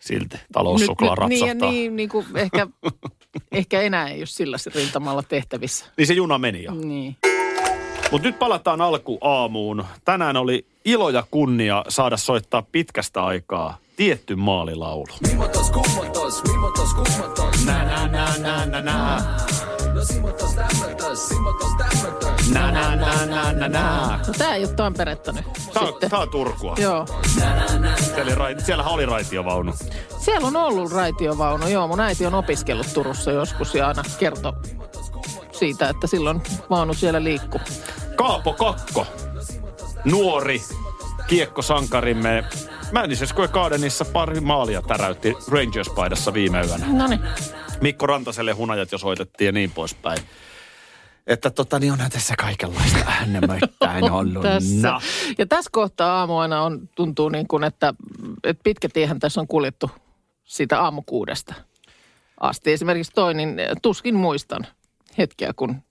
Silti 0.00 0.36
taloussuklaa 0.52 1.14
nyt, 1.14 1.28
niin, 1.28 1.40
rapsahtaa. 1.40 1.68
ja 1.68 1.72
niin, 1.72 1.96
niin 1.96 2.08
kuin 2.08 2.26
ehkä, 2.34 2.66
ehkä 3.52 3.80
enää 3.80 4.08
ei 4.08 4.20
ole 4.20 4.26
sillä 4.26 4.56
rintamalla 4.74 5.22
tehtävissä. 5.22 5.86
niin 5.96 6.06
se 6.06 6.14
juna 6.14 6.38
meni 6.38 6.62
jo. 6.62 6.74
Niin. 6.74 7.16
Mutta 8.10 8.28
nyt 8.28 8.38
palataan 8.38 8.80
alkuaamuun. 8.80 9.84
Tänään 10.04 10.36
oli 10.36 10.66
ilo 10.84 11.10
ja 11.10 11.24
kunnia 11.30 11.84
saada 11.88 12.16
soittaa 12.16 12.62
pitkästä 12.72 13.24
aikaa 13.24 13.78
tietty 13.96 14.36
maalilaulu. 14.36 15.06
Mimotos, 15.28 15.70
kummotos, 15.70 16.42
mimotos, 16.44 16.94
kummotos. 16.94 17.64
Nä, 17.66 17.84
nä, 17.84 18.08
nä, 18.08 18.34
nä, 18.38 18.66
nä, 18.66 18.80
nä. 18.80 19.20
No 20.00 20.06
simotos, 20.06 20.54
tämmötös, 20.54 21.28
simotos, 21.28 21.68
tämmötös. 21.78 22.50
Nä, 22.50 22.70
nä, 22.70 22.96
nä, 22.96 23.26
nä, 23.26 23.52
nä, 23.52 23.68
nä. 23.68 24.18
No 24.26 24.32
tää 24.38 24.54
ei 24.54 24.64
ole 24.64 24.72
Tamperetta 24.72 25.32
nyt 25.32 25.44
Tää 25.72 25.82
on, 25.82 25.94
tää 26.10 26.18
on 26.18 26.28
Turkua. 26.30 26.74
Joo. 26.78 27.06
Siellä 28.14 28.34
rai- 28.34 28.60
siellähän 28.64 28.92
oli 28.92 29.06
raitiovaunu. 29.06 29.74
Siellä 30.18 30.46
on 30.46 30.56
ollut 30.56 30.92
raitiovaunu. 30.92 31.68
Joo, 31.68 31.88
mun 31.88 32.00
äiti 32.00 32.26
on 32.26 32.34
opiskellut 32.34 32.86
Turussa 32.94 33.32
joskus 33.32 33.74
ja 33.74 33.88
aina 33.88 34.02
kertoi 34.18 34.52
siitä, 35.52 35.88
että 35.88 36.06
silloin 36.06 36.42
vaunu 36.70 36.94
siellä 36.94 37.24
liikkuu. 37.24 37.60
Kaapo 38.16 38.52
Kakko, 38.52 39.06
nuori 40.04 40.62
kiekkosankarimme. 41.26 42.44
Madison 42.92 43.28
Square 43.28 43.52
Gardenissa 43.52 44.04
pari 44.04 44.40
maalia 44.40 44.82
täräytti 44.82 45.32
Rangers-paidassa 45.50 46.34
viime 46.34 46.60
yönä. 46.60 46.86
No 46.88 47.06
niin. 47.06 47.20
Mikko 47.80 48.06
Rantaselle 48.06 48.52
hunajat 48.52 48.92
jo 48.92 48.98
soitettiin 48.98 49.46
ja 49.46 49.52
niin 49.52 49.70
poispäin. 49.70 50.18
Että 51.26 51.50
tota, 51.50 51.78
niin 51.78 51.92
onhan 51.92 52.10
tässä 52.10 52.34
kaikenlaista 52.38 52.98
äänenmöittäin 53.06 54.10
ollut. 54.12 54.42
tässä. 54.42 54.90
No. 54.90 55.00
Ja 55.38 55.46
tässä 55.46 55.70
kohtaa 55.72 56.18
aamu 56.18 56.38
aina 56.38 56.62
on, 56.62 56.88
tuntuu 56.94 57.28
niin 57.28 57.48
kuin, 57.48 57.64
että, 57.64 57.94
että 58.44 58.62
pitkä 58.62 58.88
tiehän 58.92 59.18
tässä 59.18 59.40
on 59.40 59.46
kuljettu 59.46 59.90
siitä 60.44 60.80
aamukuudesta 60.80 61.54
asti. 62.40 62.72
Esimerkiksi 62.72 63.12
toi, 63.12 63.34
niin 63.34 63.56
tuskin 63.82 64.14
muistan 64.14 64.66
hetkeä, 65.18 65.52
kun 65.56 65.82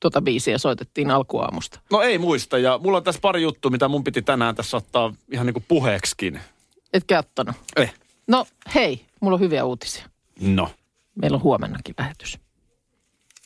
tuota 0.00 0.22
biisiä 0.22 0.58
soitettiin 0.58 1.10
alkuaamusta. 1.10 1.80
no 1.92 2.00
ei 2.00 2.18
muista. 2.18 2.58
Ja 2.58 2.78
mulla 2.82 2.96
on 2.96 3.04
tässä 3.04 3.20
pari 3.20 3.42
juttua, 3.42 3.70
mitä 3.70 3.88
mun 3.88 4.04
piti 4.04 4.22
tänään 4.22 4.54
tässä 4.54 4.76
ottaa 4.76 5.14
ihan 5.32 5.46
niin 5.46 5.54
kuin 5.54 5.64
puheeksikin. 5.68 6.40
Etkä 6.92 7.18
ottanut? 7.18 7.56
Eh. 7.76 7.94
No 8.26 8.46
hei, 8.74 9.04
mulla 9.20 9.34
on 9.34 9.40
hyviä 9.40 9.64
uutisia. 9.64 10.04
No, 10.40 10.68
Meillä 11.22 11.34
on 11.34 11.42
huomennakin 11.42 11.94
lähetys. 11.98 12.38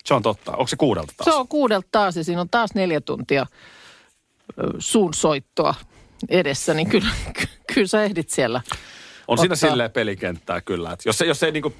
se 0.04 0.14
on 0.14 0.22
totta. 0.22 0.52
Onko 0.52 0.66
se 0.66 0.76
kuudelta 0.76 1.12
taas? 1.16 1.24
Se 1.24 1.40
on 1.40 1.48
kuudelta 1.48 1.88
taas 1.92 2.16
ja 2.16 2.24
siinä 2.24 2.40
on 2.40 2.48
taas 2.50 2.74
neljä 2.74 3.00
tuntia 3.00 3.46
suun 4.78 5.14
soittoa 5.14 5.74
edessä, 6.28 6.74
niin 6.74 6.88
kyllä, 6.88 7.08
kyllä 7.74 7.86
sä 7.86 8.04
ehdit 8.04 8.30
siellä. 8.30 8.60
On 9.28 9.38
siinä 9.38 9.52
ottaa. 9.52 9.70
silleen 9.70 9.90
pelikenttää 9.90 10.60
kyllä. 10.60 10.92
Että 10.92 11.08
jos, 11.08 11.18
se, 11.18 11.26
jos 11.26 11.42
ei 11.42 11.52
niin 11.52 11.62
kuin 11.62 11.74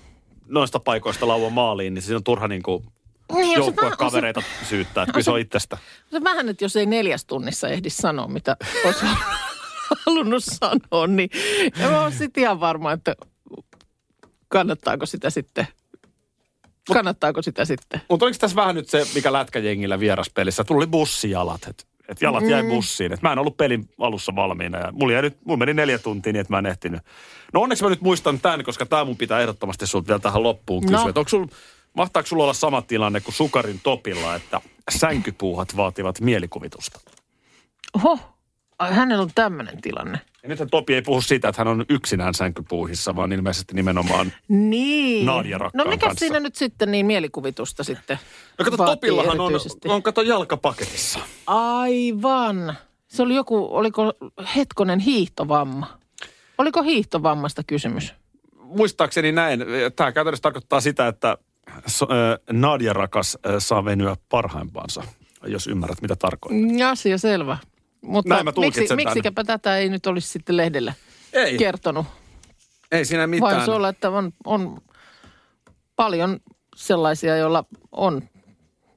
noista 0.47 0.81
paikoista 0.81 1.29
laua 1.29 1.51
maaliin, 1.51 1.95
niin 1.95 2.03
siinä 2.03 2.17
on 2.17 2.25
turha 2.25 2.49
niin 2.49 2.63
kuin 2.63 2.85
Niin, 3.33 3.61
on 3.61 4.11
se 4.11 4.33
syyttää. 4.69 5.03
Että 5.03 5.13
kyllä 5.13 5.25
se 5.25 5.31
on 5.31 5.41
itsestä. 5.41 5.79
Se 6.11 6.25
vähän, 6.25 6.49
että 6.49 6.65
jos 6.65 6.77
ei 6.77 6.87
neljäs 6.87 7.25
tunnissa 7.25 7.69
ehdi 7.69 7.91
sanoa, 7.91 8.29
mitä 8.29 8.57
olisi 8.85 9.07
halunnut 10.07 10.45
sanoa, 10.45 11.07
niin 11.07 11.31
en 11.81 11.95
ole 11.95 12.13
sitten 12.13 12.43
ihan 12.43 12.61
varma, 12.61 12.93
että 12.93 13.17
kannattaako 14.49 15.07
sitä 15.07 15.31
sitten. 15.31 15.67
Kannattaako 16.95 17.43
sitä 17.43 17.65
sitten? 17.65 18.01
Mutta 18.09 18.27
oliko 18.27 18.39
tässä 18.39 18.57
vähän 18.57 18.75
nyt 18.75 18.89
se, 18.89 19.07
mikä 19.15 19.33
lätkäjengillä 19.33 20.01
vieraspelissä? 20.01 20.65
Tuli 20.65 20.87
bussijalat, 20.87 21.61
että 21.69 21.85
et 22.09 22.23
jalat 22.23 22.49
jäi 22.49 22.63
bussiin. 22.65 23.13
Et 23.13 23.23
mä 23.23 23.33
en 23.33 23.39
ollut 23.39 23.57
pelin 23.57 23.89
alussa 23.99 24.35
valmiina 24.37 24.79
ja 24.79 24.93
mulla, 24.93 25.13
jäi 25.13 25.23
nyt, 25.23 25.37
mulla 25.45 25.59
meni 25.59 25.75
neljä 25.75 25.99
tuntia 25.99 26.33
niin, 26.33 26.41
että 26.41 26.53
mä 26.53 26.59
en 26.59 26.67
ehtinyt. 26.67 27.03
No 27.53 27.61
onneksi 27.61 27.85
mä 27.85 27.91
nyt 27.91 28.01
muistan 28.01 28.41
tämän, 28.41 28.65
koska 28.65 28.87
tämä 28.87 29.05
mun 29.05 29.17
pitää 29.17 29.41
ehdottomasti 29.41 29.87
sulta 29.87 30.07
vielä 30.07 30.19
tähän 30.19 30.43
loppuun 30.43 30.83
kysyä. 30.83 30.99
No. 30.99 31.05
No. 31.05 31.13
Onko 31.17 31.29
sul, 31.29 31.47
mahtaako 31.95 32.27
sulla 32.27 32.43
olla 32.43 32.53
sama 32.53 32.83
tilanne 32.83 33.21
kuin 33.21 33.35
Sukarin 33.35 33.81
topilla, 33.83 34.35
että 34.35 34.61
sänkypuuhat 34.91 35.77
vaativat 35.77 36.21
mielikuvitusta? 36.21 37.01
Oho, 37.95 38.19
ai, 38.81 38.95
hänellä 38.95 39.23
on 39.23 39.31
tämmöinen 39.35 39.81
tilanne. 39.83 40.21
Ja 40.43 40.49
nythän 40.49 40.71
Topi 40.71 40.95
ei 40.95 41.03
puhu 41.03 41.21
siitä, 41.21 41.49
että 41.49 41.61
hän 41.61 41.69
on 41.69 41.85
yksinään 41.89 42.35
sänkypuuhissa, 42.35 43.17
vaan 43.17 43.33
ilmeisesti 43.33 43.75
nimenomaan... 43.75 44.33
Niin. 44.49 45.27
Nadia 45.27 45.59
No 45.75 45.85
mikä 45.85 46.07
kanssa. 46.07 46.19
siinä 46.27 46.41
nyt 46.41 46.57
sitten 46.57 46.91
niin 46.91 47.07
mielikuvitusta 47.07 47.85
sitten 47.85 48.19
No 48.59 48.65
kato, 48.65 48.77
Topillahan 48.77 49.41
on, 49.41 49.53
on 49.89 50.03
kato 50.03 50.23
jalkapaketissa. 50.23 51.19
Aivan. 51.47 52.75
Se 53.09 53.23
oli 53.23 53.35
joku, 53.35 53.69
oliko 53.71 54.13
hetkonen 54.57 54.99
hiihtovamma? 54.99 55.99
Oliko 56.59 56.83
hiihtovammasta 56.83 57.63
kysymys? 57.67 58.15
muistaakseni 58.71 59.33
näin. 59.33 59.65
Tämä 59.97 60.13
käytännössä 60.13 60.43
tarkoittaa 60.43 60.81
sitä, 60.81 61.07
että 61.07 61.39
Nadia 62.53 62.93
rakas 62.93 63.39
saa 63.59 63.85
venyä 63.85 64.17
parhaimpaansa, 64.29 65.03
jos 65.47 65.67
ymmärrät 65.67 66.03
mitä 66.03 66.17
tarkoittaa. 66.17 66.73
Mm, 66.73 66.91
Asia 66.91 67.19
selvä. 67.19 67.57
Mutta 68.03 68.35
Näin 68.35 68.45
mä 68.45 68.53
miksi, 68.61 68.89
tämän. 68.89 69.05
miksikäpä 69.05 69.45
tätä 69.45 69.77
ei 69.77 69.89
nyt 69.89 70.07
olisi 70.07 70.29
sitten 70.29 70.57
lehdelle 70.57 70.95
Ei, 71.33 71.59
kertonut? 71.59 72.07
ei 72.93 73.05
siinä 73.05 73.21
Vai 73.23 73.27
mitään. 73.27 73.65
se 73.65 73.71
olla, 73.71 73.89
että 73.89 74.11
on, 74.11 74.33
on 74.45 74.79
paljon 75.97 76.41
sellaisia, 76.77 77.37
joilla 77.37 77.65
on 77.93 78.23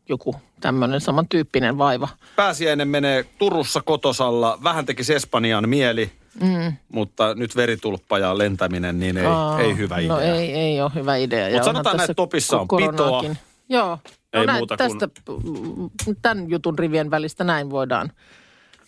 joku 0.10 0.36
tämmöinen 0.62 1.02
samantyyppinen 1.02 1.78
vaiva. 1.78 2.08
Pääsiäinen 2.36 2.88
menee 2.88 3.26
Turussa 3.38 3.82
kotosalla. 3.82 4.60
Vähän 4.64 4.86
tekisi 4.86 5.14
Espanjaan 5.14 5.70
mieli, 5.70 6.12
mm. 6.42 6.74
mutta 6.90 7.36
nyt 7.36 7.56
veritulppa 7.56 8.20
ja 8.20 8.38
lentäminen, 8.38 9.00
niin 9.00 9.18
ei, 9.18 9.26
Aa, 9.26 9.60
ei 9.60 9.78
hyvä 9.78 9.98
idea. 9.98 10.08
No 10.14 10.20
ei, 10.20 10.54
ei 10.54 10.82
ole 10.82 10.92
hyvä 10.96 11.16
idea. 11.16 11.50
Ja 11.50 11.58
Mut 11.60 11.68
onhan 11.68 11.84
sanotaan, 11.84 12.04
että 12.04 12.14
Topissa 12.14 12.60
on 12.60 12.68
koronaakin. 12.68 13.30
pitoa. 13.32 13.44
Joo. 13.70 14.00
No 14.34 14.40
Ei 14.42 14.46
näin, 14.46 14.58
muuta 14.60 14.78
kuin- 14.78 15.00
tästä, 15.00 15.22
tämän 16.22 16.50
jutun 16.50 16.80
rivien 16.80 17.12
välistä 17.12 17.44
näin 17.44 17.70
voidaan 17.70 18.12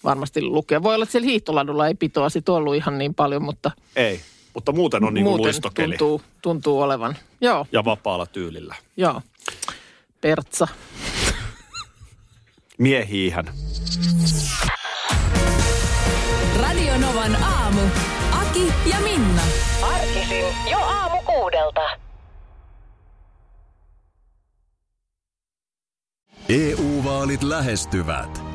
varmasti 0.05 0.41
lukea. 0.41 0.83
Voi 0.83 0.95
olla, 0.95 1.03
että 1.03 1.11
siellä 1.11 1.25
hiihtoladulla 1.25 1.87
ei 1.87 1.95
pitoa 1.95 2.29
sit 2.29 2.49
ollut 2.49 2.75
ihan 2.75 2.97
niin 2.97 3.13
paljon, 3.15 3.43
mutta 3.43 3.71
Ei, 3.95 4.21
mutta 4.53 4.71
muuten 4.71 5.03
on 5.03 5.13
niin 5.13 5.23
kuin 5.23 5.31
muuten 5.31 5.45
luistokeli 5.45 5.97
tuntuu, 5.97 6.21
tuntuu 6.41 6.81
olevan. 6.81 7.17
Joo, 7.41 7.65
ja 7.71 7.85
vapaalla 7.85 8.25
tyylillä. 8.25 8.75
joo. 8.97 9.21
Pertsa. 10.21 10.67
Miehiihän. 12.77 13.45
Radio 16.61 16.97
Novan 16.97 17.43
aamu. 17.43 17.81
Aki 18.31 18.67
ja 18.89 18.99
Minna. 19.03 19.41
Arkisin 19.81 20.45
jo 20.71 20.77
aamu 20.77 21.21
kuudelta. 21.25 21.81
EU-vaalit 26.49 27.43
lähestyvät. 27.43 28.54